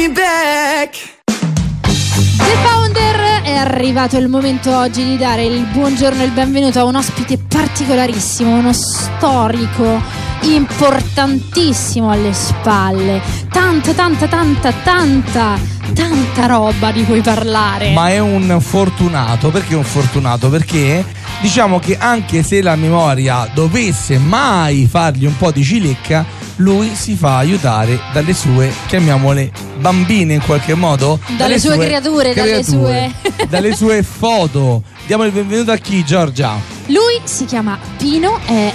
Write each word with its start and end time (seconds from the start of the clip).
Me 0.00 0.08
back. 0.08 1.18
The 1.26 2.56
Founder 2.64 3.42
è 3.42 3.54
arrivato 3.54 4.16
il 4.16 4.28
momento 4.28 4.74
oggi 4.74 5.04
di 5.04 5.18
dare 5.18 5.44
il 5.44 5.66
buongiorno 5.66 6.22
e 6.22 6.24
il 6.24 6.30
benvenuto 6.30 6.78
a 6.78 6.84
un 6.84 6.96
ospite 6.96 7.36
particolarissimo, 7.36 8.56
uno 8.56 8.72
storico 8.72 10.00
importantissimo 10.42 12.10
alle 12.10 12.32
spalle. 12.32 13.20
Tanta, 13.50 13.92
tanta, 13.92 14.26
tanta, 14.26 14.72
tanta, 14.72 15.58
tanta 15.92 16.46
roba 16.46 16.90
di 16.92 17.04
cui 17.04 17.20
parlare. 17.20 17.92
Ma 17.92 18.08
è 18.08 18.18
un 18.18 18.58
fortunato, 18.60 19.50
perché 19.50 19.74
un 19.74 19.84
fortunato? 19.84 20.48
Perché 20.48 21.04
diciamo 21.42 21.78
che 21.78 21.98
anche 21.98 22.42
se 22.42 22.62
la 22.62 22.76
memoria 22.76 23.50
dovesse 23.52 24.16
mai 24.16 24.86
fargli 24.90 25.26
un 25.26 25.36
po' 25.36 25.50
di 25.50 25.62
cilecca, 25.62 26.24
lui 26.60 26.94
si 26.94 27.16
fa 27.16 27.38
aiutare 27.38 27.98
dalle 28.12 28.34
sue, 28.34 28.72
chiamiamole 28.86 29.50
bambine 29.78 30.34
in 30.34 30.42
qualche 30.44 30.74
modo, 30.74 31.18
Dalle 31.36 31.58
sue 31.58 31.78
creature, 31.78 32.34
dalle 32.34 32.62
sue- 32.62 33.12
dalle 33.48 33.74
sue 33.74 34.02
foto. 34.02 34.82
Diamo 35.06 35.24
il 35.24 35.32
benvenuto 35.32 35.72
a 35.72 35.76
chi, 35.76 36.04
Giorgia? 36.04 36.58
Lui 36.86 37.20
si 37.24 37.44
chiama 37.46 37.78
Pino, 37.96 38.38
è 38.44 38.72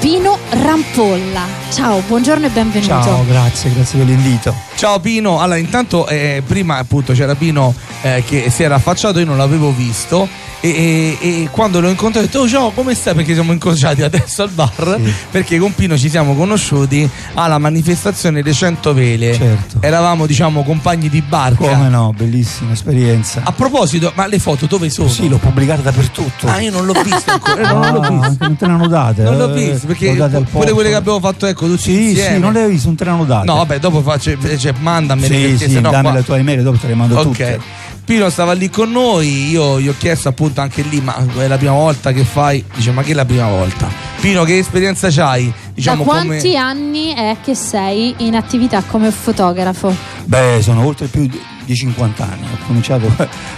Pino 0.00 0.36
Rampolla. 0.50 1.46
Ciao, 1.72 2.02
buongiorno 2.06 2.46
e 2.46 2.50
benvenuto. 2.50 2.88
Ciao, 2.88 3.24
grazie, 3.26 3.72
grazie 3.72 3.98
per 3.98 4.08
l'invito. 4.08 4.54
Ciao 4.74 4.98
Pino, 4.98 5.40
allora 5.40 5.58
intanto 5.58 6.08
eh, 6.08 6.42
prima 6.44 6.78
appunto 6.78 7.12
c'era 7.12 7.36
Pino 7.36 7.72
eh, 8.02 8.24
che 8.26 8.50
si 8.50 8.64
era 8.64 8.74
affacciato, 8.74 9.20
io 9.20 9.26
non 9.26 9.36
l'avevo 9.36 9.72
visto 9.72 10.28
e, 10.64 11.18
e- 11.20 11.42
e 11.42 11.48
quando 11.50 11.80
l'ho 11.80 11.88
incontrato 11.88 12.24
ho 12.24 12.28
detto 12.28 12.38
oh 12.44 12.48
ciao 12.48 12.70
come 12.70 12.94
stai 12.94 13.14
perché 13.14 13.34
siamo 13.34 13.50
incrociati 13.52 14.02
adesso 14.02 14.42
al 14.44 14.50
bar 14.50 14.98
Sì. 15.04 15.12
perché 15.30 15.58
con 15.58 15.74
Pino 15.74 15.98
ci 15.98 16.08
siamo 16.08 16.34
conosciuti 16.36 17.08
alla 17.34 17.58
manifestazione 17.58 18.42
delle 18.42 18.54
100 18.54 18.94
vele 18.94 19.34
Certo. 19.34 19.78
eravamo 19.80 20.24
diciamo 20.26 20.62
compagni 20.62 21.08
di 21.08 21.20
barca 21.20 21.56
Come 21.68 21.88
no, 21.88 22.14
bellissima 22.16 22.72
esperienza. 22.72 23.40
a 23.44 23.50
proposito 23.52 24.12
ma 24.14 24.26
le 24.26 24.38
foto 24.38 24.66
dove 24.66 24.88
sono? 24.88 25.08
Sì, 25.08 25.28
l'ho 25.28 25.38
pubblicata 25.38 25.80
dappertutto. 25.82 26.46
ah 26.46 26.60
io 26.60 26.70
non 26.70 26.86
l'ho 26.86 27.02
visto 27.02 27.30
ancora 27.32 27.60
eh, 27.60 27.66
no, 27.72 27.90
non 27.90 27.92
l'ho 27.92 28.20
visto 28.28 28.44
non 28.44 28.56
te 28.56 28.66
ne 28.66 28.72
hanno 28.72 28.86
date. 28.88 29.22
non 29.24 29.36
l'ho 29.36 29.54
eh, 29.54 29.70
visto 29.70 29.86
perché 29.88 30.12
pure 30.48 30.70
quelle 30.72 30.88
che 30.90 30.94
abbiamo 30.94 31.18
fatto 31.18 31.46
ecco 31.46 31.66
tutti 31.66 31.82
Sì, 31.82 32.10
insieme 32.10 32.34
sì, 32.36 32.40
non 32.40 32.52
le 32.52 32.62
hai 32.62 32.70
viste, 32.70 32.86
non 32.86 32.96
te 32.96 33.04
ne 33.04 33.10
hanno 33.10 33.24
date. 33.24 33.46
no 33.46 33.54
vabbè 33.56 33.78
dopo 33.80 34.00
faccio 34.00 34.30
cioè, 34.56 34.72
mandamele 34.78 35.26
Sì, 35.26 35.40
perché 35.42 35.66
sì, 35.66 35.70
sennò 35.72 35.90
dammi 35.90 36.02
qua- 36.08 36.12
le 36.18 36.24
tue 36.24 36.38
email, 36.38 36.62
dopo 36.62 36.78
te 36.78 36.86
le 36.86 36.94
mando 36.94 37.16
Ok. 37.18 37.22
tutte. 37.24 37.60
Pino 38.04 38.28
stava 38.30 38.52
lì 38.52 38.68
con 38.68 38.90
noi, 38.90 39.50
io 39.50 39.80
gli 39.80 39.86
ho 39.88 39.94
chiesto 39.96 40.28
appunto 40.28 40.51
anche 40.60 40.82
lì, 40.82 41.00
ma 41.00 41.16
è 41.38 41.46
la 41.46 41.56
prima 41.56 41.72
volta 41.72 42.12
che 42.12 42.24
fai? 42.24 42.62
Dice, 42.74 42.92
ma 42.92 43.02
che 43.02 43.12
è 43.12 43.14
la 43.14 43.24
prima 43.24 43.48
volta? 43.48 43.88
Pino, 44.20 44.44
che 44.44 44.58
esperienza 44.58 45.08
c'hai? 45.10 45.52
Diciamo 45.72 46.04
da 46.04 46.10
quanti 46.10 46.50
come... 46.50 46.56
anni 46.56 47.14
è 47.14 47.36
che 47.42 47.54
sei 47.54 48.14
in 48.18 48.36
attività 48.36 48.82
come 48.82 49.10
fotografo? 49.10 49.94
Beh, 50.24 50.58
sono 50.60 50.84
oltre 50.84 51.06
più 51.06 51.26
di 51.26 51.40
di 51.64 51.76
50 51.76 52.22
anni. 52.22 52.46
Ho 52.52 52.66
cominciato 52.66 53.06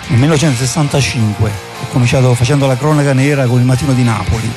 nel 0.08 0.18
1965. 0.18 1.50
Ho 1.82 1.86
cominciato 1.90 2.34
facendo 2.34 2.66
la 2.66 2.76
cronaca 2.76 3.12
nera 3.12 3.46
con 3.46 3.58
il 3.58 3.64
mattino 3.64 3.92
di 3.92 4.02
Napoli. 4.02 4.50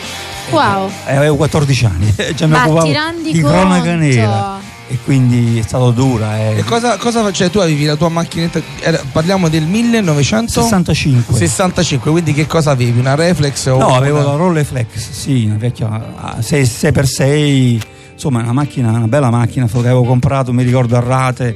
Wow. 0.49 0.89
E 1.05 1.15
avevo 1.15 1.35
14 1.35 1.85
anni. 1.85 2.15
Già 2.35 2.45
mi 2.45 2.53
Ma 2.53 2.65
occupavo 2.65 2.91
di 3.21 3.41
cronaca 3.41 3.81
conto? 3.81 3.95
nera. 3.97 4.75
E 4.89 4.97
quindi 5.03 5.59
è 5.59 5.61
stato 5.63 5.91
dura. 5.91 6.37
eh. 6.39 6.59
E 6.59 6.63
cosa, 6.63 6.95
cosa 6.97 7.21
fa- 7.21 7.31
cioè, 7.33 7.49
tu 7.49 7.59
avevi 7.59 7.83
la 7.85 7.95
tua 7.97 8.07
macchinetta, 8.09 8.61
era- 8.79 9.01
parliamo 9.11 9.49
del 9.49 9.63
1965, 9.65 11.35
65. 11.35 12.11
quindi 12.11 12.33
che 12.33 12.47
cosa 12.47 12.71
avevi? 12.71 12.97
Una 12.99 13.15
reflex 13.15 13.65
o 13.67 13.77
No, 13.77 13.95
avevo 13.95 14.19
una- 14.19 14.27
la 14.29 14.35
Rolleiflex, 14.35 14.87
sì, 15.11 15.45
una 15.45 15.57
vecchia 15.57 15.89
ah, 16.15 16.41
6, 16.41 16.63
6x6, 16.65 17.81
insomma 18.13 18.39
una 18.41 18.53
macchina, 18.53 18.89
una 18.91 19.07
bella 19.07 19.29
macchina 19.29 19.67
che 19.67 19.77
avevo 19.77 20.03
comprato, 20.03 20.53
mi 20.53 20.63
ricordo 20.63 20.95
a 20.95 20.99
rate 21.01 21.55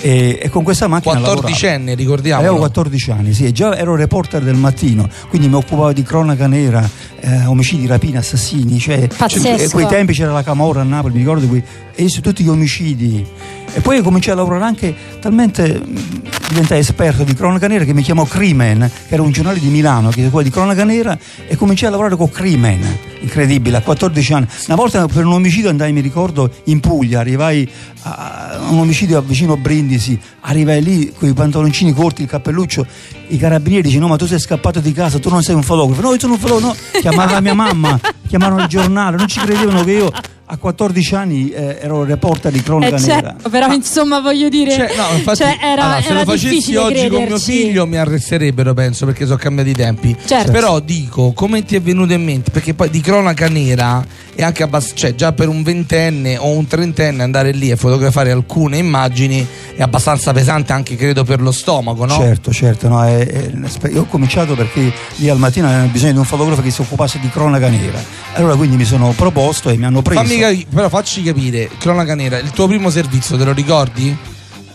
e, 0.00 0.38
e 0.42 0.48
con 0.48 0.62
questa 0.64 0.88
macchina 0.88 1.20
14enne, 1.20 1.94
ricordiamo. 1.94 2.40
Avevo 2.40 2.56
14 2.56 3.10
anni, 3.10 3.32
sì, 3.34 3.44
e 3.44 3.52
già 3.52 3.76
ero 3.76 3.94
reporter 3.94 4.42
del 4.42 4.56
mattino, 4.56 5.08
quindi 5.28 5.48
mi 5.48 5.54
occupavo 5.56 5.92
di 5.92 6.02
cronaca 6.02 6.46
nera, 6.46 6.88
eh, 7.20 7.44
omicidi, 7.46 7.86
rapine, 7.86 8.18
assassini, 8.18 8.78
cioè 8.78 9.06
cioè, 9.28 9.68
quei 9.68 9.86
tempi 9.86 10.12
c'era 10.12 10.32
la 10.32 10.42
Camorra 10.42 10.80
a 10.80 10.84
Napoli, 10.84 11.14
mi 11.14 11.20
ricordo 11.20 11.46
qui, 11.46 11.62
e 11.94 12.08
su 12.08 12.20
tutti 12.20 12.42
gli 12.42 12.48
omicidi. 12.48 13.26
E 13.72 13.80
poi 13.80 14.02
cominciai 14.02 14.32
a 14.34 14.36
lavorare 14.36 14.64
anche 14.64 14.94
talmente 15.20 15.78
mh, 15.78 16.22
diventai 16.48 16.80
esperto 16.80 17.22
di 17.22 17.34
cronaca 17.34 17.68
nera 17.68 17.84
che 17.84 17.94
mi 17.94 18.02
chiamò 18.02 18.24
Crimen, 18.24 18.90
che 19.06 19.14
era 19.14 19.22
un 19.22 19.30
giornale 19.30 19.60
di 19.60 19.68
Milano 19.68 20.10
che 20.10 20.28
quello 20.28 20.48
di 20.48 20.50
cronaca 20.50 20.82
nera, 20.82 21.16
e 21.46 21.56
cominciai 21.56 21.88
a 21.88 21.90
lavorare 21.92 22.16
con 22.16 22.30
Crimen, 22.30 22.80
incredibile, 23.20 23.76
a 23.76 23.80
14 23.80 24.32
anni. 24.32 24.46
Una 24.66 24.76
volta 24.76 25.06
per 25.06 25.24
un 25.24 25.32
omicidio 25.34 25.70
andai, 25.70 25.92
mi 25.92 26.00
ricordo, 26.00 26.50
in 26.64 26.80
Puglia, 26.80 27.20
arrivai 27.20 27.68
a 28.02 28.58
un 28.70 28.78
omicidio 28.78 29.20
vicino 29.22 29.52
a 29.52 29.56
Brindisi, 29.56 30.18
arrivai 30.40 30.82
lì 30.82 31.12
con 31.16 31.28
i 31.28 31.32
pantaloncini 31.32 31.92
corti, 31.92 32.22
il 32.22 32.28
cappelluccio, 32.28 32.86
i 33.30 33.38
carabinieri 33.38 33.88
dicono 33.88 34.06
no 34.06 34.12
ma 34.12 34.16
tu 34.16 34.26
sei 34.26 34.38
scappato 34.38 34.80
di 34.80 34.92
casa, 34.92 35.18
tu 35.18 35.28
non 35.28 35.42
sei 35.42 35.54
un 35.54 35.62
fotografo, 35.62 36.00
no 36.00 36.12
io 36.12 36.18
sono 36.18 36.34
un 36.34 36.38
fotografo, 36.38 36.66
no, 36.66 37.00
chiamarono 37.00 37.34
la 37.34 37.40
mia 37.40 37.54
mamma, 37.54 37.98
chiamarono 38.26 38.62
il 38.62 38.68
giornale, 38.68 39.16
non 39.16 39.26
ci 39.26 39.40
credevano 39.40 39.84
che 39.84 39.92
io 39.92 40.12
a 40.52 40.56
14 40.56 41.14
anni 41.14 41.50
eh, 41.50 41.78
ero 41.80 42.02
reporter 42.02 42.50
di 42.50 42.60
cronaca 42.62 42.96
Eh, 42.96 43.00
nera. 43.00 43.20
certo, 43.20 43.48
però 43.50 43.72
insomma 43.72 44.20
voglio 44.20 44.48
dire, 44.48 44.72
Cioè, 44.72 44.92
no, 44.96 45.16
infatti, 45.16 45.38
cioè, 45.38 45.56
era, 45.62 45.82
allora, 45.84 46.00
se 46.02 46.08
era 46.10 46.18
lo 46.24 46.30
facessi 46.30 46.74
oggi 46.76 46.94
con 47.08 47.18
mio 47.18 47.26
crederci. 47.26 47.52
figlio 47.52 47.86
mi 47.86 47.96
arresterebbero, 47.96 48.74
penso, 48.74 49.06
perché 49.06 49.24
sono 49.26 49.36
cambiati 49.36 49.70
i 49.70 49.74
tempi. 49.74 50.16
Certo. 50.24 50.50
Però 50.50 50.80
dico, 50.80 51.32
come 51.32 51.64
ti 51.64 51.76
è 51.76 51.80
venuto 51.80 52.12
in 52.14 52.24
mente? 52.24 52.50
Perché 52.50 52.74
poi 52.74 52.90
di 52.90 53.00
cronaca 53.00 53.48
nera 53.48 54.04
è 54.34 54.42
anche 54.42 54.62
abbastanza, 54.64 54.96
cioè 54.96 55.14
già 55.14 55.32
per 55.32 55.48
un 55.48 55.62
ventenne 55.62 56.36
o 56.36 56.48
un 56.50 56.66
trentenne 56.66 57.22
andare 57.22 57.52
lì 57.52 57.70
e 57.70 57.76
fotografare 57.76 58.30
alcune 58.32 58.78
immagini 58.78 59.46
è 59.76 59.82
abbastanza 59.82 60.32
pesante 60.32 60.72
anche 60.72 60.96
credo 60.96 61.22
per 61.24 61.40
lo 61.40 61.52
stomaco, 61.52 62.06
no? 62.06 62.14
Certo, 62.16 62.50
certo, 62.52 62.88
no, 62.88 63.04
è- 63.04 63.26
è- 63.26 63.50
io 63.92 64.00
ho 64.02 64.06
cominciato 64.06 64.54
perché 64.54 64.92
lì 65.16 65.28
al 65.28 65.38
mattino 65.38 65.66
avevano 65.66 65.88
bisogno 65.90 66.12
di 66.12 66.18
un 66.18 66.24
fotografo 66.24 66.60
che 66.62 66.70
si 66.70 66.80
occupasse 66.80 67.18
di 67.20 67.28
cronaca 67.28 67.68
nera. 67.68 68.02
Allora 68.34 68.56
quindi 68.56 68.76
mi 68.76 68.84
sono 68.84 69.12
proposto 69.16 69.68
e 69.68 69.76
mi 69.76 69.84
hanno 69.84 70.00
preso. 70.02 70.22
Fammi 70.22 70.38
però 70.72 70.88
facci 70.88 71.22
capire, 71.22 71.68
cronaca 71.78 72.14
nera, 72.14 72.38
il 72.38 72.50
tuo 72.50 72.66
primo 72.66 72.90
servizio 72.90 73.36
te 73.36 73.44
lo 73.44 73.52
ricordi? 73.52 74.16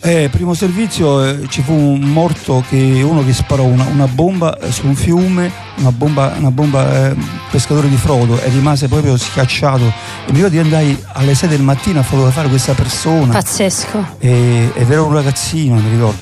Eh, 0.01 0.29
primo 0.31 0.53
servizio 0.53 1.23
eh, 1.25 1.47
ci 1.50 1.63
fu 1.63 1.73
un 1.73 2.01
morto 2.01 2.63
che 2.69 3.01
uno 3.03 3.25
che 3.25 3.33
sparò 3.33 3.63
una, 3.63 3.85
una 3.85 4.06
bomba 4.07 4.56
eh, 4.59 4.71
su 4.71 4.85
un 4.85 4.94
fiume, 4.94 5.51
una 5.77 5.91
bomba, 5.91 6.31
una 6.38 6.51
bomba 6.51 7.09
eh, 7.09 7.15
pescatore 7.50 7.89
di 7.89 7.95
frodo 7.95 8.39
e 8.39 8.50
rimase 8.50 8.88
proprio 8.88 9.17
schiacciato. 9.17 9.83
E 10.27 10.31
mi 10.31 10.35
ricordo 10.35 10.50
di 10.50 10.59
andai 10.59 11.03
alle 11.13 11.33
6 11.33 11.50
del 11.50 11.62
mattino 11.63 12.01
a 12.01 12.03
fotografare 12.03 12.50
questa 12.50 12.73
persona. 12.73 13.33
Pazzesco. 13.33 14.18
E, 14.19 14.69
ed 14.75 14.91
era 14.91 15.01
un 15.01 15.11
ragazzino, 15.13 15.73
mi 15.75 15.89
ricordo. 15.89 16.19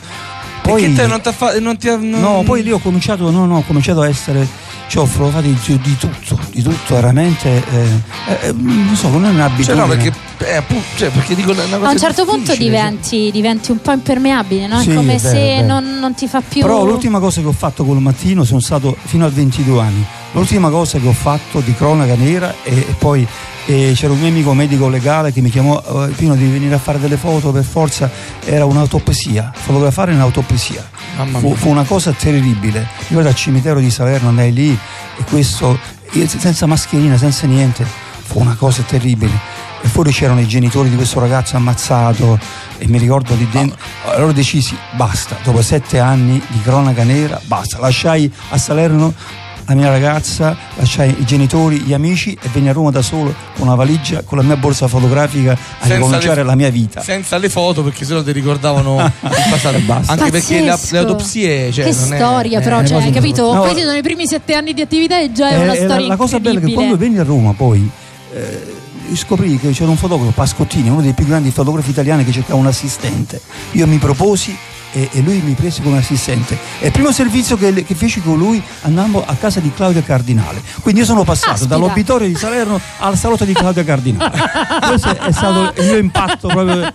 Perché 0.61 0.93
te 0.93 1.05
non 1.07 1.19
ti 1.21 1.27
ha 1.27 1.31
fa- 1.33 1.59
non 1.59 1.77
ti 1.77 1.89
ha- 1.89 1.97
non- 1.97 2.21
No, 2.21 2.43
poi 2.45 2.63
lì 2.63 2.71
ho 2.71 2.79
cominciato, 2.79 3.29
no, 3.31 3.45
no, 3.45 3.57
ho 3.57 3.63
cominciato 3.67 3.99
a 3.99 4.07
essere, 4.07 4.47
cioè 4.87 5.03
ho 5.03 5.05
fotografato 5.05 5.47
di, 5.47 5.79
di 5.81 5.97
tutto, 5.97 6.39
di 6.51 6.61
tutto, 6.61 6.95
veramente, 6.95 7.63
eh, 7.71 8.47
eh, 8.47 8.53
non 8.53 8.95
so, 8.95 9.09
non 9.09 9.23
è 9.23 9.27
Cioè, 9.27 9.33
un'abitudine. 9.33 9.75
no, 9.75 9.87
perché, 9.87 10.13
eh, 10.39 10.63
cioè, 10.95 11.09
perché 11.09 11.35
dico 11.35 11.51
una 11.51 11.63
cosa 11.63 11.87
A 11.87 11.91
un 11.91 11.97
certo 11.97 12.25
punto 12.25 12.47
cioè. 12.47 12.57
diventi, 12.57 13.29
diventi 13.31 13.71
un 13.71 13.81
po' 13.81 13.91
impermeabile, 13.91 14.67
no? 14.67 14.79
È 14.79 14.83
Sì, 14.83 14.93
come 14.93 15.15
è 15.15 15.17
vero, 15.19 15.35
se 15.35 15.61
non, 15.61 15.99
non 15.99 16.13
ti 16.13 16.27
fa 16.27 16.41
più. 16.47 16.61
Però 16.61 16.85
l'ultima 16.85 17.19
cosa 17.19 17.41
che 17.41 17.47
ho 17.47 17.51
fatto 17.53 17.83
col 17.85 17.99
mattino 18.01 18.43
sono 18.43 18.59
stato 18.59 18.95
fino 19.03 19.25
a 19.25 19.29
22 19.29 19.79
anni. 19.81 20.05
L'ultima 20.33 20.69
cosa 20.69 20.99
che 20.99 21.07
ho 21.07 21.13
fatto 21.13 21.59
di 21.59 21.73
cronaca 21.75 22.15
nera 22.15 22.53
e, 22.63 22.75
e 22.77 22.95
poi 22.97 23.25
eh, 23.65 23.93
c'era 23.95 24.11
un 24.13 24.19
mio 24.19 24.29
amico 24.29 24.53
medico 24.53 24.89
legale 24.89 25.31
che 25.31 25.41
mi 25.41 25.49
chiamò 25.49 25.81
eh, 25.81 26.07
Pino 26.15 26.35
di 26.35 26.45
venire 26.47 26.73
a 26.75 26.79
fare 26.79 26.99
delle 26.99 27.17
foto 27.17 27.51
per 27.51 27.63
forza, 27.63 28.09
era 28.43 28.65
un'autopsia, 28.65 29.51
fotografare 29.55 30.11
un'autopsia. 30.13 30.89
Fu, 31.39 31.53
fu 31.55 31.69
una 31.69 31.83
cosa 31.83 32.11
terribile. 32.11 32.87
Io 33.09 33.19
ero 33.19 33.29
al 33.29 33.35
cimitero 33.35 33.79
di 33.79 33.89
Salerno, 33.89 34.29
andai 34.29 34.51
lì 34.51 34.71
e 34.71 35.23
questo 35.25 35.77
senza 36.25 36.65
mascherina, 36.65 37.17
senza 37.17 37.47
niente, 37.47 37.85
fu 37.85 38.39
una 38.39 38.55
cosa 38.55 38.81
terribile. 38.83 39.61
E 39.81 39.87
fuori 39.87 40.11
c'erano 40.11 40.39
i 40.39 40.47
genitori 40.47 40.89
di 40.89 40.95
questo 40.95 41.19
ragazzo 41.19 41.57
ammazzato 41.57 42.39
e 42.77 42.87
mi 42.87 42.97
ricordo 42.97 43.35
lì 43.35 43.47
dentro. 43.49 43.77
Allora 44.05 44.31
decisi, 44.31 44.77
basta, 44.95 45.35
dopo 45.43 45.61
sette 45.61 45.99
anni 45.99 46.41
di 46.47 46.61
cronaca 46.61 47.03
nera, 47.03 47.39
basta. 47.45 47.79
Lasciai 47.79 48.31
a 48.49 48.57
Salerno 48.57 49.13
la 49.65 49.75
mia 49.75 49.89
ragazza, 49.89 50.55
lasciai 50.75 51.15
i 51.19 51.25
genitori, 51.25 51.79
gli 51.79 51.93
amici 51.93 52.37
e 52.41 52.49
venni 52.51 52.69
a 52.69 52.73
Roma 52.73 52.91
da 52.91 53.01
solo 53.01 53.33
con 53.55 53.67
una 53.67 53.75
valigia, 53.75 54.21
con 54.23 54.37
la 54.37 54.43
mia 54.43 54.57
borsa 54.57 54.87
fotografica 54.87 55.53
a 55.53 55.57
Senza 55.79 55.95
ricominciare 55.95 56.35
le- 56.41 56.43
la 56.43 56.55
mia 56.55 56.69
vita. 56.69 57.01
Senza 57.01 57.37
le 57.37 57.49
foto 57.49 57.83
perché 57.83 58.05
sennò 58.05 58.21
ti 58.23 58.31
ricordavano 58.31 58.99
il 59.23 59.29
passato. 59.49 59.79
Basta. 59.79 60.11
Anche 60.13 60.31
perché 60.31 60.59
le, 60.61 60.69
Pazzesco. 60.69 60.93
le 60.93 60.99
autopsie. 60.99 61.71
Cioè, 61.71 61.85
che 61.85 61.91
non 61.99 62.13
è- 62.13 62.15
storia, 62.17 62.59
però, 62.61 62.81
eh, 62.81 62.87
cioè, 62.87 63.01
hai 63.03 63.11
capito? 63.11 63.53
No. 63.53 63.61
Questi 63.61 63.81
sono 63.81 63.95
i 63.97 64.01
primi 64.01 64.27
sette 64.27 64.53
anni 64.53 64.73
di 64.73 64.81
attività 64.81 65.19
e 65.19 65.31
già 65.31 65.49
è 65.49 65.53
Eh, 65.53 65.55
una 65.57 65.63
eh, 65.73 65.79
la- 65.79 65.83
storia 65.85 66.07
la, 66.07 66.15
cosa 66.15 66.39
bella 66.39 66.59
è 66.59 66.63
che 66.63 66.73
quando 66.73 66.97
venni 66.97 67.17
a 67.19 67.23
Roma 67.23 67.53
poi 67.53 67.89
eh, 68.33 69.15
scoprì 69.15 69.57
che 69.59 69.71
c'era 69.71 69.89
un 69.89 69.97
fotografo, 69.97 70.31
Pascottini, 70.31 70.89
uno 70.89 71.01
dei 71.01 71.13
più 71.13 71.25
grandi 71.25 71.51
fotografi 71.51 71.89
italiani 71.91 72.23
che 72.25 72.31
cercava 72.31 72.59
un 72.59 72.67
assistente. 72.67 73.39
Io 73.71 73.85
mi 73.87 73.97
proposi 73.97 74.55
e, 74.93 75.09
e 75.11 75.21
lui 75.21 75.41
mi 75.43 75.53
prese 75.53 75.81
come 75.81 75.97
assistente. 75.97 76.57
E 76.79 76.85
il 76.87 76.91
primo 76.91 77.11
servizio 77.11 77.57
che, 77.57 77.83
che 77.83 77.95
feci 77.95 78.21
con 78.21 78.37
lui 78.37 78.61
andammo 78.81 79.23
a 79.25 79.35
casa 79.35 79.59
di 79.59 79.71
Claudia 79.73 80.01
Cardinale. 80.03 80.61
Quindi 80.81 81.01
io 81.01 81.05
sono 81.05 81.23
passato 81.23 81.51
Aspita. 81.53 81.75
dall'obitorio 81.75 82.27
di 82.27 82.35
Salerno 82.35 82.79
al 82.99 83.17
salotto 83.17 83.43
di 83.45 83.53
Claudia 83.53 83.83
Cardinale. 83.83 84.37
Questo 84.87 85.19
è 85.19 85.31
stato 85.31 85.73
il 85.81 85.87
mio 85.87 85.97
impatto 85.97 86.47
proprio. 86.47 86.81
E 86.83 86.93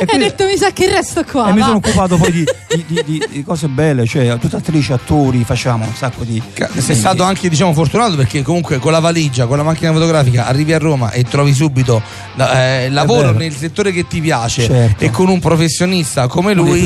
Hai 0.00 0.06
quindi- 0.06 0.24
detto 0.26 0.44
mi 0.44 0.56
sa 0.56 0.70
che 0.70 0.88
resto 0.88 1.24
qua. 1.24 1.48
e 1.48 1.52
mi 1.52 1.60
va. 1.60 1.66
sono 1.66 1.76
occupato 1.78 2.16
poi 2.16 2.32
di, 2.32 2.44
di- 2.68 2.84
di- 2.86 3.02
di- 3.04 3.26
di 3.30 3.44
cose 3.44 3.68
belle, 3.68 4.04
cioè 4.06 4.36
tutte 4.38 4.56
attrici, 4.56 4.92
attori, 4.92 5.44
facciamo 5.44 5.84
un 5.84 5.94
sacco 5.94 6.24
di. 6.24 6.40
Sei 6.78 6.96
stato 6.96 7.22
anche 7.22 7.48
diciamo 7.48 7.72
fortunato 7.72 8.16
perché 8.16 8.42
comunque 8.42 8.78
con 8.78 8.92
la 8.92 9.00
valigia, 9.00 9.46
con 9.46 9.56
la 9.56 9.62
macchina 9.62 9.92
fotografica 9.92 10.46
arrivi 10.46 10.72
a 10.72 10.78
Roma 10.78 11.10
e 11.10 11.24
trovi 11.24 11.52
subito 11.54 12.02
eh, 12.36 12.88
lavoro 12.90 13.32
nel 13.32 13.54
settore 13.54 13.92
che 13.92 14.06
ti 14.06 14.20
piace 14.20 14.64
Certo. 14.64 15.04
e 15.04 15.10
con 15.10 15.28
un 15.28 15.38
professionista 15.40 16.26
come 16.28 16.52
uno 16.52 16.62
dei 16.64 16.72
lui 16.72 16.80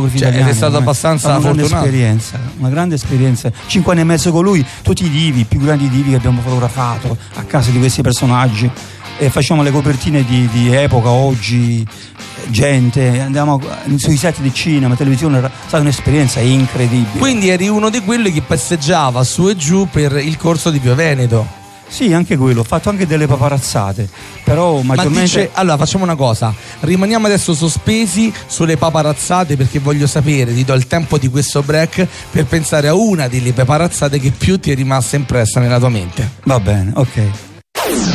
più 0.00 0.18
grandi 0.18 0.18
fotografi 0.18 0.18
cioè, 0.18 0.28
italiani. 0.28 0.50
è 0.50 0.54
stato 0.54 0.72
veramente. 0.72 0.90
abbastanza 0.90 1.28
una 1.28 1.40
grande 1.40 1.62
esperienza, 1.62 2.40
una 2.58 2.68
grande 2.68 2.94
esperienza. 2.94 3.52
Cinque 3.66 3.92
anni 3.92 4.00
e 4.00 4.04
mezzo 4.04 4.32
con 4.32 4.44
lui, 4.44 4.64
tutti 4.82 5.04
i 5.04 5.10
divi, 5.10 5.40
i 5.40 5.44
più 5.44 5.60
grandi 5.60 5.88
divi 5.88 6.10
che 6.10 6.16
abbiamo 6.16 6.40
fotografato 6.40 7.16
a 7.34 7.42
casa 7.42 7.70
di 7.70 7.78
questi 7.78 8.02
personaggi. 8.02 8.70
E 9.18 9.30
facciamo 9.30 9.62
le 9.62 9.70
copertine 9.70 10.24
di, 10.24 10.48
di 10.50 10.74
epoca, 10.74 11.10
oggi, 11.10 11.86
eh, 11.86 12.50
gente, 12.50 13.20
andiamo 13.20 13.60
sui 13.96 14.16
set 14.16 14.40
di 14.40 14.52
cinema, 14.52 14.96
televisione, 14.96 15.38
è 15.38 15.50
stata 15.66 15.82
un'esperienza 15.82 16.40
incredibile. 16.40 17.18
Quindi 17.18 17.48
eri 17.48 17.68
uno 17.68 17.88
di 17.88 18.00
quelli 18.00 18.32
che 18.32 18.40
passeggiava 18.40 19.22
su 19.22 19.48
e 19.48 19.54
giù 19.54 19.86
per 19.88 20.16
il 20.16 20.36
corso 20.36 20.70
di 20.70 20.80
Pio 20.80 20.94
Veneto. 20.94 21.61
Sì, 21.92 22.10
anche 22.14 22.38
quello, 22.38 22.60
ho 22.60 22.64
fatto 22.64 22.88
anche 22.88 23.06
delle 23.06 23.26
paparazzate, 23.26 24.08
però 24.44 24.80
Ma 24.80 24.94
maggiormente... 24.94 25.20
dice, 25.20 25.50
allora 25.52 25.76
facciamo 25.76 26.04
una 26.04 26.14
cosa, 26.14 26.54
rimaniamo 26.80 27.26
adesso 27.26 27.52
sospesi 27.52 28.32
sulle 28.46 28.78
paparazzate 28.78 29.58
perché 29.58 29.78
voglio 29.78 30.06
sapere, 30.06 30.54
ti 30.54 30.64
do 30.64 30.72
il 30.72 30.86
tempo 30.86 31.18
di 31.18 31.28
questo 31.28 31.62
break 31.62 32.06
per 32.30 32.46
pensare 32.46 32.88
a 32.88 32.94
una 32.94 33.28
delle 33.28 33.52
paparazzate 33.52 34.18
che 34.18 34.30
più 34.30 34.58
ti 34.58 34.70
è 34.70 34.74
rimasta 34.74 35.16
impressa 35.16 35.60
nella 35.60 35.78
tua 35.78 35.90
mente. 35.90 36.30
Va 36.44 36.58
bene, 36.58 36.92
ok. 36.94 37.22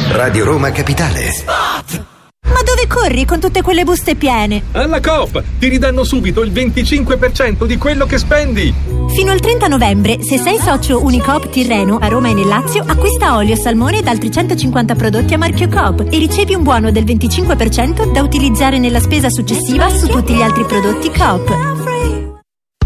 Radio 0.09 0.45
Roma 0.45 0.71
Capitale. 0.71 2.15
Ma 2.47 2.61
dove 2.63 2.87
corri 2.87 3.25
con 3.25 3.39
tutte 3.39 3.61
quelle 3.61 3.83
buste 3.83 4.15
piene? 4.15 4.63
Alla 4.71 4.99
Coop 5.01 5.43
ti 5.59 5.67
ridanno 5.67 6.03
subito 6.03 6.41
il 6.41 6.51
25% 6.51 7.65
di 7.65 7.77
quello 7.77 8.05
che 8.05 8.17
spendi. 8.17 8.73
Fino 9.09 9.31
al 9.31 9.39
30 9.39 9.67
novembre, 9.67 10.21
se 10.21 10.37
sei 10.37 10.57
socio 10.57 11.03
Unicoop 11.03 11.49
Tirreno 11.49 11.97
a 11.97 12.07
Roma 12.07 12.29
e 12.29 12.33
nel 12.33 12.47
Lazio, 12.47 12.83
acquista 12.85 13.35
olio, 13.35 13.55
salmone 13.55 13.99
ed 13.99 14.07
altri 14.07 14.31
150 14.31 14.95
prodotti 14.95 15.33
a 15.33 15.37
marchio 15.37 15.69
Coop 15.69 16.07
e 16.09 16.17
ricevi 16.17 16.53
un 16.53 16.63
buono 16.63 16.91
del 16.91 17.03
25% 17.03 18.11
da 18.11 18.21
utilizzare 18.21 18.79
nella 18.79 18.99
spesa 18.99 19.29
successiva 19.29 19.89
su 19.89 20.07
tutti 20.07 20.33
gli 20.33 20.41
altri 20.41 20.65
prodotti 20.65 21.11
Coop. 21.11 21.76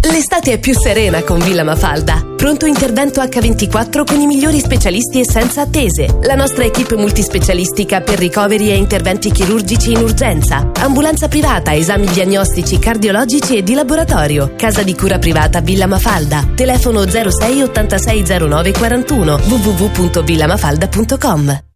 L'estate 0.09 0.53
è 0.53 0.59
più 0.59 0.73
serena 0.73 1.23
con 1.23 1.39
Villa 1.39 1.63
Mafalda. 1.63 2.25
Pronto 2.35 2.65
intervento 2.65 3.21
H24 3.21 4.03
con 4.03 4.19
i 4.19 4.25
migliori 4.25 4.59
specialisti 4.59 5.19
e 5.19 5.25
senza 5.25 5.61
attese. 5.61 6.17
La 6.23 6.35
nostra 6.35 6.63
equipe 6.63 6.95
multispecialistica 6.95 8.01
per 8.01 8.17
ricoveri 8.17 8.71
e 8.71 8.75
interventi 8.75 9.31
chirurgici 9.31 9.91
in 9.91 10.01
urgenza. 10.01 10.71
Ambulanza 10.79 11.27
privata, 11.27 11.75
esami 11.75 12.07
diagnostici, 12.07 12.79
cardiologici 12.79 13.57
e 13.57 13.63
di 13.63 13.73
laboratorio. 13.73 14.53
Casa 14.55 14.83
di 14.83 14.95
cura 14.95 15.19
privata 15.19 15.61
Villa 15.61 15.87
Mafalda. 15.87 16.49
Telefono 16.55 17.07
06 17.07 17.61
8609 17.61 18.71
41 18.71 19.39
www.villamafalda.com. 19.47 21.70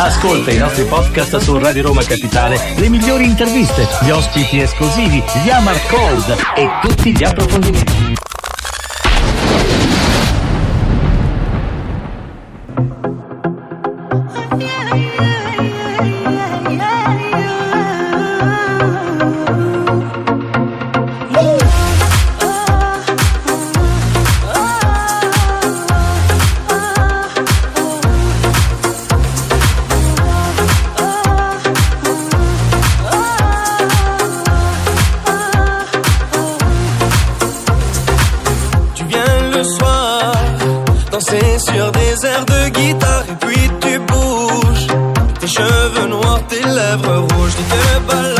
Ascolta 0.00 0.52
i 0.52 0.58
nostri 0.58 0.84
podcast 0.84 1.38
su 1.38 1.58
Radio 1.58 1.82
Roma 1.82 2.04
Capitale, 2.04 2.56
le 2.76 2.88
migliori 2.88 3.24
interviste, 3.24 3.84
gli 4.02 4.10
ospiti 4.10 4.60
esclusivi, 4.60 5.20
gli 5.42 5.50
Amar 5.50 5.76
Cold 5.88 6.36
e 6.54 6.68
tutti 6.80 7.10
gli 7.10 7.24
approfondimenti. 7.24 8.37
cheveux 45.48 46.08
noirs, 46.08 46.42
tes 46.48 46.62
lèvres 46.62 47.26
rouges, 47.32 47.56
ne 47.58 47.64
t'es 47.70 48.00
pas. 48.06 48.37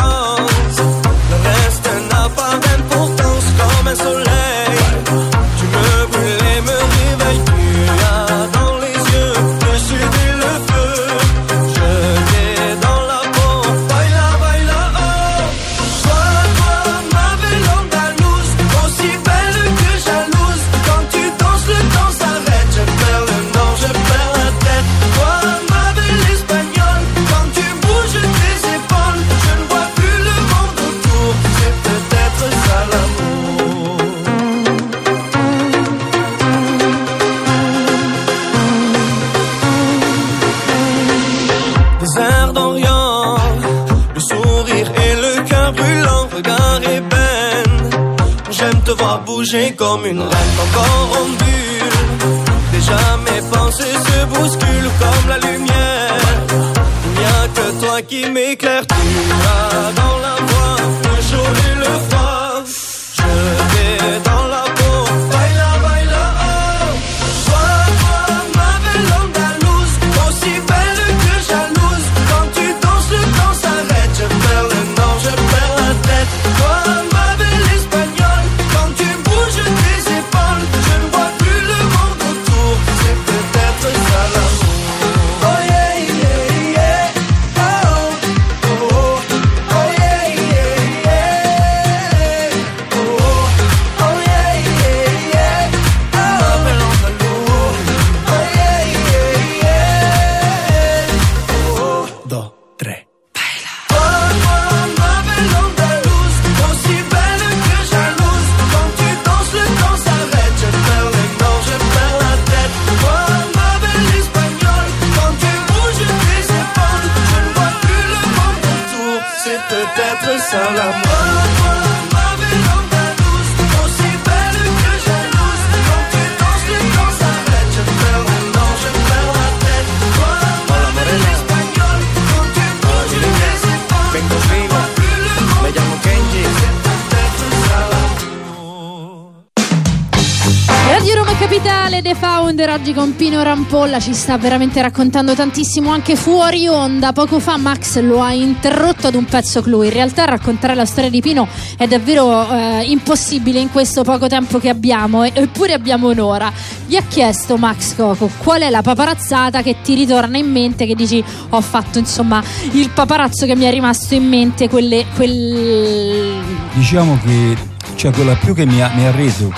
Founder, 143.18 143.24
oggi 143.24 143.24
con 143.24 143.26
Pino 143.26 143.42
Rampolla 143.42 144.00
ci 144.00 144.14
sta 144.14 144.38
veramente 144.38 144.80
raccontando 144.80 145.34
tantissimo 145.34 145.90
anche 145.90 146.14
fuori 146.14 146.68
onda. 146.68 147.12
Poco 147.12 147.40
fa 147.40 147.56
Max 147.56 147.98
lo 148.00 148.22
ha 148.22 148.32
interrotto 148.32 149.08
ad 149.08 149.14
un 149.14 149.24
pezzo 149.24 149.60
clou. 149.60 149.82
In 149.82 149.90
realtà 149.90 150.24
raccontare 150.24 150.74
la 150.74 150.84
storia 150.84 151.10
di 151.10 151.20
Pino 151.20 151.48
è 151.76 151.86
davvero 151.86 152.48
eh, 152.48 152.84
impossibile 152.84 153.58
in 153.58 153.70
questo 153.70 154.04
poco 154.04 154.28
tempo 154.28 154.58
che 154.58 154.68
abbiamo, 154.68 155.24
eppure 155.24 155.74
abbiamo 155.74 156.08
un'ora. 156.08 156.52
Gli 156.86 156.96
ha 156.96 157.02
chiesto 157.02 157.56
Max 157.56 157.94
Coco 157.94 158.30
qual 158.38 158.62
è 158.62 158.70
la 158.70 158.82
paparazzata 158.82 159.62
che 159.62 159.76
ti 159.82 159.94
ritorna 159.94 160.38
in 160.38 160.50
mente, 160.50 160.86
che 160.86 160.94
dici 160.94 161.22
ho 161.50 161.60
fatto 161.60 161.98
insomma 161.98 162.42
il 162.72 162.90
paparazzo 162.90 163.46
che 163.46 163.56
mi 163.56 163.64
è 163.64 163.70
rimasto 163.70 164.14
in 164.14 164.26
mente, 164.28 164.68
quelle, 164.68 165.04
quel... 165.14 166.40
Diciamo 166.72 167.18
che 167.24 167.56
cioè, 167.96 168.12
quella 168.12 168.34
più 168.36 168.54
che 168.54 168.64
mi 168.64 168.80
ha, 168.80 168.90
mi 168.94 169.04
ha 169.06 169.10
reso, 169.10 169.52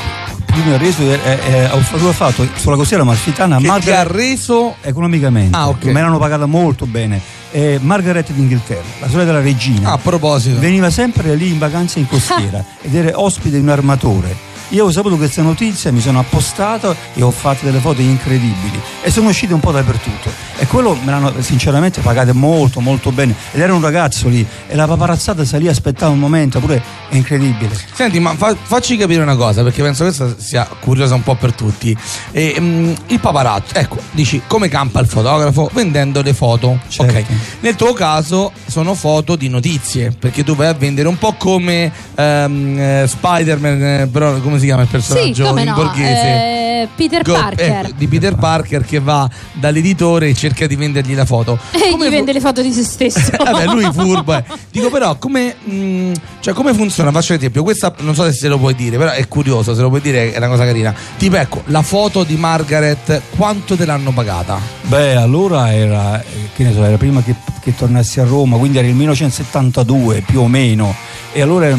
più 0.51 0.63
mi 0.65 0.73
ha 0.75 0.77
reso 0.79 1.03
è, 1.11 1.19
è- 1.39 1.71
ho 1.73 1.79
fatto- 1.81 2.07
ho 2.07 2.13
fatto 2.13 2.47
sulla 2.57 2.77
costiera 2.77 3.03
amalfitana 3.03 3.57
Che 3.57 3.63
ti 3.63 3.69
ha 3.69 3.73
Margaret- 3.73 4.11
reso 4.11 4.75
economicamente. 4.83 5.57
Ah, 5.57 5.69
ok. 5.69 5.85
Me 5.87 6.01
l'hanno 6.01 6.19
pagata 6.19 6.47
molto 6.47 6.87
bene. 6.87 7.21
Eh, 7.53 7.79
Margaret 7.83 8.31
d'Inghilterra, 8.31 8.83
la 9.01 9.07
sorella 9.09 9.25
della 9.33 9.41
regina. 9.43 9.91
Ah, 9.91 9.93
a 9.95 9.99
proposito. 9.99 10.59
Veniva 10.61 10.89
sempre 10.91 11.35
lì 11.35 11.49
in 11.49 11.59
vacanza 11.59 11.99
in 11.99 12.07
costiera 12.07 12.65
ed 12.83 12.95
era 12.95 13.21
ospite 13.21 13.57
di 13.57 13.63
un 13.63 13.69
armatore. 13.71 14.49
Io 14.71 14.85
ho 14.85 14.91
saputo 14.93 15.17
questa 15.17 15.43
notizia, 15.43 15.91
mi 15.91 16.01
sono 16.01 16.21
appostato 16.21 16.95
e 17.15 17.23
ho 17.23 17.33
fatto 17.33 17.65
delle 17.65 17.81
foto 17.81 18.01
incredibili 18.01 18.81
e 19.03 19.11
sono 19.11 19.29
uscite 19.29 19.53
un 19.53 19.59
po' 19.59 19.73
dappertutto. 19.73 20.31
E 20.59 20.67
quello 20.67 20.95
me 20.95 21.11
l'hanno 21.11 21.33
sinceramente 21.41 22.01
pagate 22.01 22.33
molto, 22.33 22.81
molto 22.81 23.11
bene. 23.11 23.35
Ed 23.51 23.61
era 23.61 23.75
un 23.75 23.81
ragazzo 23.81 24.29
lì 24.29 24.47
e 24.69 24.75
la 24.77 24.87
paparazzata 24.87 25.45
sta 25.45 25.57
lì 25.59 25.67
aspettava 25.67 26.13
un 26.13 26.21
momento, 26.21 26.61
pure 26.61 26.81
è 27.09 27.17
incredibile. 27.17 27.77
Senti, 27.93 28.21
ma 28.21 28.37
fa- 28.37 28.55
facci 28.55 28.97
capire 28.97 29.23
una 29.23 29.35
cosa, 29.35 29.65
perché 29.65 29.83
penso 29.83 30.05
che 30.05 30.15
questa 30.15 30.41
sia 30.41 30.69
curiosa 30.79 31.17
un 31.17 31.25
po' 31.25 31.35
per 31.35 31.53
tutti. 31.53 31.97
E, 32.31 32.55
mm, 32.61 32.93
il 33.07 33.19
paparazzo, 33.19 33.75
ecco, 33.75 33.99
dici 34.13 34.43
come 34.47 34.69
campa 34.69 35.01
il 35.01 35.09
fotografo 35.09 35.69
vendendo 35.73 36.23
le 36.23 36.33
foto. 36.33 36.79
Certo. 36.87 37.19
Ok. 37.19 37.25
Nel 37.61 37.75
tuo 37.75 37.93
caso 37.93 38.53
sono 38.67 38.95
foto 38.95 39.35
di 39.35 39.49
notizie, 39.49 40.13
perché 40.17 40.45
tu 40.45 40.55
vai 40.55 40.69
a 40.69 40.75
vendere 40.75 41.09
un 41.09 41.19
po' 41.19 41.33
come 41.33 41.91
eh, 42.15 43.05
Spider-Man, 43.09 43.83
eh, 43.83 44.07
però 44.07 44.39
come 44.39 44.59
si 44.61 44.67
chiama 44.67 44.83
il 44.83 44.87
Sì, 44.89 44.93
personaggio 44.93 45.45
come 45.47 45.63
in 45.63 45.69
no, 45.69 45.75
borghese? 45.75 46.21
eh, 46.23 46.89
Peter 46.95 47.23
Go- 47.23 47.33
Parker. 47.35 47.71
ecco, 47.87 47.91
di 47.97 48.07
Peter 48.07 48.35
Parker 48.37 48.85
che 48.85 49.01
va 49.01 49.29
dall'editore 49.53 50.29
e 50.29 50.35
cerca 50.35 50.67
di 50.67 50.77
vendergli 50.77 51.15
la 51.15 51.25
foto. 51.25 51.59
E 51.73 51.91
Come 51.91 52.05
gli 52.05 52.09
fu- 52.09 52.15
vende 52.15 52.33
le 52.33 52.41
foto 52.41 52.63
di 52.63 52.73
se 52.73 52.83
stesso. 52.85 53.31
Vabbè, 53.43 53.65
lui 53.67 53.85
furbo. 53.93 54.35
eh. 54.35 54.45
Dico 54.71 54.89
però, 54.91 55.17
come, 55.17 55.57
mh, 55.63 56.13
cioè, 56.41 56.55
come 56.55 56.73
funziona? 56.75 57.11
Faccio 57.11 57.35
esempio, 57.35 57.63
questa 57.65 57.93
non 57.99 58.15
so 58.15 58.31
se 58.33 58.47
lo 58.49 58.59
puoi 58.59 58.75
dire, 58.75 58.97
però 58.97 59.11
è 59.11 59.27
curioso, 59.29 59.75
se 59.75 59.81
lo 59.83 59.89
puoi 59.89 60.01
dire 60.01 60.33
è 60.33 60.37
una 60.37 60.49
cosa 60.49 60.65
carina. 60.65 60.95
Tipo, 61.17 61.37
ecco, 61.37 61.63
la 61.67 61.83
foto 61.83 62.23
di 62.23 62.37
Margaret, 62.37 63.21
quanto 63.37 63.77
te 63.77 63.85
l'hanno 63.87 64.13
pagata? 64.13 64.59
Beh, 64.83 65.17
allora 65.17 65.73
era, 65.75 66.21
eh, 66.21 66.25
che 66.55 66.63
ne 66.65 66.73
so, 66.73 66.85
era 66.85 66.97
prima 66.97 67.23
che, 67.23 67.35
che 67.61 67.75
tornassi 67.75 68.21
a 68.21 68.25
Roma, 68.25 68.57
quindi 68.57 68.79
era 68.79 68.87
il 68.87 68.95
1972 68.95 70.23
più 70.27 70.41
o 70.41 70.49
meno, 70.49 70.95
e 71.33 71.41
allora 71.43 71.77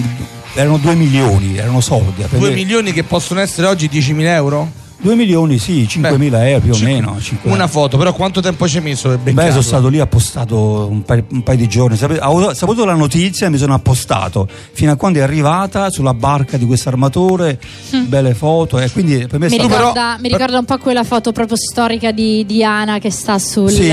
erano, 0.54 0.78
erano 0.78 0.78
2 0.78 0.96
milioni, 0.96 1.58
erano 1.58 1.82
soldi. 1.82 2.26
2 2.30 2.52
milioni 2.52 2.94
che 2.94 3.04
possono 3.04 3.40
essere 3.40 3.68
oggi 3.68 3.90
10.000 3.90 4.22
euro? 4.26 4.72
2 5.02 5.16
milioni, 5.16 5.58
sì, 5.58 5.88
5 5.88 6.18
mila 6.18 6.48
euro 6.48 6.62
più 6.62 6.72
o 6.72 6.76
Cinque- 6.76 6.94
meno. 6.94 7.20
5 7.20 7.52
Una 7.52 7.68
foto, 7.68 7.98
però 7.98 8.14
quanto 8.14 8.40
tempo 8.42 8.68
ci 8.68 8.78
hai 8.78 8.84
messo 8.84 9.10
per 9.22 9.34
Beh, 9.34 9.50
sono 9.50 9.62
stato 9.62 9.88
lì 9.88 10.00
appostato 10.00 10.88
un 10.92 11.02
paio, 11.04 11.26
un 11.32 11.42
paio 11.44 11.58
di 11.58 11.68
giorni. 11.68 11.98
Ho 12.22 12.54
saputo 12.54 12.86
la 12.86 12.94
notizia 12.94 13.48
e 13.48 13.50
mi 13.50 13.58
sono 13.58 13.74
appostato 13.74 14.48
fino 14.74 14.92
a 14.92 14.96
quando 14.96 15.20
è 15.20 15.22
arrivata 15.24 15.90
sulla 15.90 16.14
barca 16.14 16.58
di 16.58 16.66
questo 16.66 16.90
armatore. 16.90 17.60
Belle 18.08 18.34
foto, 18.36 18.78
e 18.80 18.90
quindi 18.92 19.26
per 19.28 19.40
me 19.40 19.48
è 19.48 19.50
Mi 19.50 19.56
stato. 19.58 19.76
ricorda, 19.76 20.18
mi 20.20 20.28
ricorda 20.30 20.60
un 20.60 20.66
po' 20.66 20.78
quella 20.78 21.04
foto 21.04 21.32
proprio 21.32 21.58
storica 21.58 22.12
di 22.12 22.46
Diana 22.46 23.00
che 23.00 23.10
sta 23.10 23.40
sul, 23.40 23.70
Sì, 23.72 23.82
più, 23.82 23.88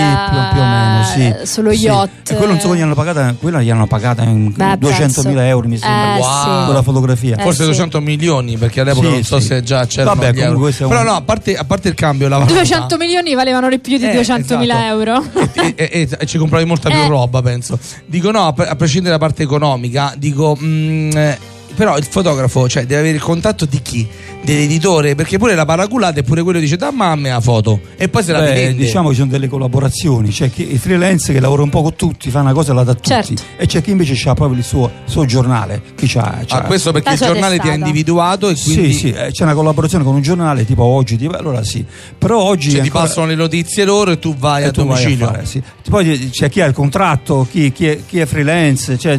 più 0.53 0.61
o 0.61 0.65
meno, 0.65 1.05
sì. 1.05 1.21
eh, 1.41 1.47
sullo 1.47 1.71
Sì. 1.73 1.79
yacht. 1.85 2.31
E 2.33 2.35
quello 2.37 2.53
non 2.53 2.61
so 2.61 2.75
gli 2.77 2.81
hanno 2.81 2.95
pagata, 2.95 3.35
quella 3.39 3.63
gli 3.63 3.71
hanno 3.71 3.87
pagata 3.87 4.23
in 4.25 4.53
Beh, 4.55 4.77
200 4.79 5.23
mila 5.23 5.47
euro, 5.47 5.69
mi 5.69 5.79
sembra. 5.79 6.17
Eh, 6.17 6.19
Wow. 6.19 6.43
sì. 6.61 6.65
Quella 6.67 6.83
fotografia. 6.83 7.37
Eh, 7.37 7.43
Forse 7.43 7.61
sì. 7.61 7.65
200 7.67 8.01
milioni, 8.01 8.57
perché 8.59 8.81
all'epoca 8.81 9.07
Sì, 9.07 9.13
non 9.15 9.23
so 9.25 9.41
sì. 9.41 9.47
se 9.47 9.63
già 9.63 9.87
c'erano 9.87 10.15
Vabbè, 10.17 10.35
comunque 10.35 10.59
questo 10.61 10.85
è 10.85 10.89
Però 10.89 10.98
un- 10.98 10.98
no, 11.03 11.15
a 11.17 11.21
parte, 11.23 11.57
a 11.57 11.65
parte 11.65 11.89
il 11.89 11.95
cambio, 11.95 12.29
la 12.29 12.39
valuta 12.39 12.55
200 12.59 12.97
milioni 12.97 13.35
valevano 13.35 13.69
di 13.69 13.79
più 13.79 13.99
di 13.99 14.05
Eh, 14.05 14.15
200.000 14.21 14.63
esatto. 14.63 14.85
euro. 14.85 15.25
e, 15.55 15.75
e- 15.77 16.09
e- 16.19 16.27
ci 16.27 16.39
compravi 16.39 16.65
molta 16.65 16.89
più 16.91 16.99
Eh. 17.01 17.07
roba, 17.09 17.41
penso. 17.43 17.79
Dico 18.07 18.31
no, 18.31 18.47
a, 18.47 18.53
pre- 18.53 18.69
a 18.69 18.77
prescindere 18.77 19.15
dalla 19.17 19.27
parte 19.27 19.43
economica, 19.43 20.13
dico. 20.17 20.57
mm, 20.61 21.11
eh, 21.17 21.39
però 21.79 21.97
il 21.97 22.03
fotografo, 22.05 22.69
cioè, 22.69 22.83
deve 22.87 22.99
avere 23.03 23.15
il 23.15 23.23
contatto 23.23 23.65
di 23.65 23.81
chi? 23.81 24.05
Dell'editore, 24.43 25.15
perché 25.15 25.39
pure 25.39 25.55
la 25.55 25.65
paraculata 25.65 26.19
è 26.19 26.23
pure 26.25 26.43
quello 26.43 26.59
che 26.59 26.65
dice 26.65 26.77
da 26.77 26.91
mamma 26.91 27.29
la 27.29 27.41
foto 27.41 27.81
e 27.97 28.09
poi 28.09 28.23
se 28.25 28.33
la 28.33 28.41
Beh, 28.41 28.53
vende. 28.53 28.83
diciamo 28.85 29.09
che 29.09 29.15
ci 29.15 29.21
sono 29.21 29.31
delle 29.31 29.47
collaborazioni, 29.47 30.31
c'è 30.31 30.51
chi, 30.51 30.73
i 30.73 30.79
freelance 30.79 31.33
che 31.33 31.39
lavora 31.41 31.63
un 31.63 31.71
po' 31.71 31.83
con 31.83 31.95
tutti, 31.95 32.31
fa 32.31 32.41
una 32.41 32.53
cosa 32.53 32.73
e 32.73 32.75
la 32.75 32.83
dà 32.85 32.91
a 32.93 32.95
tutti, 32.95 33.09
Certo. 33.09 33.43
e 33.57 33.67
c'è 33.67 33.81
chi 33.83 33.91
invece 33.93 34.29
ha 34.29 34.35
proprio 34.35 34.59
il 34.59 34.65
suo, 34.65 34.91
suo 35.05 35.25
giornale. 35.25 35.81
Chi 35.95 36.07
c'ha, 36.09 36.41
c'ha- 36.47 36.57
Ah, 36.59 36.63
questo 36.63 36.91
perché 36.93 37.13
il 37.13 37.19
giornale 37.19 37.59
ti 37.61 37.69
ha 37.69 37.75
individuato 37.75 38.49
e 38.49 38.55
quindi 38.55 38.93
Sì, 38.93 38.99
sì, 38.99 39.11
eh, 39.13 39.31
c'è 39.31 39.45
una 39.45 39.55
collaborazione 39.55 40.03
con 40.03 40.15
un 40.15 40.23
giornale 40.23 40.65
tipo 40.65 40.83
oggi, 40.83 41.17
tipo, 41.17 41.37
allora 41.37 41.63
sì. 41.63 41.85
Però 42.19 42.41
oggi 42.43 42.71
cioè, 42.71 42.81
ti 42.81 42.87
ancora- 42.87 43.05
passano 43.05 43.27
le 43.27 43.35
notizie 43.37 43.85
loro 43.85 44.11
e 44.13 44.19
tu 44.19 44.35
vai 44.37 44.63
e 44.63 44.67
a 44.67 44.71
tu 44.73 44.85
vai 44.85 44.91
a 44.91 44.95
domicilio. 44.99 45.27
fare, 45.27 45.45
sì. 45.47 45.63
Poi 45.89 46.31
c'è 46.31 46.49
chi 46.49 46.61
ha 46.61 46.67
il 46.67 46.75
contratto, 46.75 47.47
chi, 47.51 47.71
chi 47.71 47.87
è, 47.87 47.99
chi 48.05 48.19
è 48.19 48.27
freelance, 48.27 48.97
c'è 48.97 49.19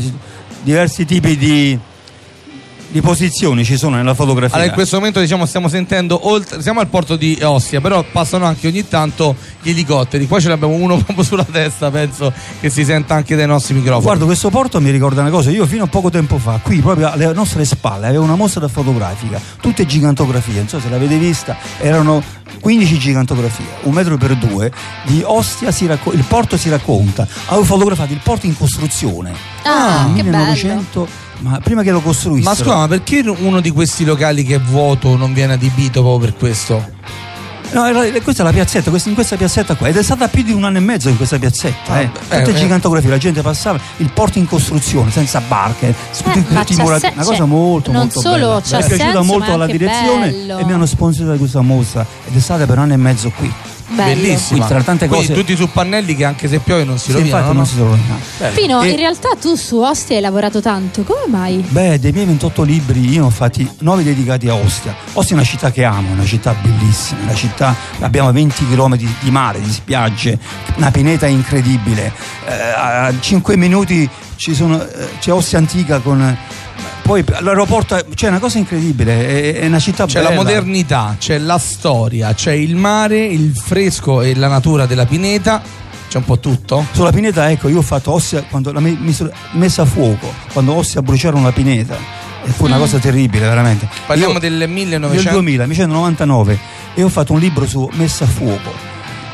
diversi 0.64 1.06
tipi 1.06 1.38
di, 1.38 1.78
di 2.92 3.02
posizioni 3.02 3.64
ci 3.64 3.78
sono 3.78 3.96
nella 3.96 4.14
fotografia. 4.14 4.56
Allora 4.56 4.70
in 4.70 4.76
questo 4.76 4.98
momento 4.98 5.20
diciamo 5.20 5.46
stiamo 5.46 5.68
sentendo 5.68 6.28
oltre, 6.28 6.62
siamo 6.62 6.80
al 6.80 6.88
porto 6.88 7.16
di 7.16 7.38
Ostia, 7.42 7.82
però 7.82 8.04
passano 8.12 8.46
anche 8.46 8.68
ogni 8.68 8.88
tanto 8.88 9.36
gli 9.62 9.70
elicotteri. 9.70 10.28
Qua 10.28 10.40
ce 10.40 10.50
l'abbiamo 10.50 10.74
uno 10.74 10.98
proprio 11.04 11.24
sulla 11.24 11.46
testa, 11.50 11.92
penso 11.92 12.34
che 12.60 12.70
si 12.70 12.84
senta 12.84 13.16
anche 13.16 13.36
dai 13.36 13.48
nostri 13.48 13.76
microfoni. 13.76 14.04
Guarda, 14.04 14.26
questo 14.26 14.50
porto 14.50 14.82
mi 14.82 14.90
ricorda 14.90 15.22
una 15.22 15.30
cosa. 15.30 15.52
Io 15.52 15.66
fino 15.66 15.84
a 15.84 15.88
poco 15.88 16.10
tempo 16.10 16.38
fa, 16.38 16.60
qui 16.62 16.80
proprio 16.82 17.12
alle 17.12 17.32
nostre 17.34 17.64
spalle, 17.66 18.08
avevo 18.08 18.24
una 18.24 18.36
mostra 18.36 18.68
fotografica, 18.68 19.40
tutte 19.62 19.86
gigantografie. 19.86 20.56
Non 20.56 20.68
so 20.68 20.80
se 20.80 20.90
l'avete 20.90 21.18
vista, 21.18 21.58
erano 21.78 22.24
15 22.60 22.98
gigantografie, 22.98 23.66
un 23.84 23.94
metro 23.94 24.18
per 24.18 24.36
due. 24.36 24.72
Di 25.06 25.22
Ostia 25.24 25.72
si 25.72 25.86
racco- 25.86 26.12
il 26.12 26.24
porto 26.24 26.58
si 26.58 26.70
racconta. 26.70 27.28
Avevo 27.48 27.64
fotografato 27.64 28.14
il 28.14 28.20
porto 28.24 28.48
in 28.48 28.58
costruzione. 28.58 29.34
Ah, 29.64 30.06
nel 30.06 30.16
che 30.16 30.24
1900, 30.24 31.08
ma 31.40 31.60
prima 31.64 31.84
che 31.84 31.92
lo 31.92 32.02
costruissero. 32.02 32.50
Ma 32.50 32.56
scusa, 32.56 32.76
ma 32.76 32.88
perché 32.88 33.24
uno 33.26 33.60
di 33.60 33.72
questi 33.72 34.06
locali 34.06 34.44
che 34.44 34.56
è 34.56 34.60
vuoto 34.60 35.16
non 35.16 35.34
viene 35.34 35.54
adibito 35.54 36.02
proprio 36.02 36.30
per 36.30 36.38
questo? 36.38 36.98
No, 37.72 37.84
questa 38.24 38.42
è 38.42 38.46
la 38.46 38.52
piazzetta, 38.52 38.90
in 39.06 39.14
questa 39.14 39.36
piazzetta 39.36 39.76
qua, 39.76 39.88
ed 39.90 39.96
è 39.96 40.02
stata 40.02 40.28
più 40.28 40.42
di 40.42 40.52
un 40.52 40.64
anno 40.64 40.78
e 40.78 40.82
mezzo 40.82 41.08
in 41.08 41.18
questa 41.18 41.38
piazzetta, 41.38 42.00
eh. 42.02 42.10
eh, 42.30 42.42
tutte 42.42 42.50
eh. 42.50 42.54
gigantografie, 42.60 43.12
la 43.12 43.20
gente 43.20 43.44
passava, 43.44 43.80
il 43.98 44.10
porto 44.12 44.40
in 44.40 44.48
costruzione, 44.48 45.12
senza 45.12 45.40
barche, 45.40 45.90
Eh, 45.90 45.94
c'ha 46.14 46.84
la- 46.84 46.98
se- 47.00 47.12
una 47.14 47.24
cosa 47.24 47.46
molto 47.46 47.92
non 47.92 48.02
molto 48.06 48.22
solo 48.22 48.36
bella. 48.38 48.54
Mi 48.56 48.60
è 48.60 48.88
piaciuta 48.88 48.98
senso, 48.98 49.24
molto 49.24 49.52
ma 49.52 49.56
la 49.56 49.64
anche 49.66 49.78
direzione 49.78 50.32
bello. 50.32 50.58
e 50.58 50.66
mi 50.66 50.72
hanno 50.74 50.86
sponsorizzato 50.88 51.38
questa 51.38 51.62
mostra 51.62 52.04
ed 52.28 52.36
è 52.36 52.40
stata 52.40 52.66
per 52.66 52.76
un 52.78 52.84
anno 52.86 52.94
e 52.94 52.98
mezzo 52.98 53.32
qui. 53.38 53.54
Bello. 53.92 54.14
Bellissima. 54.22 54.66
Tra 54.68 54.82
tante 54.84 55.08
Quindi 55.08 55.28
cose- 55.28 55.40
tutti 55.40 55.56
su 55.56 55.70
pannelli 55.72 56.16
che 56.16 56.24
anche 56.26 56.48
se 56.48 56.60
piove 56.60 56.84
non 56.84 56.98
si 57.00 57.12
Sì, 57.12 57.18
rovinano. 57.18 57.52
infatti 57.52 57.78
no? 57.78 57.86
non 57.86 57.98
si. 57.98 58.38
Bello. 58.38 58.54
Pino, 58.56 58.82
E- 58.84 58.90
in 58.90 58.96
realtà 58.98 59.30
tu 59.40 59.56
su 59.56 59.78
Ostia 59.80 60.16
hai 60.16 60.22
lavorato 60.22 60.62
tanto, 60.62 61.04
come 61.04 61.22
mai? 61.28 61.64
Beh, 61.68 62.00
dei 62.00 62.12
miei 62.12 62.26
28 62.26 62.62
libri 62.64 63.00
io 63.10 63.22
ne 63.22 63.26
ho 63.26 63.30
fatti 63.30 63.68
9 63.80 64.04
dedicati 64.04 64.48
a 64.48 64.54
Ostia. 64.56 64.96
Ostia 65.14 65.36
è 65.36 65.40
una 65.40 65.48
città 65.48 65.72
che 65.72 65.84
amo, 65.84 66.12
una 66.12 66.26
città 66.26 66.54
bellissima, 66.62 67.22
una 67.24 67.34
città, 67.36 67.76
abbiamo 68.00 68.32
20 68.32 68.68
km 68.68 68.96
di, 68.96 69.10
di 69.20 69.32
mare, 69.32 69.60
di 69.62 69.72
spiagge, 69.72 70.38
una 70.76 70.92
pineta 70.92 71.26
incredibile. 71.28 72.12
Eh, 72.48 72.54
a 72.76 73.14
5 73.20 73.58
minuti 73.58 74.08
ci 74.36 74.54
sono, 74.56 74.82
eh, 74.82 75.10
c'è 75.20 75.32
Ostia 75.34 75.58
Antica 75.58 76.00
con... 76.00 76.38
Poi 77.02 77.24
l'aeroporto, 77.40 78.00
c'è 78.14 78.28
una 78.28 78.40
cosa 78.40 78.58
incredibile, 78.60 79.54
è, 79.56 79.60
è 79.62 79.66
una 79.66 79.80
città 79.80 80.06
C'è 80.06 80.14
bella. 80.22 80.30
la 80.30 80.36
modernità, 80.36 81.16
c'è 81.18 81.38
la 81.40 81.58
storia, 81.58 82.34
c'è 82.34 82.52
il 82.54 82.76
mare, 82.76 83.26
il 83.26 83.56
fresco 83.56 84.22
e 84.22 84.36
la 84.36 84.48
natura 84.48 84.86
della 84.86 85.06
pineta. 85.06 85.62
C'è 86.10 86.18
un 86.18 86.26
po' 86.26 86.40
tutto. 86.40 86.86
Sulla 86.92 87.12
pineta, 87.12 87.52
ecco, 87.52 87.68
io 87.68 87.80
ho 87.80 87.84
fatto 87.84 88.12
Ostia 88.14 88.44
quando 88.50 88.72
messo- 88.80 89.32
messa 89.52 89.84
a 89.84 89.86
fuoco, 89.86 90.34
quando 90.54 90.74
Ostia 90.74 91.02
bruciarono 91.04 91.44
la 91.44 91.52
pineta. 91.52 91.96
E 92.46 92.50
fu 92.50 92.66
una 92.66 92.78
Mm. 92.78 92.80
cosa 92.80 92.98
terribile, 92.98 93.48
veramente. 93.48 93.88
Parliamo 94.08 94.34
Io- 94.34 94.40
del 94.40 94.54
Nel 94.54 94.70
1900. 94.70 95.30
2000, 95.32 95.66
1999 95.68 96.58
e 96.96 97.04
ho 97.04 97.10
fatto 97.10 97.34
un 97.34 97.40
libro 97.40 97.68
su 97.68 97.88
messa 97.94 98.24
a 98.24 98.28
fuoco 98.28 98.72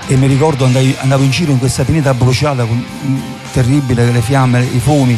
e 0.07 0.15
mi 0.17 0.27
ricordo 0.27 0.65
andai- 0.65 0.95
andavo 0.99 1.23
in 1.23 1.29
giro 1.29 1.51
in 1.51 1.59
questa 1.59 1.83
pineta 1.83 2.13
bruciata 2.13 2.65
con, 2.65 2.75
mm, 3.05 3.17
terribile 3.53 4.11
le 4.11 4.21
fiamme, 4.21 4.61
i 4.63 4.79
fumi 4.79 5.17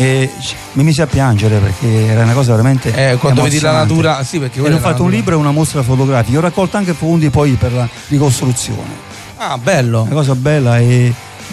e 0.00 0.30
mi 0.74 0.84
misi 0.84 1.02
a 1.02 1.08
piangere 1.08 1.58
perché 1.58 2.06
era 2.06 2.22
una 2.22 2.32
cosa 2.32 2.52
veramente 2.52 3.10
Eh, 3.10 3.16
quando 3.16 3.42
vedi 3.42 3.58
la 3.58 3.72
natura, 3.72 4.22
sì, 4.22 4.38
perché 4.38 4.62
e 4.62 4.72
ho 4.72 4.78
fatto 4.78 5.02
un 5.02 5.10
libro 5.10 5.34
e 5.34 5.36
una 5.36 5.50
mostra 5.50 5.82
fotografica. 5.82 6.38
Ho 6.38 6.40
raccolto 6.40 6.76
anche 6.76 6.94
fondi 6.94 7.30
poi 7.30 7.54
per 7.54 7.72
la 7.72 7.88
ricostruzione. 8.06 9.06
Ah, 9.38 9.58
bello. 9.58 10.02
una 10.02 10.14
cosa 10.14 10.36
bella 10.36 10.78
e 10.78 11.12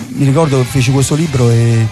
mi 0.09 0.25
ricordo 0.25 0.59
che 0.59 0.63
feci 0.65 0.91
questo 0.91 1.15
libro 1.15 1.49
e 1.49 1.87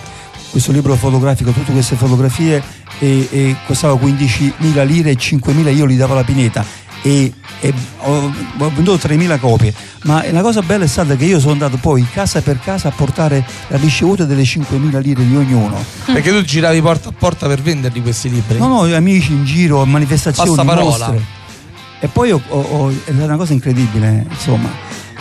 questo 0.51 0.72
libro 0.72 0.95
fotografico, 0.95 1.50
tutte 1.50 1.72
queste 1.72 1.95
fotografie 1.95 2.62
e, 3.00 3.27
e 3.31 3.55
costava 3.65 3.95
15.000 3.95 4.86
lire 4.86 5.10
e 5.10 5.17
5.000 5.17 5.75
io 5.75 5.86
li 5.86 5.95
davo 5.95 6.13
alla 6.13 6.24
pineta 6.24 6.63
e, 7.03 7.31
e 7.60 7.74
ho, 8.00 8.33
ho 8.57 8.72
venduto 8.74 9.07
3.000 9.07 9.39
copie 9.39 9.74
ma 10.05 10.24
la 10.31 10.41
cosa 10.41 10.62
bella 10.62 10.86
è 10.86 10.88
stata 10.88 11.15
che 11.15 11.25
io 11.25 11.39
sono 11.39 11.51
andato 11.51 11.77
poi 11.77 12.05
casa 12.12 12.41
per 12.41 12.60
casa 12.60 12.88
a 12.88 12.91
portare 12.91 13.45
la 13.67 13.77
ricevuta 13.77 14.24
delle 14.25 14.43
5.000 14.43 15.01
lire 15.01 15.27
di 15.27 15.36
ognuno 15.36 15.83
Perché 16.05 16.31
tu 16.31 16.41
giravi 16.41 16.81
porta 16.81 17.10
a 17.10 17.13
porta 17.17 17.48
per 17.48 17.62
venderli 17.62 18.01
questi 18.01 18.30
libri. 18.30 18.58
no 18.58 18.67
no 18.67 18.95
amici 18.95 19.34
in 19.34 19.43
giro 19.45 19.86
manifestazioni 19.86 20.49
Passaparola. 20.56 20.84
mostre 21.08 21.21
e 21.99 22.08
poi 22.08 22.32
ho- 22.32 22.41
ho- 22.47 22.89
è 22.89 22.93
stata 23.04 23.23
una 23.25 23.36
cosa 23.38 23.54
incredibile 23.54 24.25
insomma 24.30 24.69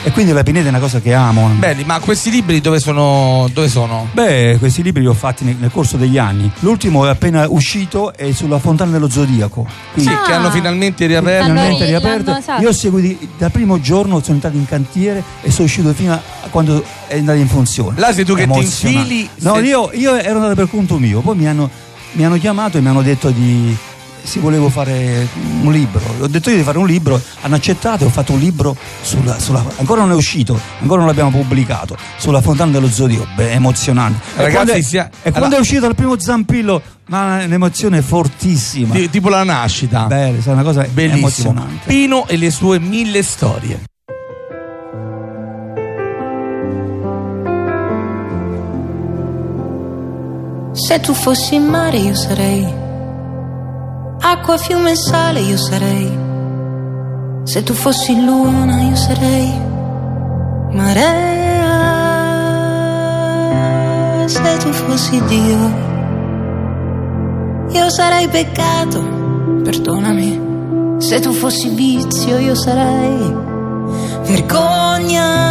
e 0.05 0.11
quindi 0.11 0.33
la 0.33 0.43
pineta 0.43 0.67
è 0.67 0.69
una 0.71 0.81
cosa 0.81 1.01
che 1.01 1.15
amo 1.15 1.49
Belli, 1.59 1.85
ma 1.85 2.01
questi 2.01 2.31
libri 2.31 2.61
dove 2.61 2.81
sono? 2.81 3.49
Dove 3.53 3.69
sono? 3.69 4.09
Beh, 4.13 4.57
questi 4.59 4.83
libri 4.83 5.03
li 5.03 5.07
ho 5.09 5.15
fatti 5.15 5.45
nel, 5.45 5.57
nel 5.59 5.71
corso 5.71 5.97
degli 5.97 6.19
anni. 6.19 6.51
L'ultimo 6.61 7.07
è 7.07 7.11
appena 7.11 7.47
uscito, 7.49 8.13
è 8.15 8.33
sulla 8.33 8.59
Fontana 8.59 8.91
dello 8.91 9.09
Zodiaco. 9.09 9.67
Sì, 9.95 10.09
Ah. 10.09 10.23
che 10.27 10.33
hanno 10.33 10.51
finalmente 10.51 11.07
riaperto. 11.07 11.45
Finalmente 11.47 11.85
ri- 11.85 11.91
riaperto. 11.91 12.37
esatto. 12.37 12.63
Io 12.63 12.69
ho 12.69 12.73
seguito 12.73 13.27
dal 13.39 13.51
primo 13.53 13.81
giorno, 13.81 14.21
sono 14.21 14.35
entrato 14.35 14.57
in 14.57 14.67
cantiere 14.67 15.23
e 15.41 15.51
sono 15.51 15.67
uscito 15.67 15.93
fino 15.93 16.13
a 16.13 16.21
quando 16.51 16.83
è 17.07 17.19
andato 17.19 17.39
in 17.39 17.49
funzione. 17.49 17.99
Là 18.01 18.13
sei 18.13 18.25
tu 18.25 18.35
che 18.35 18.47
ti 18.49 18.59
infili, 18.59 19.29
No, 19.37 19.55
sei- 19.55 19.65
io, 19.67 19.91
io 19.93 20.15
ero 20.17 20.37
andato 20.37 20.55
per 20.55 20.69
conto 20.69 20.99
mio, 20.99 21.21
poi 21.21 21.37
mi 21.37 21.47
hanno, 21.47 21.71
mi 22.13 22.25
hanno 22.25 22.39
chiamato 22.39 22.77
e 22.77 22.81
mi 22.81 22.89
hanno 22.89 23.03
detto 23.03 23.31
di 23.31 23.77
se 24.23 24.41
volevo 24.41 24.69
fare 24.69 25.27
un 25.63 25.73
libro. 25.73 26.01
Ho 26.21 26.27
detto 26.27 26.51
io 26.51 26.57
di 26.57 26.63
fare 26.63 26.79
un 26.79 26.87
libro, 26.87 27.21
hanno 27.43 27.55
accettato 27.57 28.05
e 28.05 28.07
ho 28.07 28.11
fatto 28.11 28.33
un 28.33 28.39
libro 28.39 28.77
sulla, 29.03 29.39
sulla- 29.39 29.65
ancora 29.79 30.01
non 30.03 30.11
è 30.13 30.15
uscito, 30.15 30.59
ancora 30.81 30.99
non 31.01 31.09
l'abbiamo 31.09 31.31
pubblicato, 31.31 31.97
sulla 32.17 32.41
Fontana 32.41 32.71
dello 32.73 32.89
Zodiaco, 32.89 33.27
beh, 33.35 33.53
emozionante. 33.53 34.21
E 34.37 34.43
Ragazzi, 34.43 34.53
quando 34.55 34.73
è, 34.73 34.83
sia- 34.83 35.11
e 35.23 35.31
quando 35.33 35.57
è 35.57 35.59
uscito 35.59 35.87
il 35.87 35.95
primo 35.95 36.19
zampillo, 36.19 36.83
ma 37.07 37.43
un'emozione 37.45 38.01
fortissima. 38.03 38.95
Ti- 38.95 39.11
tipo 39.11 39.29
la 39.29 39.43
nascita. 39.45 40.05
Bella, 40.05 40.39
è 40.43 40.49
una 40.51 40.63
cosa 40.63 40.83
Bellissimo. 40.91 41.19
emozionante. 41.19 41.87
Pino 41.87 42.27
e 42.29 42.37
le 42.37 42.51
sue 42.51 42.79
mille 42.79 43.23
storie. 43.23 43.81
Se 50.73 50.99
tu 51.01 51.13
fossi 51.13 51.55
in 51.57 51.65
mare 51.65 51.99
io 51.99 52.15
sarei, 52.15 52.67
acqua, 54.23 54.57
fiume 54.57 54.93
e 54.93 54.97
sale 54.97 55.41
io 55.41 55.57
sarei. 55.57 56.19
Se 57.45 57.63
tu 57.63 57.75
fossi 57.75 58.15
luna 58.25 58.83
io 58.83 58.97
sarei, 58.97 59.53
marea. 60.73 61.81
Se 64.27 64.57
tu 64.59 64.73
fossi 64.73 65.23
Dio, 65.25 65.71
io 67.71 67.91
sarei 67.91 68.29
peccato, 68.29 69.03
perdonami. 69.65 70.51
Se 70.99 71.21
tu 71.21 71.33
fossi 71.33 71.69
vizio 71.71 72.39
io 72.39 72.55
sarei 72.55 73.51
vergogna. 74.23 75.51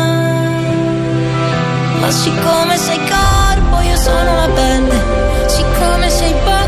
Ma 1.99 2.10
siccome 2.10 2.77
sei 2.77 2.97
corpo, 2.97 3.79
io 3.81 3.95
sono 3.97 4.36
la 4.36 4.49
pelle. 4.53 4.99
Siccome 5.47 6.10
sei 6.10 6.34
bocca, 6.43 6.61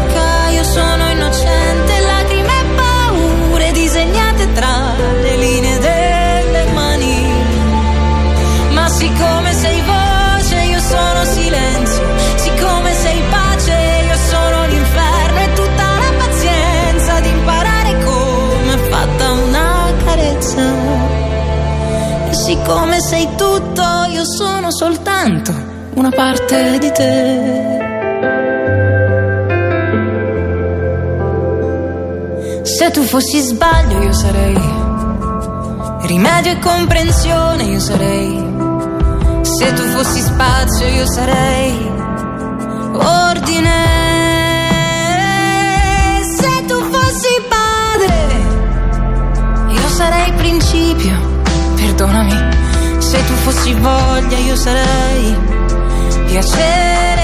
siccome 22.54 23.02
sei 23.02 23.28
tutto, 23.36 23.84
io 24.10 24.24
sono 24.24 24.72
soltanto 24.72 25.52
una 25.96 26.12
parte 26.12 26.78
di 26.78 26.92
te. 26.92 27.82
Se 32.62 32.92
tu 32.92 33.02
fossi 33.02 33.40
sbaglio, 33.40 34.04
io 34.04 34.14
sarei 34.14 34.62
rimedio 36.02 36.52
e 36.52 36.60
comprensione, 36.60 37.64
io 37.64 37.80
sarei. 37.80 38.52
Se 39.42 39.74
tu 39.74 39.82
fossi 39.96 40.20
spazio, 40.22 40.88
io 40.88 41.08
sarei 41.08 41.92
ordine. 42.94 43.82
Se 46.38 46.66
tu 46.68 46.80
fossi 46.92 47.34
padre, 47.50 48.16
io 49.70 49.88
sarei 49.88 50.32
principio, 50.34 51.33
perdonami. 51.84 52.38
Se 53.00 53.18
tu 53.28 53.34
fossi 53.44 53.74
voglia, 53.74 54.38
io 54.38 54.56
sarei 54.56 55.38
piacere. 56.28 57.23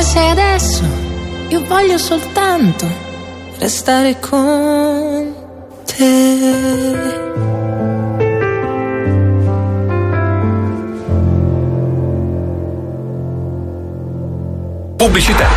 Come 0.00 0.12
sei 0.12 0.30
adesso, 0.30 0.82
io 1.48 1.64
voglio 1.66 1.98
soltanto 1.98 2.86
restare 3.58 4.18
con 4.18 5.34
te. 5.84 6.96
Pubblicità. 14.96 15.48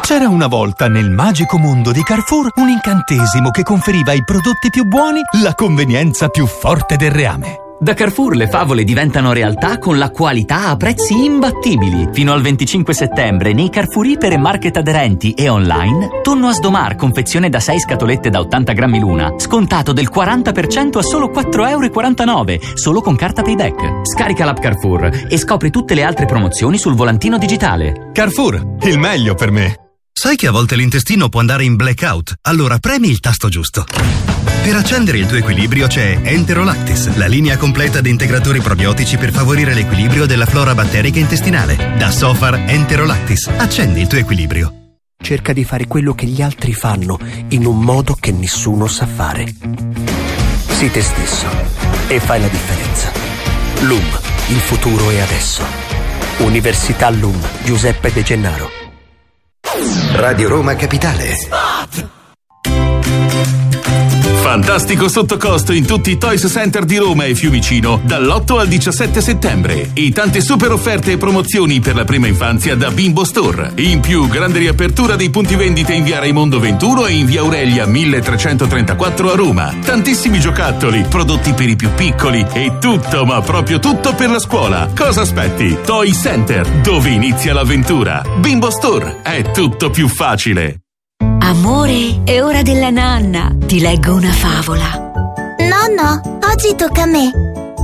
C'era 0.00 0.28
una 0.28 0.46
volta 0.46 0.86
nel 0.88 1.10
magico 1.10 1.58
mondo 1.58 1.90
di 1.90 2.02
Carrefour 2.04 2.52
un 2.56 2.68
incantesimo 2.68 3.50
che 3.50 3.64
conferiva 3.64 4.12
ai 4.12 4.22
prodotti 4.22 4.70
più 4.70 4.84
buoni 4.84 5.20
la 5.42 5.54
convenienza 5.54 6.28
più 6.28 6.46
forte 6.46 6.94
del 6.96 7.10
reame. 7.10 7.65
Da 7.78 7.92
Carrefour 7.92 8.36
le 8.36 8.48
favole 8.48 8.84
diventano 8.84 9.34
realtà 9.34 9.78
con 9.78 9.98
la 9.98 10.10
qualità 10.10 10.68
a 10.68 10.76
prezzi 10.76 11.24
imbattibili. 11.24 12.08
Fino 12.10 12.32
al 12.32 12.40
25 12.40 12.94
settembre 12.94 13.52
nei 13.52 13.68
Carrefour 13.68 14.06
Iper 14.06 14.32
e 14.32 14.38
Market 14.38 14.78
aderenti 14.78 15.32
e 15.32 15.50
online, 15.50 16.20
tonno 16.22 16.48
a 16.48 16.52
sdomar 16.52 16.96
confezione 16.96 17.50
da 17.50 17.60
6 17.60 17.80
scatolette 17.80 18.30
da 18.30 18.40
80 18.40 18.72
grammi 18.72 18.98
l'una, 18.98 19.34
scontato 19.36 19.92
del 19.92 20.10
40% 20.12 20.96
a 20.96 21.02
solo 21.02 21.30
4,49 21.30 21.68
euro, 21.68 22.76
solo 22.76 23.02
con 23.02 23.14
carta 23.14 23.42
payback. 23.42 24.06
Scarica 24.06 24.46
l'app 24.46 24.58
Carrefour 24.58 25.26
e 25.28 25.36
scopri 25.36 25.70
tutte 25.70 25.94
le 25.94 26.02
altre 26.02 26.24
promozioni 26.24 26.78
sul 26.78 26.94
volantino 26.94 27.36
digitale. 27.36 28.10
Carrefour, 28.14 28.76
il 28.84 28.98
meglio 28.98 29.34
per 29.34 29.50
me. 29.50 29.74
Sai 30.14 30.36
che 30.36 30.46
a 30.46 30.50
volte 30.50 30.76
l'intestino 30.76 31.28
può 31.28 31.40
andare 31.40 31.64
in 31.64 31.76
blackout? 31.76 32.36
Allora 32.42 32.78
premi 32.78 33.10
il 33.10 33.20
tasto 33.20 33.50
giusto. 33.50 33.84
Per 34.66 34.74
accendere 34.74 35.18
il 35.18 35.26
tuo 35.26 35.36
equilibrio 35.36 35.86
c'è 35.86 36.18
Enterolactis, 36.24 37.14
la 37.14 37.28
linea 37.28 37.56
completa 37.56 38.00
di 38.00 38.10
integratori 38.10 38.60
probiotici 38.60 39.16
per 39.16 39.30
favorire 39.30 39.74
l'equilibrio 39.74 40.26
della 40.26 40.44
flora 40.44 40.74
batterica 40.74 41.20
intestinale. 41.20 41.94
Da 41.96 42.10
Sofar 42.10 42.64
Enterolactis. 42.66 43.46
Accendi 43.46 44.00
il 44.00 44.08
tuo 44.08 44.18
equilibrio. 44.18 44.96
Cerca 45.22 45.52
di 45.52 45.62
fare 45.62 45.86
quello 45.86 46.14
che 46.14 46.26
gli 46.26 46.42
altri 46.42 46.72
fanno 46.72 47.16
in 47.50 47.64
un 47.64 47.78
modo 47.78 48.16
che 48.18 48.32
nessuno 48.32 48.88
sa 48.88 49.06
fare. 49.06 49.46
Sii 50.66 50.90
te 50.90 51.00
stesso 51.00 51.46
e 52.08 52.18
fai 52.18 52.40
la 52.40 52.48
differenza. 52.48 53.12
LUM, 53.82 54.18
il 54.48 54.58
futuro 54.58 55.10
è 55.10 55.20
adesso. 55.20 55.62
Università 56.38 57.08
LUM, 57.10 57.40
Giuseppe 57.62 58.12
De 58.12 58.22
Gennaro. 58.24 58.68
Radio 60.14 60.48
Roma 60.48 60.74
Capitale. 60.74 61.36
Fantastico 64.46 65.08
sottocosto 65.08 65.72
in 65.72 65.84
tutti 65.84 66.12
i 66.12 66.18
Toys 66.18 66.46
Center 66.48 66.84
di 66.84 66.98
Roma 66.98 67.24
e 67.24 67.34
Fiumicino 67.34 68.00
dall'8 68.04 68.60
al 68.60 68.68
17 68.68 69.20
settembre 69.20 69.90
e 69.92 70.12
tante 70.12 70.40
super 70.40 70.70
offerte 70.70 71.10
e 71.10 71.16
promozioni 71.16 71.80
per 71.80 71.96
la 71.96 72.04
prima 72.04 72.28
infanzia 72.28 72.76
da 72.76 72.92
Bimbo 72.92 73.24
Store. 73.24 73.72
In 73.78 73.98
più, 73.98 74.28
grande 74.28 74.60
riapertura 74.60 75.16
dei 75.16 75.30
punti 75.30 75.56
vendite 75.56 75.94
in 75.94 76.04
via 76.04 76.20
Raimondo 76.20 76.60
21 76.60 77.06
e 77.06 77.12
in 77.14 77.26
via 77.26 77.40
Aurelia 77.40 77.86
1334 77.86 79.32
a 79.32 79.34
Roma. 79.34 79.74
Tantissimi 79.84 80.38
giocattoli, 80.38 81.04
prodotti 81.10 81.52
per 81.52 81.68
i 81.68 81.74
più 81.74 81.90
piccoli 81.96 82.46
e 82.52 82.74
tutto, 82.78 83.24
ma 83.24 83.40
proprio 83.40 83.80
tutto 83.80 84.14
per 84.14 84.30
la 84.30 84.38
scuola. 84.38 84.88
Cosa 84.96 85.22
aspetti? 85.22 85.76
Toy 85.84 86.12
Center, 86.12 86.64
dove 86.82 87.10
inizia 87.10 87.52
l'avventura. 87.52 88.22
Bimbo 88.38 88.70
Store, 88.70 89.22
è 89.22 89.50
tutto 89.50 89.90
più 89.90 90.06
facile. 90.06 90.82
Amore, 91.46 92.22
è 92.24 92.42
ora 92.42 92.62
della 92.62 92.90
nanna. 92.90 93.54
Ti 93.66 93.78
leggo 93.78 94.14
una 94.14 94.32
favola. 94.32 95.12
Nonno, 95.58 96.38
oggi 96.50 96.74
tocca 96.74 97.02
a 97.02 97.06
me. 97.06 97.30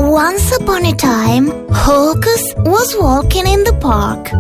Once 0.01 0.57
upon 0.59 0.85
a 0.85 0.93
time, 0.97 1.49
Hocus 1.69 2.55
was 2.65 2.93
walking 2.99 3.47
in 3.47 3.63
the 3.63 3.77
park. 3.77 4.33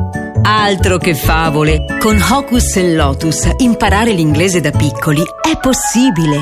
Altro 0.43 0.99
che 0.99 1.15
favole. 1.15 1.85
Con 2.01 2.21
Hocus 2.21 2.75
e 2.75 2.95
Lotus 2.95 3.49
imparare 3.59 4.11
l'inglese 4.11 4.61
da 4.61 4.73
piccoli 4.73 5.23
è 5.23 5.57
possibile. 5.57 6.41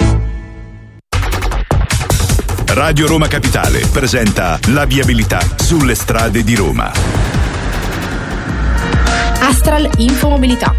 Radio 2.71 3.07
Roma 3.07 3.29
Capitale 3.29 3.81
presenta 3.91 4.61
la 4.67 4.85
viabilità 4.85 5.41
sulle 5.57 5.95
strade 5.95 6.45
di 6.45 6.55
Roma. 6.55 6.93
Astral 9.41 9.91
Infomobilità. 9.97 10.77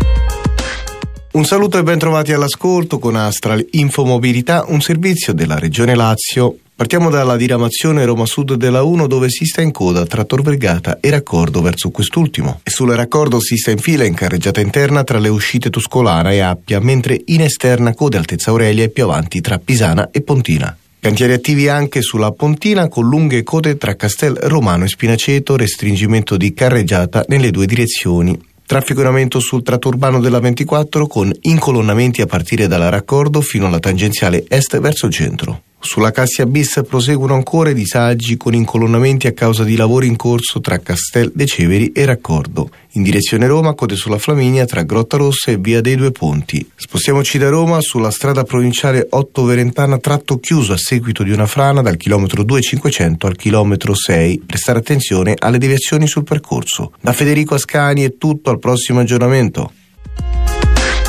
Un 1.32 1.45
saluto 1.45 1.80
e 1.80 1.84
ben 1.84 1.97
trovati 1.97 2.32
all'ascolto 2.32 2.99
con 2.99 3.15
Astral 3.15 3.65
Infomobilità, 3.71 4.65
un 4.67 4.82
servizio 4.82 5.34
della 5.34 5.58
Regione 5.58 5.95
Lazio. 5.95 6.58
Partiamo 6.75 7.10
dalla 7.10 7.36
diramazione 7.36 8.06
Roma 8.06 8.28
Sud 8.28 8.54
della 8.54 8.84
1 8.84 9.08
dove 9.08 9.30
si 9.32 9.45
sta 9.45 9.62
in 9.62 9.71
coda 9.71 10.06
tra 10.06 10.23
Tor 10.25 10.43
Vergata 10.43 10.99
e 11.02 11.10
raccordo 11.10 11.63
verso 11.63 11.89
quest'ultimo. 11.89 12.60
E 12.62 12.69
sul 12.69 12.91
raccordo 12.91 13.39
si 13.39 13.58
sta 13.58 13.71
in 13.71 13.80
fila 13.80 14.06
in 14.06 14.13
carreggiata 14.13 14.62
interna 14.62 15.04
tra 15.04 15.17
le 15.17 15.30
uscite 15.30 15.71
Tuscolana 15.71 16.32
e 16.32 16.39
Appia, 16.39 16.80
mentre 16.80 17.19
in 17.25 17.41
esterna 17.41 17.95
code 17.95 18.17
altezza 18.17 18.52
Aurelia 18.52 18.84
e 18.84 18.89
più 18.89 19.06
avanti 19.06 19.41
tra 19.41 19.58
Pisana 19.58 20.12
e 20.12 20.21
Pontina. 20.21 20.78
Cantieri 21.02 21.32
attivi 21.32 21.70
anche 21.70 22.02
sulla 22.02 22.32
Pontina 22.32 22.90
con 22.90 23.08
lunghe 23.08 23.42
code 23.42 23.78
tra 23.78 23.96
Castel 23.96 24.36
Romano 24.36 24.84
e 24.84 24.90
Spinaceto, 24.90 25.56
restringimento 25.56 26.36
di 26.36 26.54
carreggiata 26.54 27.24
nelle 27.30 27.52
due 27.52 27.66
direzioni. 27.66 28.38
Traffico 28.66 29.00
in 29.00 29.06
aumento 29.06 29.40
sul 29.40 29.64
tratto 29.64 29.88
urbano 29.88 30.20
della 30.20 30.42
24 30.42 31.08
con 31.08 31.32
incolonnamenti 31.44 32.22
a 32.22 32.26
partire 32.26 32.68
dalla 32.68 32.90
raccordo 32.90 33.40
fino 33.40 33.68
alla 33.68 33.80
tangenziale 33.80 34.44
est 34.50 34.78
verso 34.82 35.06
il 35.06 35.14
centro. 35.14 35.62
Sulla 35.82 36.12
Cassia 36.12 36.46
bis 36.46 36.82
proseguono 36.86 37.34
ancora 37.34 37.70
i 37.70 37.74
disagi 37.74 38.36
con 38.36 38.54
incolonnamenti 38.54 39.28
a 39.28 39.32
causa 39.32 39.63
di 39.63 39.78
lavori 39.78 40.08
in 40.08 40.18
corso 40.18 40.60
tra 40.60 40.78
Castel 40.80 41.32
De 41.34 41.46
Ceveri 41.46 41.94
e 41.94 42.04
Raccordo. 42.04 42.70
In 42.94 43.04
direzione 43.04 43.48
Roma, 43.48 43.74
code 43.74 43.96
sulla 43.96 44.18
Flaminia 44.18 44.65
tra 44.65 44.84
Grotta 44.84 45.15
Rossa 45.15 45.52
e 45.52 45.58
Via 45.58 45.80
dei 45.80 45.96
Due 45.96 46.12
Ponti. 46.12 46.70
Spostiamoci 46.76 47.38
da 47.38 47.48
Roma 47.48 47.80
sulla 47.80 48.12
strada 48.12 48.44
provinciale 48.44 49.08
8 49.10 49.44
Verentana, 49.46 49.98
tratto 50.00 50.38
chiuso 50.39 50.74
a 50.74 50.78
seguito 50.78 51.24
di 51.24 51.32
una 51.32 51.48
frana 51.48 51.82
dal 51.82 51.96
chilometro 51.96 52.44
2500 52.44 53.28
al 53.28 53.38
chilometro 53.38 53.94
6. 53.94 54.44
Prestare 54.46 54.80
attenzione 54.80 55.34
alle 55.39 55.60
deviazioni 55.60 56.08
sul 56.08 56.26
percorso. 56.26 56.92
Da 57.00 57.13
Federico 57.13 57.56
Ascani 57.56 58.04
è 58.04 58.18
tutto, 58.18 58.50
al 58.50 58.60
prossimo 58.60 59.00
aggiornamento. 59.00 59.72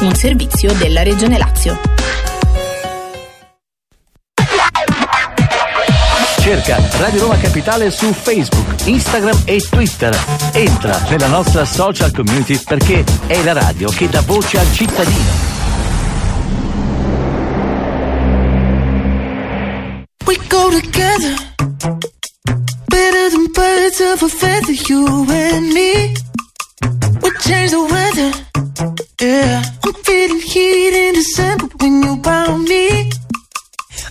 Un 0.02 0.14
servizio 0.14 0.72
della 0.74 1.02
Regione 1.02 1.38
Lazio. 1.38 1.78
Cerca 6.50 6.82
Radio 6.98 7.20
Roma 7.20 7.36
Capitale 7.36 7.92
su 7.92 8.12
Facebook, 8.12 8.84
Instagram 8.86 9.42
e 9.44 9.64
Twitter. 9.70 10.12
Entra 10.50 10.98
nella 11.08 11.28
nostra 11.28 11.64
social 11.64 12.10
community 12.10 12.60
perché 12.64 13.04
è 13.28 13.40
la 13.44 13.52
radio 13.52 13.88
che 13.88 14.08
dà 14.08 14.20
voce 14.22 14.58
al 14.58 14.66
cittadino. 14.72 15.30
We 20.26 20.38
go 20.48 20.70
together 20.70 21.36
better 22.88 23.30
than 23.30 23.46
birds 23.52 24.00
of 24.00 24.22
a 24.22 24.28
feather, 24.28 24.74
you 24.88 25.06
and 25.28 25.72
me. 25.72 26.14
We 27.22 27.30
change 27.38 27.70
the 27.70 27.86
weather, 27.88 28.32
yeah. 29.20 29.62
I'm 29.84 29.94
feeling 30.02 30.40
heat 30.40 30.94
in 30.94 31.12
December 31.14 31.68
when 31.78 32.02
you 32.02 32.20
found 32.24 32.68
me. 32.68 33.08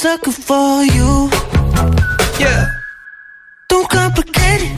sucker 0.00 0.32
for 0.32 0.82
you. 0.96 1.28
Yeah. 2.40 2.64
Don't 3.68 3.86
complicate 3.90 4.62
it. 4.68 4.72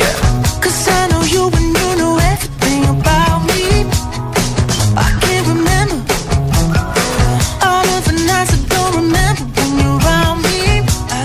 Yeah. 0.00 0.14
Cause 0.62 0.88
I 0.88 1.06
know 1.10 1.22
you 1.34 1.44
and 1.58 1.68
you 1.78 1.88
know 2.00 2.14
everything 2.32 2.82
about 2.96 3.38
me. 3.50 3.62
I 5.06 5.08
can't 5.22 5.46
remember 5.54 5.98
all 7.68 7.86
of 7.96 8.02
the 8.08 8.16
nights 8.26 8.52
I 8.56 8.60
don't 8.74 8.94
remember 9.02 9.44
when 9.56 9.70
you're 9.78 9.98
around 10.02 10.38
me. 10.48 10.60
I, 11.14 11.22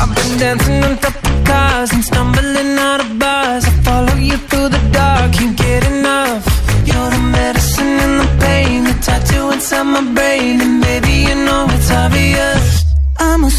I've 0.00 0.12
been 0.16 0.32
dancing 0.42 0.82
on 0.88 0.96
top 1.04 1.16
of 1.28 1.44
cars 1.44 1.92
and 1.92 2.02
stumbling 2.02 2.78
out 2.88 3.00
of 3.04 3.10
bars. 3.18 3.66
I 3.66 3.72
follow 3.88 4.16
you 4.16 4.38
through 4.48 4.70
the 4.76 4.82
dark, 4.90 5.32
can't 5.34 5.54
get 5.54 5.84
enough. 5.84 6.42
You're 6.88 7.10
the 7.16 7.22
medicine 7.38 7.94
and 8.04 8.14
the 8.22 8.28
pain, 8.42 8.84
the 8.84 8.96
tattoo 9.06 9.50
inside 9.50 9.82
my 9.82 10.00
brain, 10.14 10.62
and 10.62 10.80
baby 10.80 11.11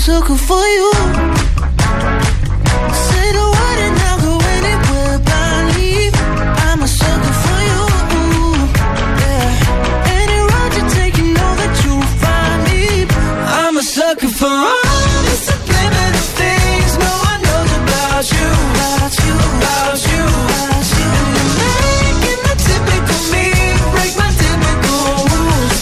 sucker 0.06 0.36
for 0.36 0.66
you. 0.78 0.92
Say 3.08 3.28
the 3.38 3.46
word 3.56 3.80
and 3.86 3.96
I'll 4.08 4.20
go 4.28 4.34
anywhere 4.56 5.18
blindly. 5.28 6.12
I'm 6.68 6.80
a 6.84 6.90
sucker 7.00 7.36
for 7.44 7.60
you. 7.70 7.82
Any 10.20 10.40
road 10.52 10.72
you 10.78 10.84
take, 10.98 11.16
you 11.22 11.28
know 11.38 11.52
that 11.62 11.74
you'll 11.84 12.10
find 12.24 12.60
me. 12.68 12.84
I'm 13.62 13.78
a 13.78 13.84
sucker 13.96 14.32
for 14.40 14.52
all 14.52 15.22
the 15.30 15.36
subliminal 15.48 16.28
things 16.40 16.92
no 17.06 17.14
one 17.30 17.42
knows 17.48 17.72
about 17.80 18.26
you. 18.36 18.50
About 18.76 19.14
you, 19.24 19.36
about 19.56 20.00
you, 20.12 20.24
about 20.52 20.88
you. 21.00 21.12
Making 21.64 22.42
the 22.48 22.56
typical 22.68 23.22
me 23.32 23.48
break 23.96 24.14
my 24.20 24.30
typical 24.44 25.04
rules. 25.32 25.82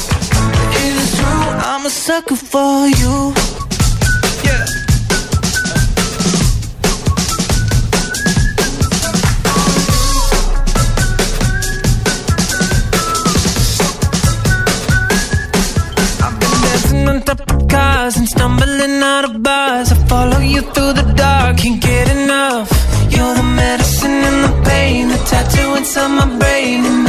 It 0.84 0.94
is 1.04 1.10
true, 1.18 1.48
I'm 1.70 1.84
a 1.88 1.90
sucker 1.90 2.36
for 2.36 2.71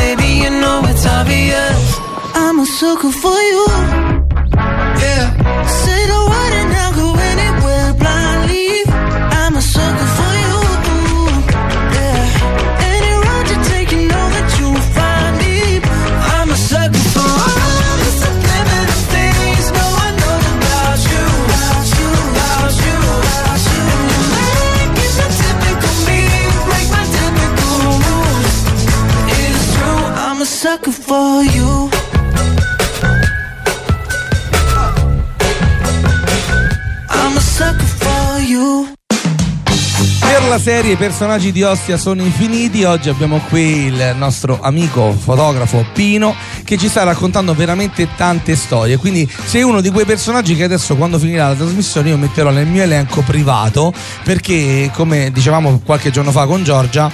maybe 0.01 0.29
you 0.43 0.51
know 0.51 0.83
it's 0.87 1.07
obvious. 1.07 1.99
I'm 2.35 2.59
a 2.61 2.67
sucker 2.67 3.13
for 3.13 3.39
you. 3.51 4.12
Sucker 30.83 31.01
for 31.01 31.45
you. 31.45 31.89
I'm 37.09 37.37
a 37.37 37.41
sucker 37.41 37.85
for 37.85 38.41
you. 38.41 38.93
Per 40.19 40.49
la 40.49 40.59
serie 40.59 40.95
I 40.95 40.97
personaggi 40.97 41.53
di 41.53 41.63
Ostia 41.63 41.97
sono 41.97 42.23
infiniti, 42.23 42.83
oggi 42.83 43.09
abbiamo 43.09 43.39
qui 43.49 43.85
il 43.85 44.15
nostro 44.17 44.59
amico 44.61 45.13
fotografo 45.13 45.85
Pino 45.93 46.35
che 46.65 46.77
ci 46.77 46.89
sta 46.89 47.05
raccontando 47.05 47.55
veramente 47.55 48.09
tante 48.17 48.57
storie. 48.57 48.97
Quindi 48.97 49.31
sei 49.45 49.63
uno 49.63 49.81
di 49.81 49.91
quei 49.91 50.05
personaggi 50.05 50.57
che 50.57 50.65
adesso 50.65 50.97
quando 50.97 51.17
finirà 51.17 51.49
la 51.49 51.55
trasmissione 51.55 52.09
io 52.09 52.17
metterò 52.17 52.51
nel 52.51 52.67
mio 52.67 52.83
elenco 52.83 53.21
privato 53.21 53.93
perché 54.25 54.91
come 54.95 55.31
dicevamo 55.31 55.81
qualche 55.85 56.11
giorno 56.11 56.33
fa 56.33 56.47
con 56.47 56.65
Giorgia 56.65 57.09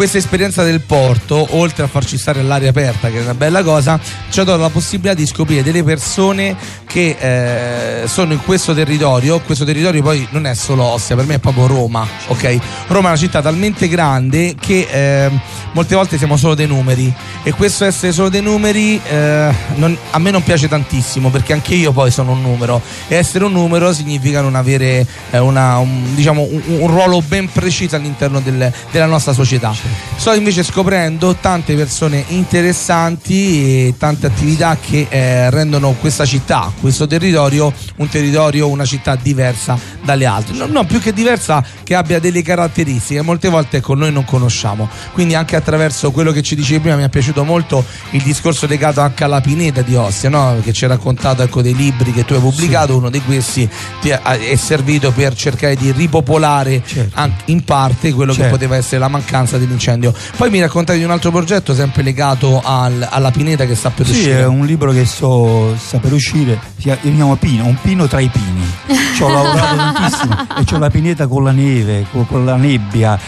questa 0.00 0.16
esperienza 0.16 0.62
del 0.62 0.80
porto, 0.80 1.46
oltre 1.58 1.84
a 1.84 1.86
farci 1.86 2.16
stare 2.16 2.40
all'aria 2.40 2.70
aperta, 2.70 3.10
che 3.10 3.18
è 3.18 3.20
una 3.20 3.34
bella 3.34 3.62
cosa, 3.62 4.00
ci 4.30 4.40
ha 4.40 4.44
dato 4.44 4.58
la 4.58 4.70
possibilità 4.70 5.12
di 5.12 5.26
scoprire 5.26 5.62
delle 5.62 5.82
persone 5.84 6.56
che 6.86 7.16
eh, 7.20 8.08
sono 8.08 8.32
in 8.32 8.42
questo 8.42 8.72
territorio. 8.72 9.40
Questo 9.40 9.66
territorio 9.66 10.00
poi 10.02 10.26
non 10.30 10.46
è 10.46 10.54
solo 10.54 10.84
Ostia, 10.84 11.16
per 11.16 11.26
me 11.26 11.34
è 11.34 11.38
proprio 11.38 11.66
Roma, 11.66 12.06
ok? 12.28 12.58
Roma 12.86 13.08
è 13.08 13.10
una 13.10 13.20
città 13.20 13.42
talmente 13.42 13.88
grande 13.88 14.54
che 14.58 14.88
eh, 14.90 15.30
molte 15.72 15.94
volte 15.94 16.16
siamo 16.16 16.38
solo 16.38 16.54
dei 16.54 16.66
numeri 16.66 17.12
e 17.42 17.52
questo 17.52 17.84
essere 17.84 18.12
solo 18.12 18.30
dei 18.30 18.40
numeri 18.40 18.98
eh, 19.06 19.54
non- 19.74 19.96
a 20.12 20.18
me 20.18 20.30
non 20.30 20.42
piace 20.42 20.66
tantissimo 20.66 21.28
perché 21.28 21.52
anche 21.52 21.74
io 21.74 21.92
poi 21.92 22.10
sono 22.10 22.32
un 22.32 22.40
numero 22.40 22.80
e 23.06 23.16
essere 23.16 23.44
un 23.44 23.52
numero 23.52 23.92
significa 23.92 24.40
non 24.40 24.54
avere 24.54 25.06
eh, 25.30 25.38
una- 25.38 25.76
un, 25.76 26.14
diciamo, 26.14 26.40
un, 26.40 26.62
un 26.78 26.86
ruolo 26.86 27.20
ben 27.20 27.52
preciso 27.52 27.96
all'interno 27.96 28.40
del- 28.40 28.72
della 28.90 29.06
nostra 29.06 29.34
società. 29.34 29.89
Sto 30.16 30.34
invece 30.34 30.62
scoprendo 30.62 31.34
tante 31.40 31.74
persone 31.74 32.24
interessanti 32.28 33.86
e 33.88 33.94
tante 33.96 34.26
attività 34.26 34.76
che 34.76 35.06
eh, 35.08 35.50
rendono 35.50 35.92
questa 35.92 36.24
città, 36.24 36.70
questo 36.80 37.06
territorio, 37.06 37.72
un 37.96 38.08
territorio, 38.08 38.68
una 38.68 38.84
città 38.84 39.16
diversa 39.16 39.78
dalle 40.02 40.26
altre. 40.26 40.56
No, 40.56 40.66
no, 40.66 40.84
più 40.84 41.00
che 41.00 41.12
diversa, 41.12 41.64
che 41.82 41.94
abbia 41.94 42.18
delle 42.18 42.42
caratteristiche, 42.42 43.22
molte 43.22 43.48
volte 43.48 43.80
con 43.80 43.98
noi 43.98 44.12
non 44.12 44.24
conosciamo. 44.24 44.88
Quindi 45.12 45.34
anche 45.34 45.56
attraverso 45.56 46.10
quello 46.10 46.32
che 46.32 46.42
ci 46.42 46.54
dicevi 46.54 46.80
prima 46.80 46.96
mi 46.96 47.04
è 47.04 47.08
piaciuto 47.08 47.44
molto 47.44 47.84
il 48.10 48.22
discorso 48.22 48.66
legato 48.66 49.00
anche 49.00 49.24
alla 49.24 49.40
pineta 49.40 49.82
di 49.82 49.94
Ostia, 49.94 50.28
no? 50.28 50.56
che 50.62 50.72
ci 50.72 50.84
hai 50.84 50.90
raccontato 50.90 51.42
ecco, 51.42 51.62
dei 51.62 51.74
libri 51.74 52.12
che 52.12 52.24
tu 52.24 52.34
hai 52.34 52.40
pubblicato, 52.40 52.96
uno 52.96 53.10
di 53.10 53.20
questi 53.22 53.68
ti 54.00 54.10
è, 54.10 54.56
servito 54.56 55.10
per 55.12 55.34
cercare 55.34 55.76
di 55.76 55.90
ripopolare 55.92 56.82
anche 57.14 57.44
in 57.46 57.64
parte 57.64 58.12
quello 58.12 58.32
che 58.32 58.38
Certo. 58.40 58.56
poteva 58.56 58.76
essere 58.76 58.98
la 58.98 59.08
mancanza 59.08 59.58
dell'incendio. 59.70 60.12
Poi 60.36 60.50
mi 60.50 60.60
raccontavi 60.60 60.98
di 60.98 61.04
un 61.04 61.10
altro 61.10 61.30
progetto 61.30 61.74
sempre 61.74 62.02
legato 62.02 62.60
al- 62.64 63.06
alla 63.08 63.30
pineta 63.30 63.64
che 63.66 63.74
sta 63.74 63.90
per 63.90 64.06
Sì, 64.06 64.12
uscire. 64.12 64.40
è 64.40 64.46
un 64.46 64.66
libro 64.66 64.92
che 64.92 65.04
sto, 65.04 65.74
sta 65.78 65.98
per 65.98 66.12
uscire, 66.12 66.58
si 66.76 66.82
chiama- 66.82 67.00
io 67.02 67.10
mi 67.10 67.16
chiamo 67.16 67.36
Pino, 67.36 67.64
un 67.66 67.76
pino 67.80 68.06
tra 68.06 68.20
i 68.20 68.28
pini. 68.28 68.98
Ci 69.14 69.22
ho 69.22 69.28
lavorato 69.32 69.76
tantissimo 69.76 70.36
e 70.58 70.64
c'ho 70.64 70.78
la 70.78 70.90
pineta 70.90 71.26
con 71.26 71.44
la 71.44 71.52
neve, 71.52 72.06
con, 72.10 72.26
con 72.26 72.44
la 72.44 72.56
nebbia, 72.56 73.18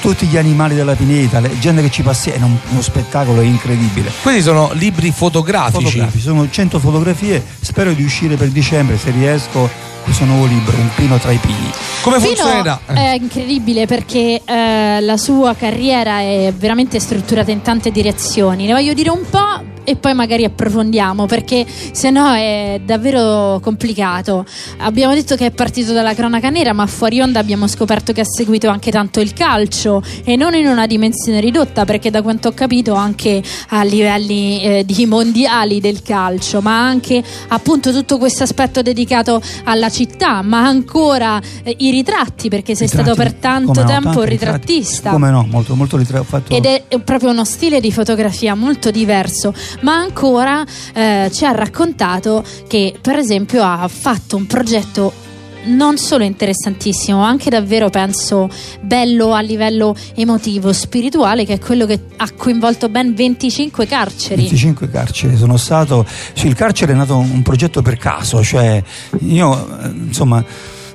tutti 0.00 0.26
gli 0.26 0.36
animali 0.36 0.74
della 0.74 0.94
pineta, 0.94 1.38
la 1.40 1.48
gente 1.60 1.80
che 1.82 1.90
ci 1.90 2.02
passa, 2.02 2.32
è 2.32 2.38
un- 2.42 2.56
uno 2.70 2.80
spettacolo 2.82 3.40
incredibile. 3.40 4.10
Questi 4.22 4.42
sono 4.42 4.70
libri 4.74 5.12
fotografici. 5.12 5.84
Fotografici, 5.84 6.24
sono 6.24 6.48
100 6.50 6.78
fotografie, 6.80 7.42
spero 7.60 7.92
di 7.92 8.02
uscire 8.02 8.34
per 8.36 8.48
dicembre 8.48 8.98
se 8.98 9.10
riesco 9.10 9.70
questo 10.02 10.24
nuovo 10.24 10.46
libro, 10.46 10.76
Un 10.76 10.90
pino 10.94 11.18
tra 11.18 11.32
i 11.32 11.38
pini. 11.38 11.70
Come 12.02 12.18
Pino 12.18 12.80
è 12.86 13.16
incredibile 13.20 13.86
perché 13.86 14.42
eh, 14.44 15.00
la 15.00 15.16
sua 15.16 15.54
carriera 15.54 16.20
è 16.20 16.52
veramente 16.56 16.98
strutturata 16.98 17.50
in 17.50 17.62
tante 17.62 17.90
direzioni. 17.90 18.66
Ne 18.66 18.72
voglio 18.72 18.92
dire 18.92 19.10
un 19.10 19.24
po' 19.28 19.71
e 19.84 19.96
poi 19.96 20.14
magari 20.14 20.44
approfondiamo 20.44 21.26
perché 21.26 21.66
se 21.66 22.10
no 22.10 22.32
è 22.34 22.80
davvero 22.84 23.60
complicato. 23.62 24.44
Abbiamo 24.78 25.14
detto 25.14 25.36
che 25.36 25.46
è 25.46 25.50
partito 25.50 25.92
dalla 25.92 26.14
cronaca 26.14 26.50
nera, 26.50 26.72
ma 26.72 26.86
fuori 26.86 27.20
onda 27.20 27.38
abbiamo 27.38 27.66
scoperto 27.66 28.12
che 28.12 28.20
ha 28.20 28.26
seguito 28.26 28.68
anche 28.68 28.90
tanto 28.90 29.20
il 29.20 29.32
calcio 29.32 30.02
e 30.24 30.36
non 30.36 30.54
in 30.54 30.66
una 30.66 30.86
dimensione 30.86 31.40
ridotta 31.40 31.84
perché 31.84 32.10
da 32.10 32.22
quanto 32.22 32.48
ho 32.48 32.52
capito 32.52 32.94
anche 32.94 33.42
a 33.68 33.82
livelli 33.82 34.62
eh, 34.62 34.84
di 34.84 35.06
mondiali 35.06 35.80
del 35.80 36.02
calcio, 36.02 36.60
ma 36.60 36.80
anche 36.80 37.22
appunto 37.48 37.92
tutto 37.92 38.18
questo 38.18 38.42
aspetto 38.42 38.82
dedicato 38.82 39.40
alla 39.64 39.90
città, 39.90 40.42
ma 40.42 40.64
ancora 40.66 41.40
eh, 41.62 41.74
i 41.78 41.90
ritratti 41.90 42.48
perché 42.48 42.74
sei 42.74 42.88
stato 42.88 43.14
per 43.14 43.34
tanto 43.34 43.72
Come 43.72 43.82
no, 43.82 43.86
tempo 43.86 44.22
ritratti. 44.22 44.30
ritrattista. 44.32 45.10
Come 45.10 45.30
no, 45.30 45.46
molto, 45.48 45.74
molto 45.74 45.96
ritratto. 45.96 46.42
Ed 46.48 46.66
è 46.66 46.84
proprio 47.04 47.30
uno 47.30 47.44
stile 47.44 47.80
di 47.80 47.92
fotografia 47.92 48.54
molto 48.54 48.90
diverso, 48.90 49.54
ma 49.80 49.94
ancora 49.94 50.64
eh, 50.94 51.30
ci 51.32 51.44
ha 51.44 51.52
raccontato 51.52 52.44
che 52.66 52.94
per 53.00 53.16
esempio 53.16 53.62
ha 53.62 53.88
fatto 53.88 54.36
un 54.36 54.46
progetto 54.46 55.30
non 55.64 55.96
solo 55.98 56.24
interessantissimo, 56.24 57.22
anche 57.22 57.50
davvero 57.50 57.90
penso 57.90 58.48
bello 58.80 59.32
a 59.32 59.40
livello 59.40 59.94
emotivo, 60.14 60.72
spirituale, 60.72 61.44
che 61.44 61.54
è 61.54 61.58
quello 61.58 61.86
che 61.86 62.00
ha 62.16 62.30
coinvolto 62.32 62.88
ben 62.88 63.14
25 63.14 63.86
carceri. 63.86 64.42
25 64.42 64.88
carceri 64.88 65.36
sono 65.36 65.56
stato 65.56 66.04
sì, 66.32 66.46
il 66.46 66.54
carcere 66.54 66.92
è 66.92 66.96
nato 66.96 67.16
un, 67.16 67.30
un 67.30 67.42
progetto 67.42 67.82
per 67.82 67.96
caso 67.96 68.42
cioè 68.42 68.82
io 69.20 69.80
eh, 69.82 69.86
insomma 69.88 70.44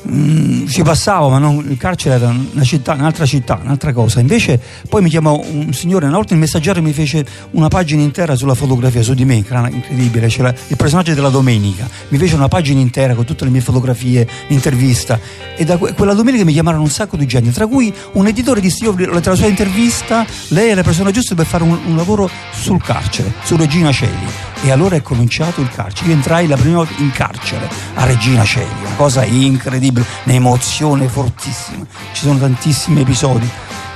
mm, 0.09 0.67
ci 0.67 0.81
passavo 0.83 1.29
ma 1.29 1.37
non, 1.37 1.65
il 1.69 1.77
carcere 1.77 2.15
era 2.15 2.27
una 2.29 2.63
città, 2.63 2.93
un'altra 2.93 3.25
città, 3.25 3.59
un'altra 3.61 3.93
cosa. 3.93 4.19
Invece 4.19 4.59
poi 4.89 5.01
mi 5.01 5.09
chiamò 5.09 5.39
un 5.39 5.73
signore 5.73 6.05
una 6.05 6.15
volta 6.15 6.33
il 6.33 6.39
messaggero 6.39 6.81
mi 6.81 6.93
fece 6.93 7.25
una 7.51 7.67
pagina 7.67 8.01
intera 8.01 8.35
sulla 8.35 8.55
fotografia 8.55 9.01
su 9.01 9.13
di 9.13 9.25
me 9.25 9.35
incredibile 9.35 10.27
c'era 10.27 10.53
il 10.67 10.75
personaggio 10.75 11.13
della 11.13 11.29
domenica. 11.29 11.87
Mi 12.09 12.17
fece 12.17 12.35
una 12.35 12.47
pagina 12.47 12.79
intera 12.79 13.13
con 13.13 13.25
tutte 13.25 13.43
le 13.43 13.51
mie 13.51 13.61
fotografie 13.61 14.27
l'intervista. 14.47 15.19
E 15.55 15.65
da 15.65 15.77
que- 15.77 15.93
quella 15.93 16.13
domenica 16.13 16.43
mi 16.43 16.53
chiamarono 16.53 16.83
un 16.83 16.89
sacco 16.89 17.17
di 17.17 17.25
gente 17.25 17.51
tra 17.51 17.67
cui 17.67 17.93
un 18.13 18.27
editore 18.27 18.61
disse 18.61 18.83
io 18.83 18.95
letto 18.95 19.29
la 19.29 19.35
sua 19.35 19.47
intervista 19.47 20.25
lei 20.49 20.69
è 20.69 20.75
la 20.75 20.83
persona 20.83 21.11
giusta 21.11 21.35
per 21.35 21.45
fare 21.45 21.63
un, 21.63 21.77
un 21.85 21.95
lavoro 21.95 22.29
sul 22.53 22.81
carcere 22.81 23.33
su 23.43 23.55
Regina 23.55 23.91
Celi 23.91 24.27
e 24.63 24.71
allora 24.71 24.95
è 24.95 25.01
cominciato 25.01 25.61
il 25.61 25.69
carcere. 25.69 26.09
Io 26.09 26.15
entrai 26.15 26.47
la 26.47 26.55
prima 26.55 26.77
volta 26.77 27.01
in 27.01 27.11
carcere 27.11 27.69
a 27.95 28.05
Regina 28.05 28.43
Celi 28.43 28.69
una 28.81 28.95
cosa 28.95 29.23
incredibile 29.23 29.96
un'emozione 30.23 31.07
fortissima. 31.07 31.85
Ci 32.13 32.23
sono 32.25 32.37
tantissimi 32.39 33.01
episodi. 33.01 33.49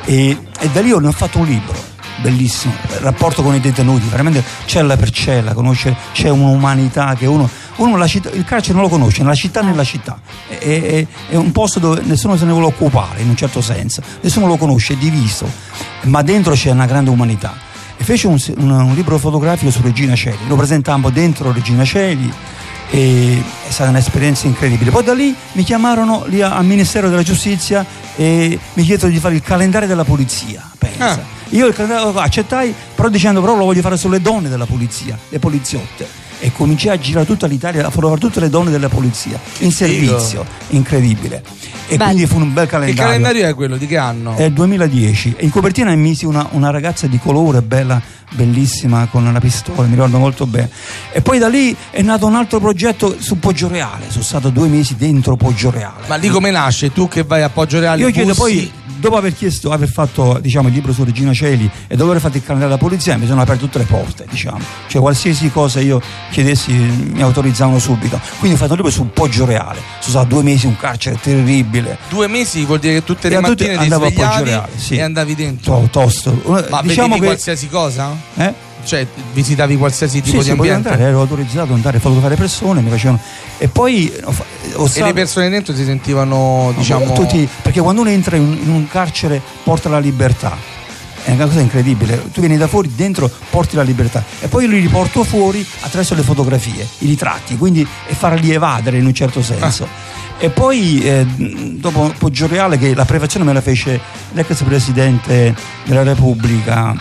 E, 0.06 0.38
e 0.60 0.70
da 0.70 0.82
lì 0.82 0.92
ho 0.92 1.12
fatto 1.12 1.38
un 1.40 1.46
libro 1.46 1.90
bellissimo, 2.22 2.74
il 2.92 2.98
rapporto 2.98 3.42
con 3.42 3.56
i 3.56 3.60
detenuti, 3.60 4.08
veramente 4.08 4.44
cella 4.66 4.96
per 4.96 5.10
cella, 5.10 5.54
conosce, 5.54 5.96
c'è 6.14 6.30
un'umanità 6.30 7.16
che 7.16 7.26
uno, 7.26 7.50
uno 7.78 7.98
la 7.98 8.06
città, 8.06 8.30
il 8.30 8.44
carcere 8.46 8.74
non 8.74 8.84
lo 8.84 8.90
conosce, 8.90 9.24
nella 9.24 9.34
città 9.34 9.62
nella 9.62 9.84
città, 9.84 10.20
è, 10.48 10.56
è- 10.56 11.08
è 11.30 11.36
un 11.36 11.52
posto 11.52 11.80
dove 11.80 12.02
nessuno 12.04 12.38
se 12.38 12.46
ne 12.46 12.52
vuole 12.52 12.68
occupare 12.68 13.22
in 13.22 13.30
un 13.30 13.36
certo 13.36 13.60
senso, 13.62 14.04
nessuno 14.22 14.46
lo 14.46 14.58
conosce, 14.58 14.94
è 14.94 14.98
diviso, 14.98 15.50
ma 16.04 16.22
dentro 16.22 16.54
c'è 16.54 16.70
una 16.70 16.86
grande 16.86 17.10
umanità. 17.10 17.56
E 17.98 18.04
fece 18.04 18.28
un, 18.28 18.40
un- 18.58 18.70
un 18.70 18.94
libro 18.94 19.18
fotografico 19.18 19.72
su 19.72 19.82
Regina 19.82 20.16
Celi, 20.16 20.48
lo 20.48 20.56
presentammo 20.56 21.10
dentro 21.10 21.52
Regina 21.52 21.84
Celi 21.86 22.32
e 22.91 23.41
è 23.67 23.71
stata 23.71 23.89
un'esperienza 23.89 24.45
incredibile. 24.45 24.91
Poi 24.91 25.04
da 25.04 25.13
lì 25.13 25.34
mi 25.54 25.63
chiamarono 25.63 26.25
lì 26.27 26.41
al 26.41 26.65
Ministero 26.65 27.10
della 27.10 27.23
Giustizia 27.23 27.86
e 28.15 28.60
mi 28.73 28.84
chiedono 28.84 29.12
di 29.12 29.19
fare 29.19 29.36
il 29.36 29.41
calendario 29.41 29.88
della 29.88 30.04
polizia. 30.04 30.69
Pensa. 30.77 31.23
Io 31.49 31.67
il 31.67 31.73
calendario 31.73 32.13
accettai, 32.17 32.73
però 32.93 33.10
dicendo 33.10 33.41
però 33.41 33.56
lo 33.56 33.65
voglio 33.65 33.82
fare 33.82 33.97
sulle 33.97 34.21
donne 34.21 34.49
della 34.49 34.65
polizia, 34.65 35.17
le 35.30 35.39
poliziotte. 35.39 36.08
E 36.43 36.51
cominciai 36.51 36.95
a 36.95 36.99
girare 36.99 37.25
tutta 37.27 37.45
l'Italia, 37.45 37.82
a 37.86 37.89
fotografare 37.91 38.19
tutte 38.19 38.39
le 38.39 38.49
donne 38.49 38.71
della 38.71 38.89
polizia 38.89 39.39
in 39.60 39.71
servizio, 39.71 40.43
incredibile. 40.69 41.43
E 41.88 41.97
Bello. 41.97 42.04
quindi 42.12 42.25
fu 42.25 42.38
un 42.38 42.51
bel 42.54 42.63
Che 42.65 42.69
calendario. 42.71 43.04
calendario 43.12 43.47
è 43.47 43.54
quello? 43.54 43.77
Di 43.77 43.86
che 43.86 43.97
anno? 43.97 44.36
È 44.36 44.43
il 44.43 44.54
2010 44.54 45.36
e 45.38 45.43
in 45.43 45.51
copertina 45.51 45.93
misi 45.93 46.25
una, 46.25 46.47
una 46.51 46.71
ragazza 46.71 47.06
di 47.06 47.19
colore 47.19 47.62
bella, 47.62 48.01
bellissima 48.32 49.08
con 49.12 49.25
una 49.27 49.39
pistola, 49.39 49.84
mi 49.84 49.91
ricordo 49.93 50.17
molto 50.17 50.47
bene. 50.47 50.69
E 51.12 51.21
poi 51.21 51.38
da 51.38 51.47
lì 51.47 51.75
è 51.91 52.01
nato 52.01 52.25
un 52.25 52.36
altro 52.36 52.60
progetto 52.60 53.15
su 53.19 53.38
Poggio 53.39 53.67
Reale, 53.67 54.06
sono 54.10 54.23
stato 54.23 54.49
due 54.49 54.67
mesi 54.67 54.95
dentro 54.95 55.36
Poggio 55.36 55.69
Reale. 55.69 56.08
Ma 56.08 56.15
lì 56.15 56.30
come 56.30 56.49
nasce? 56.49 56.91
Tu 56.91 57.08
che 57.08 57.23
vai 57.23 57.43
a 57.43 57.49
Poggio 57.49 57.80
Reale? 57.80 58.01
Io 58.01 58.10
chiedo 58.12 58.34
bussi- 58.34 58.39
poi, 58.39 58.71
dopo 59.02 59.18
aver 59.18 59.34
chiesto, 59.34 59.72
aver 59.72 59.90
fatto 59.90 60.40
diciamo, 60.42 60.70
il 60.70 60.74
libro 60.74 60.94
su 60.94 61.04
Regina 61.04 61.34
Celi 61.34 61.70
e 61.88 61.96
dopo 61.96 62.12
aver 62.12 62.22
fatto 62.22 62.38
il 62.38 62.44
calendario 62.44 62.76
della 62.76 62.88
polizia, 62.88 63.18
mi 63.18 63.28
sono 63.28 63.42
aperte 63.42 63.64
tutte 63.64 63.80
le 63.80 63.86
porte, 63.86 64.26
diciamo. 64.30 64.60
Cioè 64.88 65.02
qualsiasi 65.02 65.52
cosa 65.52 65.82
io 65.82 66.02
chiedessi 66.30 66.72
mi 66.72 67.22
autorizzavano 67.22 67.80
subito. 67.80 68.20
Quindi 68.40 68.56
ho 68.56 68.60
fatto 68.60 68.72
un 68.72 68.78
libro 68.78 68.92
su 68.92 69.10
Poggio 69.12 69.46
Reale. 69.46 69.80
Sono 70.00 70.12
stato 70.12 70.28
due 70.28 70.44
mesi 70.44 70.66
in 70.68 70.72
un 70.72 70.78
carcere 70.78 71.18
terribile. 71.20 71.98
Due 72.08 72.28
mesi 72.28 72.64
vuol 72.64 72.80
dire 72.80 72.94
che 72.94 73.04
tutte 73.04 73.28
le 73.28 73.36
E 73.36 73.40
mattine 73.40 73.74
ti 73.74 73.78
andavo 73.78 74.06
a 74.06 74.12
Poggio 74.12 74.22
svegliavi 74.22 74.50
Reale, 74.50 74.72
sì. 74.78 74.96
e 74.96 75.02
andavi 75.02 75.36
dentro. 75.36 75.74
To- 75.74 75.88
tosto. 75.92 76.42
Ma 76.70 76.82
diciamo 76.84 77.16
che 77.16 77.26
qualsiasi 77.26 77.68
cosa? 77.68 78.16
Eh? 78.36 78.70
Cioè, 78.84 79.06
visitavi 79.34 79.78
qualsiasi 79.78 80.22
tipo 80.22 80.32
sì, 80.32 80.38
di 80.38 80.44
sì, 80.44 80.52
ambiente? 80.52 80.89
andare, 80.89 81.10
ero 81.10 81.22
autorizzato 81.22 81.67
ad 81.67 81.72
andare 81.72 81.98
a 81.98 82.00
fotografare 82.00 82.36
persone, 82.36 82.82
mi 82.82 82.89
facevano. 82.89 83.20
E 83.58 83.67
poi 83.67 84.12
ho, 84.76 84.89
E 84.94 85.04
le 85.04 85.13
persone 85.13 85.50
dentro 85.50 85.74
si 85.74 85.84
sentivano, 85.84 86.74
diciamo. 86.76 87.13
tutti, 87.13 87.48
perché 87.62 87.80
quando 87.82 88.02
uno 88.02 88.10
entra 88.10 88.36
in, 88.36 88.58
in 88.63 88.70
un 88.70 88.88
carcere 88.88 89.41
porta 89.63 89.89
la 89.89 90.00
libertà. 90.00 90.80
È 91.24 91.32
una 91.34 91.46
cosa 91.46 91.60
incredibile. 91.60 92.20
Tu 92.34 92.39
vieni 92.39 92.58
da 92.58 92.67
fuori, 92.67 92.91
dentro 92.96 93.30
porti 93.52 93.76
la 93.76 93.84
libertà. 93.84 94.24
E 94.39 94.48
poi 94.48 94.63
io 94.63 94.72
li 94.72 94.80
riporto 94.80 95.24
fuori 95.24 95.63
attraverso 95.82 96.15
le 96.15 96.24
fotografie, 96.24 96.88
i 97.00 97.06
ritratti, 97.06 97.58
quindi 97.58 97.86
e 98.08 98.13
farli 98.15 98.52
evadere 98.52 98.98
in 98.98 99.06
un 99.06 99.13
certo 99.13 99.44
senso. 99.44 99.88
E 100.39 100.50
poi 100.50 101.00
eh, 101.04 101.24
dopo 101.24 102.12
Poggio 102.17 102.48
Reale, 102.48 102.80
che 102.80 102.96
la 102.96 103.06
prefazione 103.06 103.46
me 103.46 103.54
la 103.54 103.62
fece 103.62 104.00
l'ex 104.32 104.63
presidente 104.63 105.54
della 105.84 106.02
Repubblica. 106.02 106.96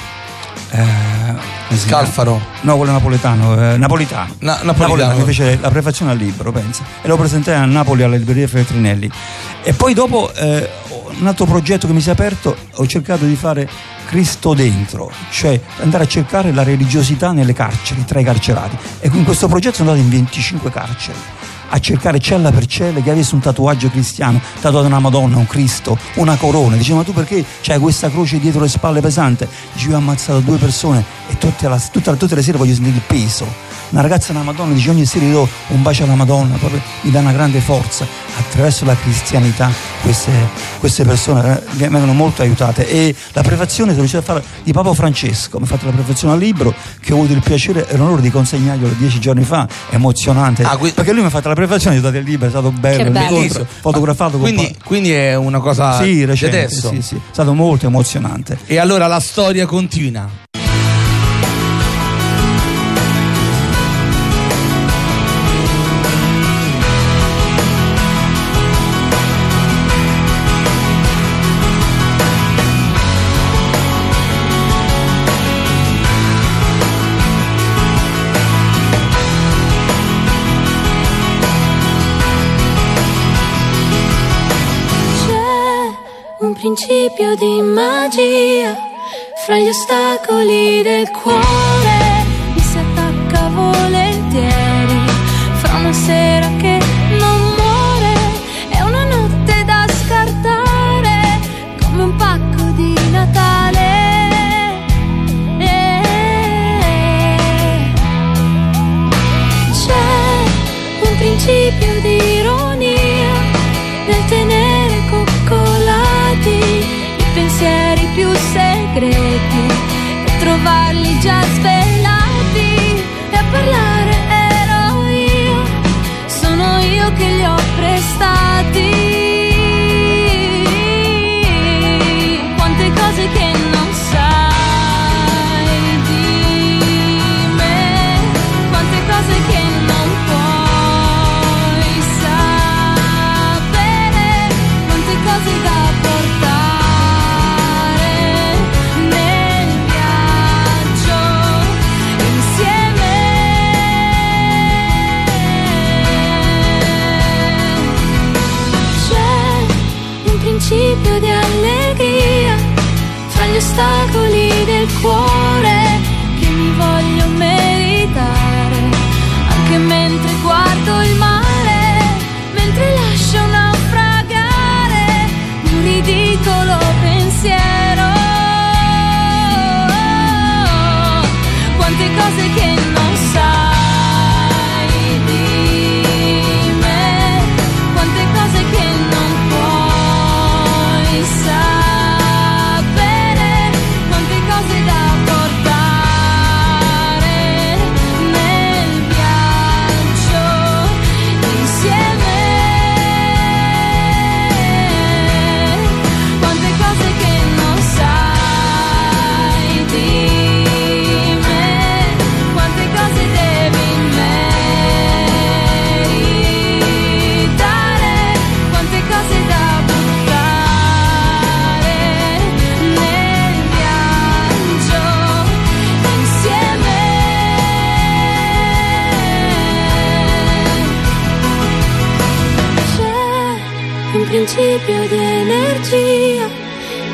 Eh? 0.71 1.77
Scalfaro. 1.77 2.41
No, 2.63 2.77
quello 2.77 2.93
napoletano, 2.93 3.73
eh, 3.73 3.77
napolitano. 3.77 4.35
Na- 4.41 4.61
napolitano. 4.63 5.19
mi 5.19 5.25
fece 5.25 5.59
la 5.61 5.71
prefazione 5.71 6.13
al 6.13 6.19
libro, 6.19 6.53
pensa. 6.53 6.85
E 7.03 7.09
lo 7.09 7.17
presentai 7.17 7.55
a 7.55 7.65
Napoli 7.65 8.03
alla 8.03 8.17
libreria 8.17 8.49
Feltrinelli. 8.49 9.11
E 9.63 9.73
poi 9.73 9.95
dopo 9.95 10.33
eh, 10.35 10.69
un 11.19 11.27
altro 11.27 11.45
progetto 11.45 11.87
che 11.87 11.93
mi 11.93 12.01
si 12.01 12.09
è 12.09 12.13
aperto, 12.13 12.57
ho 12.75 12.87
cercato 12.87 13.25
di 13.25 13.35
fare 13.37 13.69
Cristo 14.07 14.55
dentro, 14.55 15.11
cioè 15.31 15.61
andare 15.81 16.05
a 16.05 16.07
cercare 16.07 16.53
la 16.53 16.63
religiosità 16.63 17.33
nelle 17.33 17.53
carceri, 17.53 18.05
tra 18.05 18.21
i 18.21 18.25
carcerati. 18.25 18.77
E 19.01 19.11
in 19.13 19.25
questo 19.25 19.47
progetto 19.47 19.77
sono 19.77 19.91
andato 19.91 20.07
in 20.07 20.13
25 20.13 20.71
carceri 20.71 21.19
a 21.73 21.79
cercare 21.79 22.19
cella 22.19 22.51
per 22.51 22.67
cella 22.67 23.01
che 23.01 23.11
avesse 23.11 23.35
un 23.35 23.41
tatuaggio 23.41 23.89
cristiano, 23.91 24.41
tatuato 24.61 24.87
una 24.87 24.99
Madonna, 24.99 25.37
un 25.37 25.47
Cristo, 25.47 25.97
una 26.15 26.37
corona. 26.37 26.77
Dice, 26.77 26.93
ma 26.95 27.03
tu 27.05 27.13
perché 27.13 27.45
c'hai 27.63 27.79
questa 27.79 28.11
croce 28.11 28.39
dietro 28.39 28.61
le 28.61 28.69
spalle 28.69 29.01
pesante? 29.01 29.49
Dice, 29.73 29.89
io 29.89 29.95
ho 29.95 29.99
ammazzato 29.99 30.41
due 30.41 30.57
persone 30.59 31.05
e 31.29 31.39
tutte, 31.39 31.69
la- 31.69 31.81
tutta- 31.91 32.15
tutte 32.17 32.35
le 32.35 32.43
sere 32.43 32.59
voglio 32.59 32.75
sentire 32.75 32.97
il 32.97 33.03
peso. 33.07 33.47
Una 33.91 34.03
ragazza 34.03 34.31
una 34.31 34.43
Madonna 34.43 34.73
dice 34.73 34.91
ogni 34.91 35.05
sera 35.05 35.25
io 35.25 35.33
do 35.33 35.49
un 35.69 35.83
bacio 35.83 36.05
alla 36.05 36.15
Madonna, 36.15 36.57
proprio 36.57 36.81
mi 37.01 37.11
dà 37.11 37.19
una 37.19 37.33
grande 37.33 37.61
forza. 37.61 38.07
Attraverso 38.39 38.85
la 38.85 38.95
cristianità 38.95 39.71
queste, 40.03 40.31
queste 40.79 41.05
persone 41.05 41.61
eh, 41.61 41.89
vengono 41.89 42.13
molto 42.13 42.43
aiutate. 42.43 42.89
E 42.89 43.15
la 43.33 43.43
prefazione 43.43 43.91
sono 43.91 44.05
riuscito 44.05 44.23
a 44.23 44.35
fare 44.35 44.45
di 44.63 44.73
Papa 44.73 44.95
Francesco, 44.95 45.59
mi 45.59 45.65
ha 45.65 45.67
fatto 45.67 45.87
la 45.87 45.93
prefazione 45.93 46.35
al 46.35 46.39
libro 46.39 46.73
che 47.01 47.13
ho 47.13 47.17
avuto 47.17 47.33
il 47.33 47.43
piacere 47.43 47.89
e 47.89 47.97
l'onore 47.97 48.23
di 48.23 48.31
consegnarglielo 48.31 48.95
dieci 48.97 49.19
giorni 49.19 49.43
fa, 49.43 49.67
emozionante. 49.91 50.63
perché 50.95 51.11
lui 51.11 51.23
mi 51.23 51.27
ha 51.27 51.31
fatto 51.31 51.49
la 51.49 51.55
prefazione, 51.55 51.97
gli 51.97 51.99
ho 51.99 52.03
dato 52.03 52.17
il 52.17 52.25
libro, 52.25 52.47
è 52.47 52.51
stato 52.51 52.71
bello, 52.71 53.11
bello. 53.11 53.67
fotografato 53.81 54.39
con 54.39 54.43
Quindi, 54.43 54.77
quindi 54.85 55.13
è 55.13 55.35
una 55.35 55.59
cosa 55.59 56.01
sì, 56.01 56.25
recente, 56.25 56.59
adesso. 56.59 56.91
sì, 56.91 57.03
sì. 57.03 57.17
È 57.17 57.33
stato 57.33 57.55
molto 57.55 57.87
emozionante. 57.87 58.57
E 58.67 58.79
allora 58.79 59.09
la 59.09 59.21
storia 59.21 59.67
continua. 59.67 60.49
Principio 87.11 87.35
di 87.35 87.61
magia 87.63 88.77
fra 89.45 89.59
gli 89.59 89.69
ostacoli 89.69 90.83
del 90.83 91.11
cuore. 91.11 92.30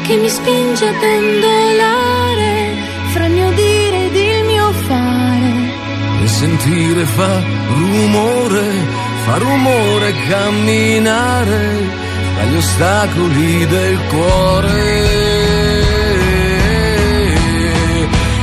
Che 0.06 0.16
mi 0.16 0.28
spinge 0.28 0.86
a 0.86 0.92
pendolare 0.92 2.76
fra 3.12 3.24
il 3.26 3.32
mio 3.32 3.50
dire 3.50 4.04
ed 4.06 4.14
il 4.14 4.44
mio 4.44 4.70
fare. 4.86 5.52
E 6.22 6.28
sentire 6.28 7.04
fa 7.04 7.42
rumore, 7.66 8.70
fa 9.24 9.38
rumore 9.38 10.14
camminare 10.28 11.88
tra 12.34 12.44
gli 12.44 12.56
ostacoli 12.56 13.66
del 13.66 13.98
cuore. 14.08 14.84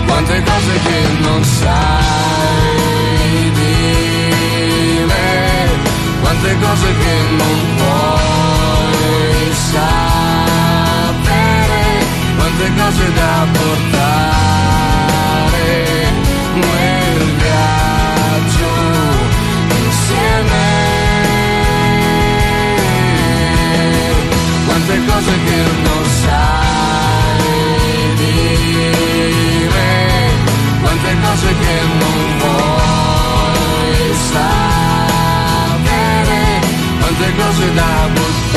Quante 0.05 0.43
cose 0.43 0.79
che 0.85 0.99
non 1.21 1.43
sai 1.45 3.51
di 3.59 5.03
me, 5.05 5.69
quante 6.21 6.57
cose 6.59 6.87
che 7.03 7.15
non 7.37 7.57
puoi 7.77 9.53
sapere, 9.71 10.02
quante 12.55 12.71
cose 12.81 13.13
da 13.13 13.47
portare 13.51 14.51
nel 16.53 17.19
viaggio 17.41 18.71
insieme. 19.85 20.65
Quante 24.65 24.95
cose 25.05 25.31
che 25.45 25.59
non 25.83 26.03
sai 26.21 27.47
di 28.17 28.33
me, 29.73 29.95
quante 30.81 31.11
cose 31.23 31.47
che 31.57 31.75
non 31.99 32.37
vuoi 32.39 34.13
sapere, 34.31 35.61
quante 36.99 37.27
cose 37.35 37.65
da 37.73 37.91
buttare 38.13 38.52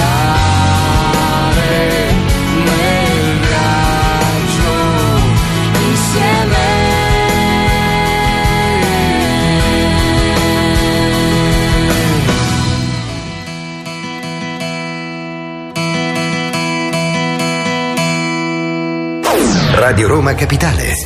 Radio 19.79 20.09
Roma 20.09 20.35
Capitale. 20.35 21.06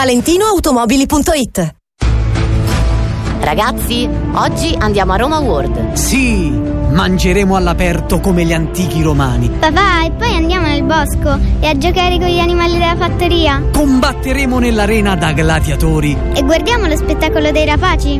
ValentinoAutomobili.it 0.01 1.75
Ragazzi, 3.39 4.09
oggi 4.33 4.75
andiamo 4.75 5.13
a 5.13 5.15
Roma 5.15 5.37
World. 5.37 5.93
Sì, 5.93 6.49
mangeremo 6.49 7.55
all'aperto 7.55 8.19
come 8.19 8.43
gli 8.43 8.51
antichi 8.51 9.03
romani. 9.03 9.51
Papà, 9.59 10.05
e 10.05 10.11
poi 10.13 10.33
andiamo 10.33 10.65
nel 10.65 10.81
bosco 10.81 11.37
e 11.59 11.67
a 11.67 11.77
giocare 11.77 12.17
con 12.17 12.29
gli 12.29 12.39
animali 12.39 12.79
della 12.79 12.95
fattoria. 12.95 13.61
Combatteremo 13.71 14.57
nell'arena 14.57 15.15
da 15.15 15.33
gladiatori. 15.33 16.17
E 16.33 16.41
guardiamo 16.41 16.87
lo 16.87 16.95
spettacolo 16.95 17.51
dei 17.51 17.65
rapaci. 17.67 18.19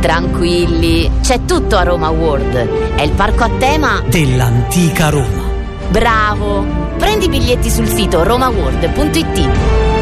Tranquilli, 0.00 1.10
c'è 1.22 1.42
tutto 1.46 1.78
a 1.78 1.84
Roma 1.84 2.10
World. 2.10 2.96
È 2.96 3.00
il 3.00 3.12
parco 3.12 3.44
a 3.44 3.50
tema 3.56 4.02
Dell'antica 4.06 5.08
Roma. 5.08 5.46
Bravo! 5.88 6.66
Prendi 6.98 7.24
i 7.24 7.28
biglietti 7.30 7.70
sul 7.70 7.88
sito 7.88 8.22
romaworld.it. 8.24 9.97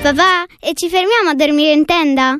Papà, 0.00 0.44
e 0.60 0.74
ci 0.74 0.88
fermiamo 0.88 1.30
a 1.30 1.34
dormire 1.34 1.72
in 1.72 1.84
tenda? 1.84 2.38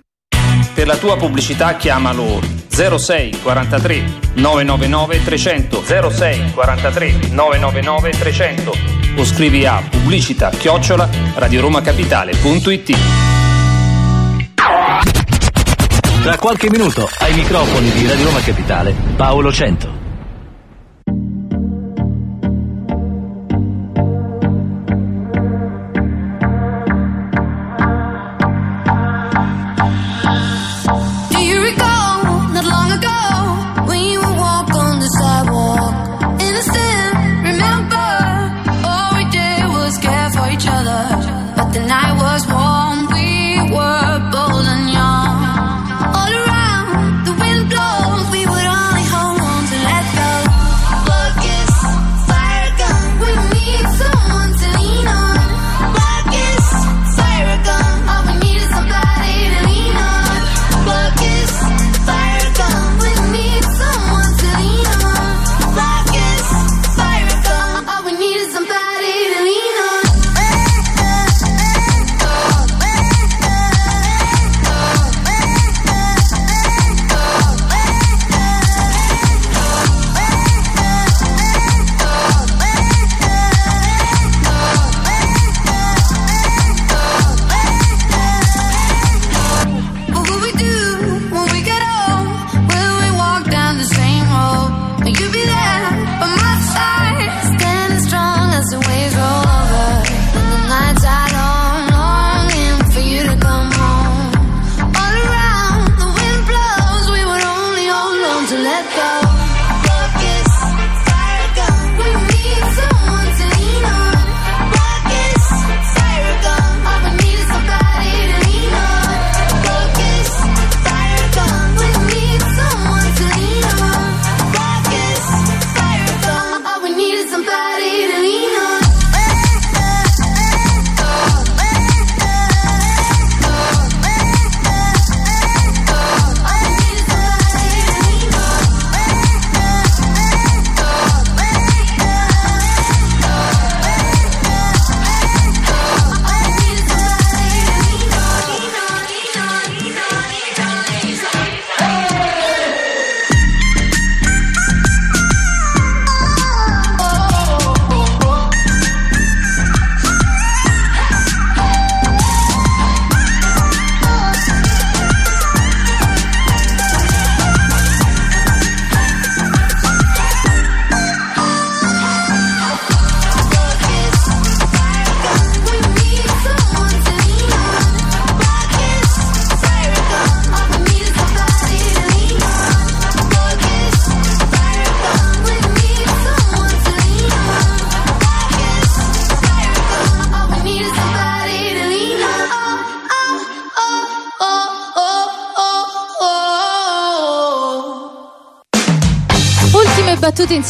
Per 0.74 0.86
la 0.86 0.96
tua 0.96 1.16
pubblicità 1.16 1.74
chiamalo 1.74 2.40
06 2.68 3.40
43 3.42 4.04
999 4.34 5.24
300 5.24 5.82
06 6.10 6.52
43 6.52 7.12
999 7.30 8.10
300 8.10 8.72
o 9.16 9.24
scrivi 9.24 9.66
a 9.66 9.82
pubblicità 9.90 10.50
chiocciola 10.50 11.08
radioromacapitale.it 11.34 12.96
Tra 16.22 16.36
qualche 16.36 16.70
minuto 16.70 17.08
ai 17.18 17.34
microfoni 17.34 17.90
di 17.90 18.06
Radio 18.06 18.26
Roma 18.26 18.40
Capitale 18.40 18.94
Paolo 19.16 19.52
Cento. 19.52 20.07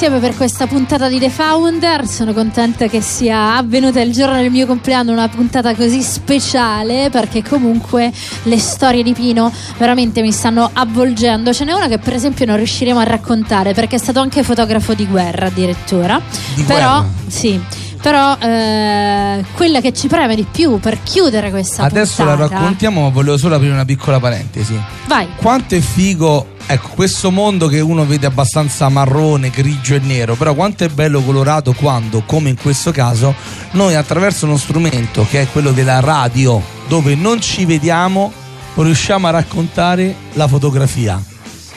Insieme 0.00 0.20
per 0.20 0.36
questa 0.36 0.68
puntata 0.68 1.08
di 1.08 1.18
The 1.18 1.28
Founder. 1.28 2.06
Sono 2.06 2.32
contenta 2.32 2.86
che 2.86 3.00
sia 3.00 3.56
avvenuta 3.56 4.00
il 4.00 4.12
giorno 4.12 4.36
del 4.36 4.48
mio 4.48 4.64
compleanno, 4.64 5.10
una 5.10 5.26
puntata 5.26 5.74
così 5.74 6.02
speciale 6.02 7.10
perché 7.10 7.42
comunque 7.42 8.12
le 8.44 8.58
storie 8.60 9.02
di 9.02 9.12
Pino 9.12 9.52
veramente 9.76 10.22
mi 10.22 10.30
stanno 10.30 10.70
avvolgendo. 10.72 11.52
Ce 11.52 11.64
n'è 11.64 11.72
una 11.72 11.88
che 11.88 11.98
per 11.98 12.12
esempio 12.12 12.46
non 12.46 12.58
riusciremo 12.58 13.00
a 13.00 13.02
raccontare 13.02 13.74
perché 13.74 13.96
è 13.96 13.98
stato 13.98 14.20
anche 14.20 14.44
fotografo 14.44 14.94
di 14.94 15.04
guerra 15.04 15.46
addirittura. 15.46 16.20
Di 16.54 16.62
Però 16.62 17.00
guerra? 17.00 17.08
sì. 17.26 17.60
Però 18.00 18.36
eh, 18.38 19.44
quella 19.54 19.80
che 19.80 19.92
ci 19.92 20.06
preme 20.06 20.36
di 20.36 20.46
più 20.48 20.78
per 20.78 21.02
chiudere 21.02 21.50
questa 21.50 21.82
Adesso 21.82 22.22
la 22.22 22.36
puntata 22.36 22.54
raccontiamo, 22.60 23.02
ma 23.02 23.08
volevo 23.08 23.36
solo 23.36 23.56
aprire 23.56 23.72
una 23.72 23.84
piccola 23.84 24.20
parentesi. 24.20 24.80
Vai. 25.08 25.26
Quanto 25.34 25.74
è 25.74 25.80
figo, 25.80 26.54
ecco, 26.68 26.88
questo 26.94 27.30
mondo 27.30 27.66
che 27.66 27.80
uno 27.80 28.04
vede 28.06 28.26
abbastanza 28.26 28.88
marrone, 28.88 29.50
grigio 29.50 29.94
e 29.94 29.98
nero, 30.00 30.34
però 30.34 30.54
quanto 30.54 30.84
è 30.84 30.88
bello 30.88 31.22
colorato 31.22 31.72
quando, 31.72 32.22
come 32.24 32.50
in 32.50 32.56
questo 32.56 32.92
caso, 32.92 33.34
noi 33.72 33.94
attraverso 33.94 34.46
uno 34.46 34.56
strumento 34.56 35.26
che 35.28 35.42
è 35.42 35.48
quello 35.50 35.72
della 35.72 36.00
radio, 36.00 36.62
dove 36.86 37.14
non 37.14 37.40
ci 37.40 37.64
vediamo, 37.64 38.32
riusciamo 38.74 39.26
a 39.26 39.30
raccontare 39.30 40.14
la 40.34 40.46
fotografia. 40.46 41.20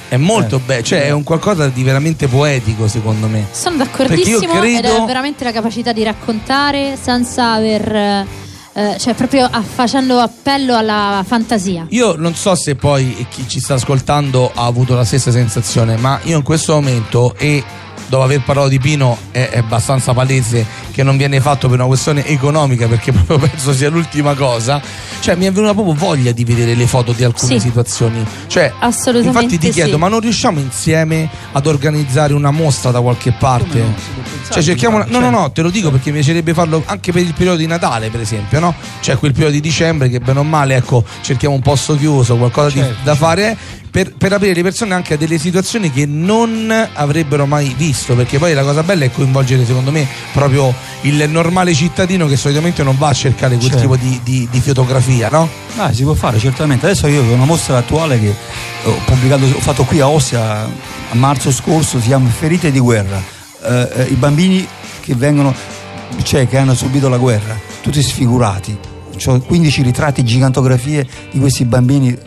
È 0.08 0.18
molto 0.18 0.58
Eh. 0.58 0.60
bello, 0.60 0.84
cioè 0.84 1.06
è 1.06 1.12
un 1.12 1.24
qualcosa 1.24 1.70
di 1.70 1.84
veramente 1.84 2.28
poetico 2.28 2.88
secondo 2.90 3.28
me. 3.28 3.48
Sono 3.54 3.78
Perché 3.78 3.98
d'accordissimo 4.06 4.54
io 4.54 4.60
credo- 4.60 4.78
ed 4.78 4.86
è 4.86 5.06
veramente 5.06 5.44
la 5.46 5.54
capacità 5.54 5.94
di 5.94 6.04
raccontare 6.04 6.98
senza 7.02 7.54
aver 7.54 8.26
eh, 8.74 8.96
cioè 9.00 9.14
proprio 9.14 9.48
a- 9.50 9.62
facendo 9.62 10.20
appello 10.20 10.76
alla 10.76 11.24
fantasia. 11.28 11.86
Io 11.90 12.16
non 12.18 12.36
so 12.36 12.56
se 12.56 12.76
poi 12.76 13.26
chi 13.30 13.48
ci 13.48 13.60
sta 13.60 13.74
ascoltando 13.76 14.52
ha 14.54 14.66
avuto 14.66 14.96
la 14.96 15.04
stessa 15.06 15.32
sensazione, 15.32 15.98
ma 15.98 16.20
io 16.24 16.38
in 16.38 16.44
questo 16.44 16.74
momento 16.74 17.36
e 17.38 17.64
dopo 18.12 18.24
aver 18.24 18.42
parlato 18.42 18.68
di 18.68 18.78
Pino 18.78 19.18
è, 19.32 19.48
è 19.52 19.58
abbastanza 19.60 20.12
palese 20.14 20.66
che 20.92 21.02
non 21.02 21.16
viene 21.16 21.40
fatto 21.40 21.70
per 21.70 21.78
una 21.80 21.88
questione 21.88 22.26
economica 22.28 22.86
perché 22.88 23.14
proprio 23.14 23.38
penso 23.50 23.72
sia 23.74 23.90
l'ultima 23.90 24.34
cosa. 24.36 24.82
Cioè 25.22 25.36
mi 25.36 25.46
è 25.46 25.52
venuta 25.52 25.74
proprio 25.74 25.96
voglia 25.96 26.32
di 26.34 26.44
vedere 26.44 26.76
le 26.76 26.88
foto 26.88 27.14
di 27.14 27.24
alcune 27.24 27.54
Sì. 27.54 27.60
situazioni. 27.68 28.24
Cioè, 28.48 28.74
Assolutamente 28.80 29.28
infatti 29.40 29.58
ti 29.58 29.70
chiedo, 29.72 29.94
sì. 29.94 29.98
ma 29.98 30.10
non 30.10 30.20
riusciamo 30.20 30.60
insieme 30.60 31.30
ad 31.54 31.66
organizzare 31.68 32.34
una 32.34 32.52
mostra 32.52 32.92
da 32.92 33.00
qualche 33.00 33.32
parte? 33.32 33.82
Cioè 34.52 34.62
cerchiamo 34.62 34.98
una- 34.98 35.06
No, 35.08 35.20
no, 35.20 35.30
no, 35.30 35.52
te 35.52 35.62
lo 35.62 35.70
dico 35.70 35.90
perché 35.90 36.10
mi 36.10 36.18
piacerebbe 36.18 36.54
farlo 36.54 36.84
anche 36.86 37.14
per 37.14 37.22
il 37.22 37.34
periodo 37.34 37.58
di 37.58 37.68
Natale, 37.68 38.10
per 38.10 38.20
esempio, 38.20 38.60
no? 38.60 38.76
Cioè 39.00 39.16
quel 39.16 39.32
periodo 39.32 39.54
di 39.54 39.62
dicembre 39.62 40.10
che 40.10 40.20
bene 40.20 40.40
o 40.40 40.44
male, 40.44 40.76
ecco, 40.76 41.06
cerchiamo 41.22 41.56
un 41.56 41.62
posto 41.62 41.96
chiuso, 41.96 42.36
qualcosa 42.36 42.70
di- 42.72 42.80
Certo, 42.82 42.96
da 43.04 43.16
fare 43.16 43.56
per, 43.92 44.14
per 44.16 44.34
aprire 44.34 44.54
le 44.54 44.64
persone 44.64 44.94
anche 44.94 45.14
a 45.14 45.18
delle 45.18 45.38
situazioni 45.38 45.92
che 45.92 46.06
non 46.06 46.74
avrebbero 46.94 47.46
mai 47.46 47.74
visto, 47.78 48.01
perché 48.16 48.38
poi 48.38 48.54
la 48.54 48.64
cosa 48.64 48.84
bella 48.84 49.06
è 49.06 49.12
coinvolgere, 49.12 49.66
secondo 49.66 49.92
me, 49.92 50.08
proprio 50.34 50.74
il 51.02 51.30
normale 51.30 51.74
cittadino 51.74 52.28
che 52.28 52.36
solitamente 52.36 52.84
non 52.84 52.98
va 52.98 53.10
a 53.10 53.14
cercare 53.14 53.56
quel 53.56 53.70
Certo. 53.70 53.82
tipo 53.82 53.96
di, 53.96 54.20
di- 54.24 54.48
di 54.52 54.60
fotografia, 54.60 55.30
no? 55.30 55.48
Ah, 55.78 55.92
si 55.94 56.04
può 56.04 56.14
fare 56.14 56.38
certamente. 56.40 56.86
Adesso 56.86 57.08
io 57.08 57.22
ho 57.24 57.34
una 57.34 57.46
mostra 57.46 57.78
attuale 57.78 58.20
che 58.20 58.34
ho 58.84 58.96
pubblicato, 59.06 59.46
ho 59.46 59.60
fatto 59.60 59.84
qui 59.84 60.00
a 60.00 60.08
Ostia 60.08 60.64
a 60.64 61.16
marzo 61.16 61.52
scorso, 61.52 62.00
si 62.00 62.08
chiama 62.08 62.30
Ferite 62.30 62.72
di 62.72 62.80
guerra. 62.80 63.22
Eh, 63.64 63.90
eh, 63.96 64.04
I 64.10 64.16
bambini 64.16 64.68
che 65.02 65.16
vengono, 65.16 65.54
cioè 66.24 66.48
che 66.48 66.58
hanno 66.58 66.74
subito 66.74 67.10
la 67.10 67.18
guerra, 67.18 67.58
tutti 67.82 68.02
sfigurati. 68.02 68.78
Ho 69.26 69.40
15 69.40 69.84
ritratti, 69.84 70.24
gigantografie 70.24 71.08
di 71.32 71.38
questi 71.40 71.64
bambini 71.66 72.18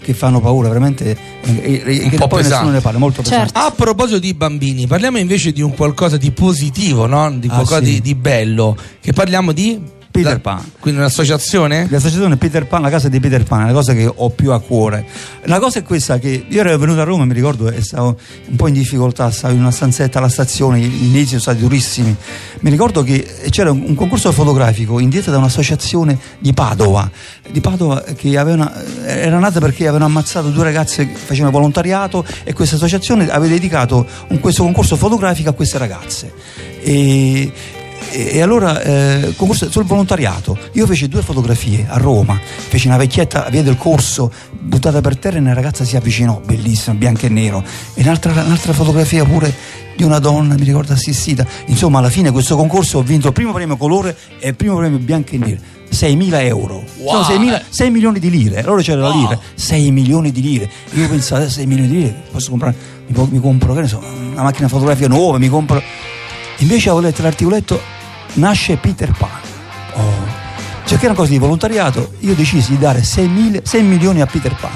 che 0.00 0.14
fanno 0.14 0.40
paura, 0.40 0.68
veramente. 0.68 1.16
E, 1.42 1.82
e- 1.84 2.08
che 2.08 2.16
po' 2.16 2.26
poi 2.26 2.42
pesante. 2.42 2.48
nessuno 2.56 2.70
ne 2.70 2.80
parla, 2.80 2.98
molto 2.98 3.22
pesante. 3.22 3.52
A 3.54 3.70
proposito 3.70 4.18
di 4.18 4.34
bambini, 4.34 4.86
parliamo 4.86 5.18
invece 5.18 5.52
di 5.52 5.62
un 5.62 5.74
qualcosa 5.74 6.16
di 6.16 6.30
positivo, 6.32 7.06
no? 7.06 7.30
Di 7.32 7.48
Ah, 7.48 7.54
qualcosa 7.54 7.78
sì. 7.84 7.92
di, 7.92 8.00
di 8.00 8.14
bello. 8.14 8.76
Che 9.00 9.12
parliamo 9.12 9.52
di. 9.52 9.98
Peter 10.22 10.32
la- 10.34 10.40
Pan. 10.40 10.70
Quindi 10.78 11.00
un'associazione? 11.00 11.86
L'associazione 11.90 12.36
Peter 12.36 12.66
Pan, 12.66 12.82
la 12.82 12.90
casa 12.90 13.08
di 13.08 13.20
Peter 13.20 13.42
Pan, 13.44 13.62
è 13.62 13.66
la 13.66 13.72
cosa 13.72 13.92
che 13.94 14.10
ho 14.12 14.30
più 14.30 14.52
a 14.52 14.60
cuore. 14.60 15.04
La 15.44 15.58
cosa 15.58 15.78
è 15.78 15.82
questa 15.82 16.18
che 16.18 16.44
io 16.48 16.60
ero 16.60 16.76
venuto 16.78 17.00
a 17.00 17.04
Roma, 17.04 17.24
mi 17.24 17.34
ricordo, 17.34 17.70
e 17.70 17.82
stavo 17.82 18.16
un 18.48 18.56
po' 18.56 18.66
in 18.68 18.74
difficoltà, 18.74 19.30
stavo 19.30 19.54
in 19.54 19.60
una 19.60 19.70
stanzetta 19.70 20.18
alla 20.18 20.28
stazione, 20.28 20.78
gli 20.80 21.04
inizi 21.06 21.28
sono 21.28 21.40
stati 21.40 21.58
durissimi. 21.60 22.14
Mi 22.60 22.70
ricordo 22.70 23.02
che 23.02 23.26
c'era 23.50 23.70
un, 23.70 23.82
un 23.86 23.94
concorso 23.94 24.30
fotografico 24.32 24.98
indetto 24.98 25.30
da 25.30 25.38
un'associazione 25.38 26.18
di 26.38 26.52
Padova, 26.52 27.10
di 27.50 27.60
Padova 27.60 28.02
che 28.16 28.36
avevano- 28.38 28.70
era 29.04 29.38
nata 29.38 29.60
perché 29.60 29.82
avevano 29.84 30.04
ammazzato 30.06 30.48
due 30.50 30.64
ragazze 30.64 31.06
che 31.08 31.14
facevano 31.14 31.50
volontariato 31.52 32.24
e 32.44 32.52
questa 32.52 32.76
associazione 32.76 33.28
aveva 33.30 33.52
dedicato 33.52 34.06
un- 34.28 34.40
questo 34.40 34.62
concorso 34.62 34.96
fotografico 34.96 35.50
a 35.50 35.52
queste 35.52 35.78
ragazze. 35.78 36.32
E, 36.82 37.52
e 38.10 38.30
e 38.32 38.42
allora 38.42 38.80
eh, 38.82 39.34
concorso 39.36 39.70
sul 39.70 39.84
volontariato 39.84 40.56
io 40.72 40.86
feci 40.86 41.08
due 41.08 41.22
fotografie 41.22 41.86
a 41.88 41.96
Roma. 41.96 42.38
Feci 42.40 42.86
una 42.86 42.96
vecchietta 42.96 43.46
a 43.46 43.50
via 43.50 43.62
del 43.62 43.76
corso 43.76 44.32
buttata 44.58 45.00
per 45.00 45.16
terra 45.16 45.36
e 45.36 45.40
una 45.40 45.52
ragazza 45.52 45.84
si 45.84 45.96
avvicinò 45.96 46.40
bellissima 46.44 46.96
bianco 46.96 47.26
e 47.26 47.28
nero. 47.28 47.62
E 47.94 48.02
un'altra, 48.02 48.32
un'altra 48.32 48.72
fotografia 48.72 49.24
pure 49.24 49.52
di 49.96 50.02
una 50.02 50.18
donna 50.18 50.54
mi 50.54 50.64
ricordo 50.64 50.92
assistita. 50.92 51.46
Insomma 51.66 51.98
alla 51.98 52.10
fine 52.10 52.30
questo 52.30 52.56
concorso 52.56 52.98
ho 52.98 53.02
vinto 53.02 53.28
il 53.28 53.32
primo 53.32 53.52
premio 53.52 53.76
colore 53.76 54.16
e 54.38 54.48
il 54.48 54.54
primo 54.54 54.76
premio 54.76 54.98
bianco 54.98 55.32
e 55.32 55.38
nero 55.38 55.60
6.000 55.92 56.44
euro. 56.44 56.84
Wow. 56.98 57.24
Sono 57.24 57.42
6.000 57.42 57.62
6 57.68 57.90
milioni 57.90 58.18
di 58.18 58.30
lire. 58.30 58.62
Allora 58.62 58.80
c'era 58.80 59.00
la 59.00 59.14
lira. 59.14 59.38
6 59.54 59.90
milioni 59.90 60.30
di 60.30 60.40
lire. 60.40 60.70
Io 60.92 61.08
pensavo 61.08 61.48
6 61.48 61.66
milioni 61.66 61.90
di 61.90 61.96
lire 61.96 62.22
posso 62.30 62.50
comprare 62.50 62.74
mi, 63.06 63.28
mi 63.30 63.40
compro 63.40 63.74
che 63.74 63.80
ne 63.80 63.88
so 63.88 64.00
una 64.32 64.42
macchina 64.42 64.68
fotografica 64.68 65.08
nuova 65.08 65.38
mi 65.38 65.48
compro 65.48 65.82
Invece 66.60 66.90
avevo 66.90 67.06
letto 67.06 67.22
l'articoletto 67.22 67.80
Nasce 68.34 68.76
Peter 68.76 69.12
Pan. 69.12 69.28
Oh. 69.94 70.38
Cioè 70.84 70.98
che 70.98 71.04
era 71.04 71.12
una 71.12 71.14
cosa 71.22 71.30
di 71.30 71.38
volontariato, 71.38 72.12
io 72.20 72.34
decisi 72.34 72.70
di 72.72 72.78
dare 72.78 73.02
6, 73.02 73.28
mil- 73.28 73.60
6 73.64 73.82
milioni 73.82 74.20
a 74.20 74.26
Peter 74.26 74.54
Pan. 74.54 74.70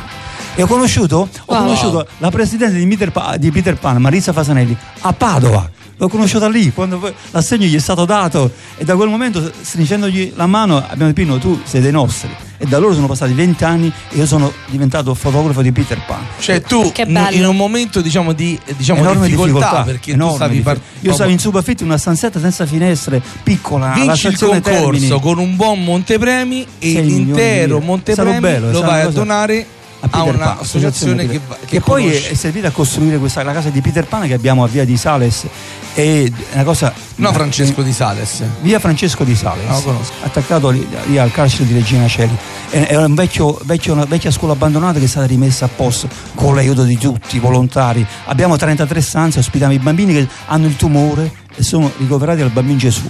E 0.55 0.62
ho 0.62 0.66
conosciuto, 0.66 1.28
ho 1.46 1.52
Wow. 1.52 1.62
conosciuto 1.64 2.07
la 2.18 2.30
presidente 2.30 2.76
di 2.78 2.86
Peter, 2.86 3.11
Pan, 3.11 3.38
di 3.38 3.50
Peter 3.50 3.76
Pan, 3.76 3.96
Marisa 3.96 4.32
Fasanelli, 4.32 4.76
a 5.00 5.12
Padova. 5.12 5.68
L'ho 6.05 6.11
conosciuta 6.11 6.50
lì, 6.50 6.70
quando 6.70 7.14
l'assegno 7.30 7.64
gli 7.64 7.74
è 7.74 7.78
stato 7.78 8.05
dato 8.05 8.50
e 8.76 8.84
da 8.84 8.94
quel 8.94 9.09
momento, 9.09 9.50
stringendogli 9.62 10.34
la 10.36 10.46
mano, 10.46 10.76
abbiamo 10.76 11.11
detto 11.11 11.14
Pino, 11.14 11.38
tu 11.38 11.59
sei 11.64 11.80
dei 11.80 11.92
nostri. 11.92 12.28
E 12.59 12.66
da 12.66 12.76
loro 12.76 12.92
sono 12.92 13.07
passati 13.07 13.32
20 13.32 13.64
anni 13.64 13.90
e 14.11 14.18
io 14.18 14.26
sono 14.26 14.52
diventato 14.66 15.14
fotografo 15.14 15.62
di 15.62 15.72
Peter 15.72 15.98
Pan. 16.05 16.20
Cioè 16.38 16.61
tu 16.61 16.92
Che 16.92 17.07
in 17.09 17.46
un 17.46 17.57
momento 17.57 18.02
diciamo 18.02 18.32
di 18.32 18.59
diciamo, 18.76 19.00
enorme 19.00 19.28
difficoltà, 19.28 19.52
difficoltà, 19.52 19.82
perché 19.82 20.11
enorme 20.11 20.30
tu 20.32 20.36
stavi 20.36 20.55
difficoltà. 20.57 20.80
par- 20.80 21.05
io 21.05 21.12
stavo 21.14 21.30
in 21.30 21.38
subaffitto 21.38 21.82
in 21.82 21.88
una 21.88 21.98
stanzetta 21.98 22.38
senza 22.38 22.66
finestre 22.66 23.22
piccola 23.42 23.92
alla 23.94 24.12
vinci 24.12 24.26
il 24.26 24.38
concorso 24.38 24.90
Termini. 24.90 25.20
con 25.20 25.38
un 25.38 25.57
buon 25.57 25.82
montepremi 25.84 26.66
e 26.80 27.00
l'intero 27.00 27.80
montepremi 27.80 28.40
bello, 28.40 28.70
lo 28.70 28.80
vai 28.82 29.00
a 29.02 29.09
donare 29.09 29.66
a, 30.00 30.09
Peter 30.09 30.36
Pan, 30.36 30.57
un'associazione 30.59 31.26
che, 31.26 31.40
va- 31.46 31.57
che 31.64 31.80
poi 31.80 32.12
è 32.12 32.34
servita 32.34 32.68
a 32.68 32.70
costruire 32.72 33.16
questa, 33.18 33.42
la 33.42 33.52
casa 33.52 33.70
di 33.70 33.80
Peter 33.80 34.05
Pan 34.07 34.26
che 34.26 34.34
abbiamo 34.34 34.62
a 34.62 34.66
via 34.68 34.84
di 34.84 34.96
Sales 34.98 35.46
è 35.95 36.30
una 36.53 36.64
cosa 36.64 36.92
no 37.16 37.32
Francesco 37.32 37.82
Di 37.82 37.92
Sales 37.92 38.42
via 38.62 38.80
Francesco 38.80 39.22
di 39.22 39.34
Sales 39.36 39.68
lo 39.68 39.80
conosco. 39.80 40.12
attaccato 40.22 40.70
lì, 40.70 40.86
lì 41.07 41.18
al 41.18 41.30
carcere 41.30 41.66
di 41.66 41.74
Regina 41.74 42.09
Celi 42.09 42.36
è, 42.70 42.97
un 42.97 43.14
vecchio, 43.14 43.59
vecchio- 43.62 43.92
una 43.92 44.05
vecchia 44.05 44.32
scuola 44.32 44.55
abbandonata 44.55 44.99
che 44.99 45.05
è 45.05 45.09
stata 45.09 45.26
rimessa 45.26 45.66
a 45.66 45.68
posto 45.68 46.09
con 46.34 46.55
l'aiuto 46.55 46.82
di 46.82 46.99
tutti 46.99 47.36
i 47.36 47.38
volontari 47.38 48.05
abbiamo 48.26 48.57
33 48.57 49.01
stanze 49.01 49.38
ospitiamo 49.38 49.72
i 49.72 49.78
bambini 49.78 50.12
che 50.12 50.28
hanno 50.47 50.66
il 50.66 50.76
tumore 50.76 51.32
e 51.55 51.62
sono 51.62 51.90
ricoverati 51.99 52.40
dal 52.40 52.51
bambino 52.51 52.78
Gesù 52.78 53.09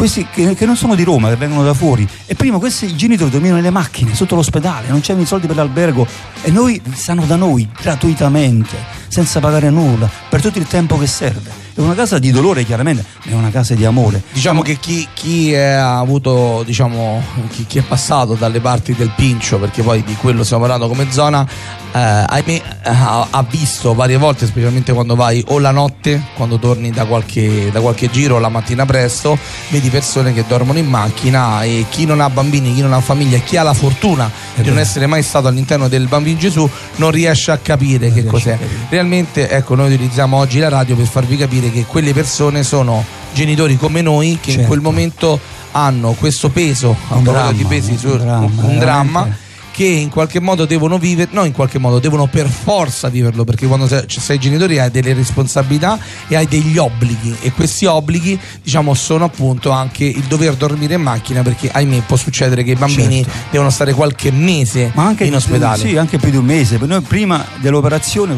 questi 0.00 0.26
che, 0.30 0.54
che 0.54 0.64
non 0.64 0.76
sono 0.76 0.94
di 0.94 1.02
Roma, 1.04 1.28
che 1.28 1.36
vengono 1.36 1.62
da 1.62 1.74
fuori. 1.74 2.08
E 2.24 2.34
prima 2.34 2.56
questi 2.56 2.96
genitori 2.96 3.28
dormivano 3.28 3.60
nelle 3.60 3.70
macchine, 3.70 4.14
sotto 4.14 4.34
l'ospedale, 4.34 4.88
non 4.88 5.00
c'erano 5.00 5.24
i 5.24 5.26
soldi 5.26 5.46
per 5.46 5.56
l'albergo. 5.56 6.06
E 6.40 6.50
noi 6.50 6.80
stanno 6.94 7.26
da 7.26 7.36
noi 7.36 7.68
gratuitamente, 7.78 8.78
senza 9.08 9.40
pagare 9.40 9.68
nulla, 9.68 10.08
per 10.30 10.40
tutto 10.40 10.58
il 10.58 10.66
tempo 10.66 10.96
che 10.96 11.06
serve. 11.06 11.59
È 11.74 11.80
una 11.80 11.94
casa 11.94 12.18
di 12.18 12.30
dolore, 12.30 12.64
chiaramente, 12.64 13.04
ma 13.24 13.32
è 13.32 13.34
una 13.34 13.50
casa 13.50 13.74
di 13.74 13.84
amore. 13.84 14.22
Diciamo 14.32 14.62
che 14.62 14.78
chi, 14.78 15.06
chi 15.14 15.52
è- 15.52 15.68
ha 15.70 15.98
avuto, 15.98 16.62
diciamo, 16.64 17.22
chi, 17.50 17.64
chi 17.66 17.78
è 17.78 17.82
passato 17.82 18.34
dalle 18.34 18.60
parti 18.60 18.94
del 18.94 19.12
Pincio, 19.14 19.58
perché 19.58 19.82
poi 19.82 20.02
di 20.04 20.14
quello 20.14 20.42
stiamo 20.44 20.62
parlando 20.62 20.88
come 20.88 21.06
zona, 21.10 21.46
eh, 21.92 21.98
ahimè, 21.98 22.62
ha, 22.82 23.26
ha 23.30 23.42
visto 23.48 23.94
varie 23.94 24.16
volte, 24.16 24.46
specialmente 24.46 24.92
quando 24.92 25.14
vai 25.14 25.42
o 25.48 25.58
la 25.58 25.70
notte, 25.70 26.22
quando 26.34 26.58
torni 26.58 26.90
da 26.90 27.04
qualche, 27.04 27.70
da 27.72 27.80
qualche 27.80 28.10
giro, 28.10 28.36
o 28.36 28.38
la 28.38 28.48
mattina 28.48 28.84
presto, 28.84 29.38
vedi 29.68 29.88
persone 29.88 30.32
che 30.32 30.44
dormono 30.46 30.78
in 30.78 30.86
macchina 30.86 31.62
e 31.62 31.86
chi 31.88 32.04
non 32.04 32.20
ha 32.20 32.28
bambini, 32.30 32.74
chi 32.74 32.82
non 32.82 32.92
ha 32.92 33.00
famiglia, 33.00 33.38
chi 33.38 33.56
ha 33.56 33.62
la 33.62 33.74
fortuna 33.74 34.30
di 34.54 34.68
non 34.68 34.78
essere 34.78 35.06
mai 35.06 35.22
stato 35.22 35.48
all'interno 35.48 35.88
del 35.88 36.06
bambino 36.06 36.38
Gesù, 36.38 36.68
non 36.96 37.10
riesce 37.10 37.50
a 37.50 37.58
capire 37.58 38.12
che 38.12 38.24
cos'è. 38.24 38.58
Realmente, 38.88 39.48
ecco, 39.48 39.74
noi 39.74 39.92
utilizziamo 39.92 40.36
oggi 40.36 40.58
la 40.58 40.68
radio 40.68 40.94
per 40.96 41.06
farvi 41.06 41.36
capire 41.36 41.59
che 41.68 41.84
quelle 41.84 42.12
persone 42.14 42.62
sono 42.62 43.04
genitori 43.34 43.76
come 43.76 44.00
noi 44.00 44.38
che 44.40 44.50
in 44.50 44.54
Certo. 44.56 44.68
quel 44.68 44.80
momento 44.80 45.38
hanno 45.72 46.12
questo 46.12 46.48
peso, 46.48 46.96
a 47.08 47.16
Un 47.16 47.22
proposito 47.24 47.52
di 47.52 47.58
dramma, 47.58 47.68
pesi 47.68 47.90
un 47.90 47.98
su- 47.98 48.16
dramma, 48.16 48.62
un 48.62 48.78
dramma. 48.78 49.36
Che 49.80 49.86
in 49.86 50.10
qualche 50.10 50.40
modo 50.40 50.66
devono 50.66 50.98
vivere, 50.98 51.30
no 51.32 51.44
in 51.44 51.52
qualche 51.52 51.78
modo 51.78 51.98
devono 52.00 52.26
per 52.26 52.46
forza 52.48 53.08
viverlo 53.08 53.44
perché 53.44 53.66
quando 53.66 53.88
sei, 53.88 54.02
cioè, 54.06 54.20
sei 54.22 54.38
genitori 54.38 54.78
hai 54.78 54.90
delle 54.90 55.14
responsabilità 55.14 55.98
e 56.28 56.36
hai 56.36 56.46
degli 56.46 56.76
obblighi 56.76 57.36
e 57.40 57.50
questi 57.52 57.86
obblighi 57.86 58.38
diciamo 58.62 58.92
sono 58.92 59.24
appunto 59.24 59.70
anche 59.70 60.04
il 60.04 60.24
dover 60.28 60.56
dormire 60.56 60.96
in 60.96 61.00
macchina 61.00 61.40
perché 61.40 61.70
ahimè 61.72 62.02
può 62.06 62.16
succedere 62.18 62.62
che 62.62 62.72
i 62.72 62.74
bambini 62.74 63.22
Certo. 63.24 63.38
devono 63.52 63.70
stare 63.70 63.94
qualche 63.94 64.30
mese 64.30 64.90
Ma 64.92 65.06
anche 65.06 65.24
in 65.24 65.34
ospedale. 65.34 65.78
Sì, 65.78 65.96
anche 65.96 66.18
più 66.18 66.28
di 66.28 66.36
un 66.36 66.44
mese. 66.44 66.76
Per 66.76 66.86
Noi 66.86 67.00
prima 67.00 67.42
dell'operazione, 67.60 68.34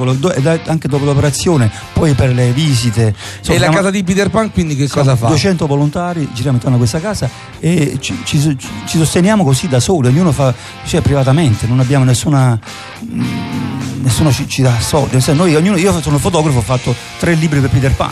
anche 0.66 0.86
dopo 0.86 1.04
l'operazione, 1.04 1.68
poi 1.92 2.12
per 2.14 2.32
le 2.32 2.52
visite. 2.52 3.08
e 3.08 3.14
Insomma, 3.38 3.58
la 3.58 3.62
siamo- 3.64 3.76
casa 3.78 3.90
di 3.90 4.04
Peter 4.04 4.30
Pan 4.30 4.52
quindi 4.52 4.76
che 4.76 4.86
cosa 4.88 5.16
fa? 5.16 5.26
200 5.26 5.66
volontari, 5.66 6.28
giriamo 6.32 6.56
intorno 6.58 6.76
a 6.76 6.78
questa 6.78 7.00
casa 7.00 7.28
e 7.58 7.96
ci, 7.98 8.16
ci- 8.22 8.56
ci 8.86 8.96
sosteniamo 8.98 9.42
così 9.42 9.66
da 9.66 9.80
soli, 9.80 10.06
ognuno 10.06 10.30
fa 10.30 10.54
cioè, 10.86 11.00
privatamente, 11.32 11.66
non 11.66 11.80
abbiamo 11.80 12.04
nessuna. 12.04 12.58
mm, 13.04 13.50
Nessuno 14.02 14.32
ci, 14.32 14.48
ci 14.48 14.62
dà 14.62 14.72
soldi. 14.80 15.16
Noi, 15.32 15.54
ognuno, 15.54 15.76
io 15.76 16.00
sono 16.00 16.18
fotografo, 16.18 16.58
ho 16.58 16.62
fatto 16.62 16.92
tre 17.20 17.34
libri 17.34 17.60
per 17.60 17.70
Peter 17.70 17.92
Pan. 17.92 18.10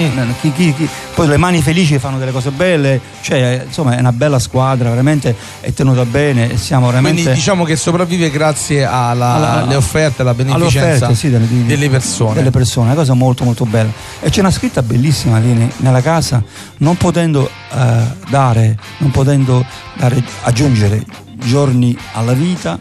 Mm. 0.00 0.30
Chi- 0.40 0.52
chi- 0.52 0.74
chi- 0.74 0.88
poi 1.14 1.26
le 1.28 1.36
mani 1.36 1.60
felici 1.60 1.98
fanno 1.98 2.18
delle 2.18 2.30
cose 2.32 2.50
belle, 2.50 3.00
cioè 3.20 3.62
insomma 3.66 3.96
è 3.96 4.00
una 4.00 4.12
bella 4.12 4.38
squadra, 4.40 4.90
veramente 4.90 5.34
è 5.60 5.72
tenuta 5.72 6.04
bene 6.04 6.56
siamo 6.56 6.86
veramente. 6.86 7.20
Quindi 7.22 7.38
diciamo 7.38 7.64
che 7.64 7.74
sopravvive 7.76 8.30
grazie 8.30 8.84
alla- 8.84 9.34
Alla- 9.34 9.52
alle 9.62 9.74
offerte, 9.76 10.22
alla 10.22 10.34
beneficenza 10.34 11.12
sì, 11.14 11.30
delle, 11.30 11.46
di- 11.48 11.64
delle 11.66 11.88
persone. 11.90 12.34
delle 12.34 12.50
persone, 12.50 12.86
una 12.86 12.96
cosa 12.96 13.14
molto 13.14 13.42
molto 13.44 13.64
bella. 13.66 13.90
E 14.20 14.30
c'è 14.30 14.38
una 14.40 14.50
scritta 14.52 14.82
bellissima 14.82 15.38
lì 15.38 15.52
ne- 15.52 15.70
nella 15.78 16.00
casa, 16.00 16.42
non 16.78 16.96
potendo 16.96 17.48
eh, 17.72 18.02
dare, 18.28 18.76
non 18.98 19.10
potendo 19.10 19.64
dare, 19.96 20.22
aggiungere 20.42 21.04
giorni 21.36 21.96
alla 22.12 22.32
vita, 22.32 22.78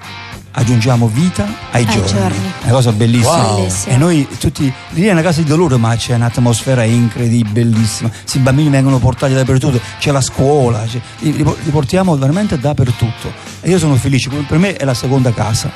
aggiungiamo 0.56 1.08
vita 1.12 1.46
ai 1.72 1.84
Ai 1.84 1.86
giorni. 1.94 2.08
giorni. 2.12 2.38
È 2.62 2.66
una 2.66 2.74
cosa 2.74 2.92
bellissima. 2.92 3.36
Wow. 3.48 3.56
Bellissima. 3.58 3.94
E 3.94 3.98
noi 3.98 4.28
tutti, 4.40 4.72
lì 4.92 5.04
è 5.06 5.12
una 5.12 5.22
casa 5.22 5.42
di 5.42 5.48
dolore, 5.48 5.78
ma 5.78 5.96
c'è 5.96 6.14
un'atmosfera 6.16 6.84
incredibile, 6.84 7.50
bellissima. 7.52 8.10
Questi 8.10 8.40
bambini 8.40 8.70
vengono 8.70 9.00
portati 9.00 9.34
dappertutto, 9.34 9.80
c'è 10.00 10.12
la 10.12 10.22
scuola, 10.22 10.84
c'è- 10.88 11.02
li, 11.20 11.34
li- 11.34 11.44
li 11.64 11.72
portiamo 11.72 12.16
veramente 12.18 12.60
dappertutto. 12.60 13.32
E 13.62 13.70
io 13.70 13.80
sono 13.80 13.96
felice, 13.96 14.30
per 14.30 14.58
me 14.58 14.76
è 14.76 14.86
la 14.86 14.94
seconda 14.94 15.32
casa. 15.34 15.72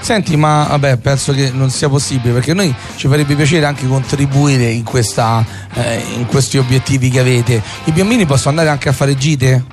Senti, 0.00 0.36
ma 0.36 0.66
vabbè, 0.68 0.98
penso 0.98 1.32
che 1.32 1.50
non 1.50 1.70
sia 1.70 1.88
possibile 1.88 2.34
perché 2.34 2.50
a 2.50 2.54
noi 2.54 2.74
ci 2.96 3.08
farebbe 3.08 3.34
piacere 3.34 3.64
anche 3.64 3.86
contribuire 3.86 4.70
in, 4.70 4.84
questa, 4.84 5.42
eh, 5.72 6.02
in 6.16 6.26
questi 6.26 6.58
obiettivi 6.58 7.08
che 7.08 7.20
avete. 7.20 7.62
I 7.84 7.92
bambini 7.92 8.26
possono 8.26 8.50
andare 8.50 8.68
anche 8.68 8.90
a 8.90 8.92
fare 8.92 9.16
gite? 9.16 9.64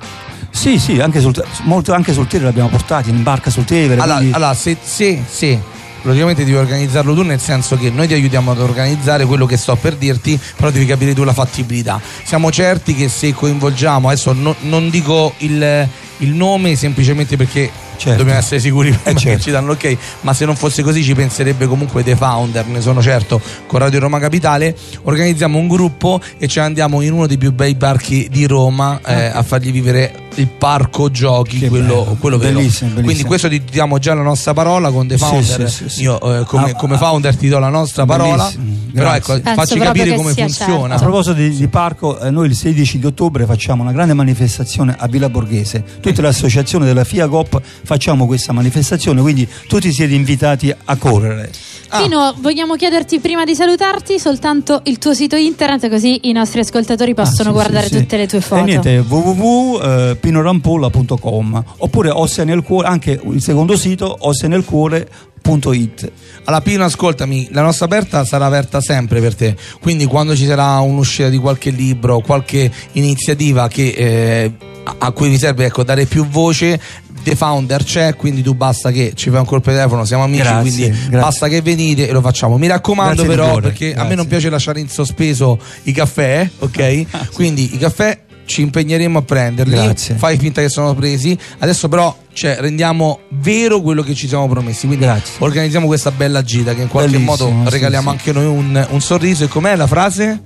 Sì, 0.54 0.78
sì, 0.78 1.00
anche 1.00 1.20
sul, 1.20 1.34
molto, 1.62 1.92
anche 1.92 2.12
sul 2.12 2.26
Tevere 2.26 2.50
l'abbiamo 2.50 2.68
portati, 2.68 3.10
in 3.10 3.22
barca 3.22 3.50
sul 3.50 3.64
Tevere. 3.64 4.00
Allora, 4.00 4.18
quindi- 4.18 4.34
allora, 4.36 4.54
se, 4.54 4.76
se, 4.80 5.22
se 5.28 5.58
logicamente 6.02 6.44
devi 6.44 6.56
organizzarlo 6.56 7.14
tu, 7.14 7.22
nel 7.22 7.40
senso 7.40 7.76
che 7.76 7.90
noi 7.90 8.06
ti 8.06 8.12
aiutiamo 8.14 8.50
ad 8.50 8.60
organizzare 8.60 9.24
quello 9.24 9.46
che 9.46 9.56
sto 9.56 9.74
per 9.76 9.94
dirti, 9.96 10.38
però 10.56 10.70
devi 10.70 10.84
capire 10.86 11.14
tu 11.14 11.24
la 11.24 11.32
fattibilità. 11.32 12.00
Siamo 12.22 12.50
certi 12.52 12.94
che 12.94 13.08
se 13.08 13.32
coinvolgiamo, 13.32 14.08
adesso 14.08 14.32
no- 14.32 14.54
non 14.60 14.90
dico 14.90 15.32
il, 15.38 15.88
il 16.18 16.30
nome 16.34 16.76
semplicemente 16.76 17.36
perché 17.36 17.70
dobbiamo 18.04 18.38
essere 18.38 18.60
sicuri 18.60 18.92
prima 18.92 19.18
che 19.18 19.40
ci 19.40 19.50
danno 19.50 19.72
ok, 19.72 19.96
ma 20.22 20.32
se 20.34 20.44
non 20.44 20.56
fosse 20.56 20.82
così 20.82 21.02
ci 21.02 21.14
penserebbe 21.14 21.66
comunque 21.66 22.02
The 22.02 22.16
Founder, 22.16 22.66
ne 22.66 22.80
sono 22.80 23.02
certo, 23.02 23.40
con 23.66 23.78
Radio 23.78 24.00
Roma 24.00 24.18
Capitale, 24.18 24.76
organizziamo 25.02 25.58
un 25.58 25.68
gruppo 25.68 26.20
e 26.38 26.46
ci 26.48 26.58
andiamo 26.60 27.00
in 27.00 27.12
uno 27.12 27.26
dei 27.26 27.38
più 27.38 27.52
bei 27.52 27.76
parchi 27.76 28.28
di 28.30 28.46
Roma 28.46 29.00
eh, 29.04 29.26
a 29.26 29.42
fargli 29.42 29.70
vivere 29.72 30.22
il 30.36 30.46
parco 30.46 31.10
giochi, 31.10 31.68
quello, 31.68 32.16
quello 32.18 32.38
vero. 32.38 32.54
Bellissimo, 32.54 32.90
bellissimo. 32.90 33.04
Quindi 33.04 33.24
questo 33.24 33.48
ti 33.48 33.62
diamo 33.70 33.98
già 33.98 34.14
la 34.14 34.22
nostra 34.22 34.54
parola 34.54 34.90
con 34.90 35.06
The 35.06 35.18
Founder. 35.18 35.68
sì, 35.70 35.84
sì, 35.84 35.88
sì. 35.88 36.02
Io 36.02 36.40
eh, 36.40 36.44
come, 36.44 36.70
Ah, 36.70 36.74
come 36.74 36.94
ah, 36.94 36.98
founder 36.98 37.36
ti 37.36 37.48
do 37.48 37.58
la 37.58 37.68
nostra 37.68 38.06
parola, 38.06 38.44
Bellissimo, 38.44 38.90
però 38.94 39.14
ecco, 39.14 39.40
Penso 39.40 39.54
facci 39.54 39.78
capire 39.78 40.10
che 40.10 40.16
come 40.16 40.32
funziona. 40.32 40.94
A 40.94 40.98
proposito 40.98 41.34
di, 41.34 41.50
di 41.50 41.68
parco, 41.68 42.18
eh, 42.18 42.30
noi 42.30 42.48
il 42.48 42.54
16 42.54 42.98
di 42.98 43.06
ottobre 43.06 43.44
facciamo 43.46 43.82
una 43.82 43.92
grande 43.92 44.14
manifestazione 44.14 44.94
a 44.98 45.06
Villa 45.06 45.28
Borghese. 45.28 45.84
Tutte 46.00 46.22
le 46.22 46.28
associazioni 46.28 46.84
della 46.84 47.04
FIA 47.04 47.28
Coop 47.28 47.60
facciamo 47.92 48.24
questa 48.24 48.54
manifestazione, 48.54 49.20
quindi 49.20 49.46
tutti 49.68 49.92
siete 49.92 50.14
invitati 50.14 50.74
a 50.84 50.96
correre. 50.96 51.50
Pino, 51.94 52.34
vogliamo 52.38 52.74
chiederti 52.74 53.20
prima 53.20 53.44
di 53.44 53.54
salutarti 53.54 54.18
soltanto 54.18 54.80
il 54.84 54.96
tuo 54.96 55.12
sito 55.12 55.36
internet 55.36 55.90
così 55.90 56.20
i 56.22 56.32
nostri 56.32 56.60
ascoltatori 56.60 57.12
possono 57.12 57.50
Ah, 57.50 57.52
sì, 57.52 57.58
guardare 57.58 57.86
sì, 57.88 57.94
sì. 57.96 58.00
tutte 58.00 58.16
le 58.16 58.26
tue 58.26 58.40
foto. 58.40 58.62
E 58.62 58.64
niente, 58.64 59.04
www.pinorampolla.com 59.06 61.64
oppure 61.78 62.08
Ossia 62.08 62.44
nel 62.44 62.62
cuore, 62.62 62.88
anche 62.88 63.20
il 63.22 63.42
secondo 63.42 63.76
sito 63.76 64.16
ossianelcuore.it. 64.20 66.12
Alla 66.44 66.62
Pino, 66.62 66.84
ascoltami, 66.84 67.48
la 67.52 67.60
nostra 67.60 67.84
aperta 67.84 68.24
sarà 68.24 68.46
aperta 68.46 68.80
sempre 68.80 69.20
per 69.20 69.34
te. 69.34 69.54
Quindi, 69.82 70.06
quando 70.06 70.34
ci 70.34 70.46
sarà 70.46 70.78
un'uscita 70.80 71.28
di 71.28 71.36
qualche 71.36 71.68
libro, 71.68 72.20
qualche 72.20 72.72
iniziativa 72.92 73.68
che, 73.68 73.88
eh, 73.88 74.50
a- 74.84 74.96
a 74.98 75.10
cui 75.12 75.28
vi 75.28 75.38
serve 75.38 75.66
ecco, 75.66 75.84
dare 75.84 76.06
più 76.06 76.26
voce, 76.26 76.80
The 77.22 77.36
Founder 77.36 77.84
c'è, 77.84 78.14
quindi 78.16 78.42
tu 78.42 78.54
basta 78.54 78.90
che 78.90 79.12
ci 79.14 79.30
fai 79.30 79.40
un 79.40 79.46
colpo 79.46 79.70
di 79.70 79.76
telefono, 79.76 80.04
siamo 80.04 80.24
amici, 80.24 80.42
Grazie, 80.42 80.60
quindi 80.60 80.88
grazie. 80.88 81.18
basta 81.18 81.48
che 81.48 81.62
venite 81.62 82.08
e 82.08 82.12
lo 82.12 82.20
facciamo. 82.20 82.58
Mi 82.58 82.66
raccomando, 82.66 83.22
Grazie 83.22 83.28
però, 83.28 83.60
perché 83.60 83.86
a 83.86 83.88
me 83.88 83.94
grazie. 83.94 84.14
non 84.16 84.26
piace 84.26 84.50
lasciare 84.50 84.80
in 84.80 84.88
sospeso 84.88 85.58
i 85.84 85.92
caffè, 85.92 86.48
ok? 86.58 87.30
Quindi 87.32 87.74
i 87.74 87.78
caffè 87.78 88.18
ci 88.44 88.62
impegneremo 88.62 89.18
a 89.18 89.22
prenderli. 89.22 89.74
Grazie. 89.74 90.16
Fai 90.16 90.36
finta 90.36 90.60
che 90.60 90.68
sono 90.68 90.94
presi. 90.94 91.36
Adesso 91.58 91.88
però 91.88 92.14
cioè, 92.32 92.56
rendiamo 92.58 93.20
vero 93.30 93.80
quello 93.80 94.02
che 94.02 94.14
ci 94.14 94.28
siamo 94.28 94.48
promessi. 94.48 94.86
Quindi 94.86 95.06
organizziamo 95.38 95.86
questa 95.86 96.10
bella 96.10 96.42
gita 96.42 96.74
che 96.74 96.82
in 96.82 96.88
qualche 96.88 97.12
Bellissimo, 97.12 97.48
modo 97.48 97.64
sì, 97.64 97.70
regaliamo 97.70 98.10
sì. 98.10 98.16
anche 98.16 98.32
noi 98.32 98.46
un, 98.46 98.86
un 98.90 99.00
sorriso. 99.00 99.44
E 99.44 99.48
com'è 99.48 99.76
la 99.76 99.86
frase? 99.86 100.40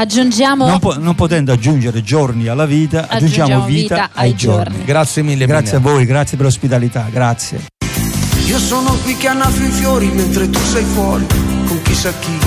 Aggiungiamo 0.00 0.66
Non, 0.66 0.78
po- 0.78 0.96
non 0.98 1.14
potendo 1.14 1.52
aggiungere 1.52 2.02
giorni 2.02 2.46
alla 2.48 2.64
vita, 2.64 3.06
aggiungiamo, 3.06 3.16
Aggiungiamo 3.56 3.64
vita, 3.66 3.94
vita 3.94 4.10
ai 4.14 4.30
ai 4.30 4.34
giorni. 4.34 4.64
giorni. 4.70 4.84
Grazie 4.86 5.22
mille. 5.22 5.44
Grazie 5.44 5.76
a 5.76 5.80
Pino. 5.80 5.92
voi, 5.92 6.06
grazie 6.06 6.36
per 6.38 6.46
l'ospitalità, 6.46 7.06
grazie. 7.10 7.60
Io 8.46 8.58
sono 8.58 8.96
qui 9.02 9.14
che 9.18 9.28
annafio 9.28 9.66
i 9.66 9.70
fiori 9.70 10.06
mentre 10.06 10.48
tu 10.48 10.58
sei 10.72 10.84
fuori 10.84 11.26
con 11.66 11.82
chissà 11.82 12.12
chi. 12.18 12.38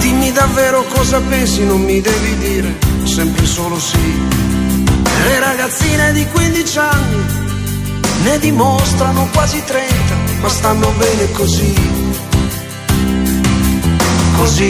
Dimmi 0.00 0.30
davvero 0.32 0.84
cosa 0.92 1.20
pensi, 1.22 1.64
non 1.64 1.80
mi 1.80 2.02
devi 2.02 2.36
dire 2.38 2.76
sempre 3.04 3.46
solo 3.46 3.78
sì. 3.80 3.96
Le 5.24 5.40
ragazzine 5.40 6.12
di 6.12 6.26
15 6.26 6.78
anni 6.78 7.24
ne 8.24 8.38
dimostrano 8.40 9.26
quasi 9.32 9.62
30, 9.64 9.94
ma 10.42 10.48
stanno 10.50 10.92
bene 10.98 11.30
così. 11.32 11.74
Così. 14.36 14.64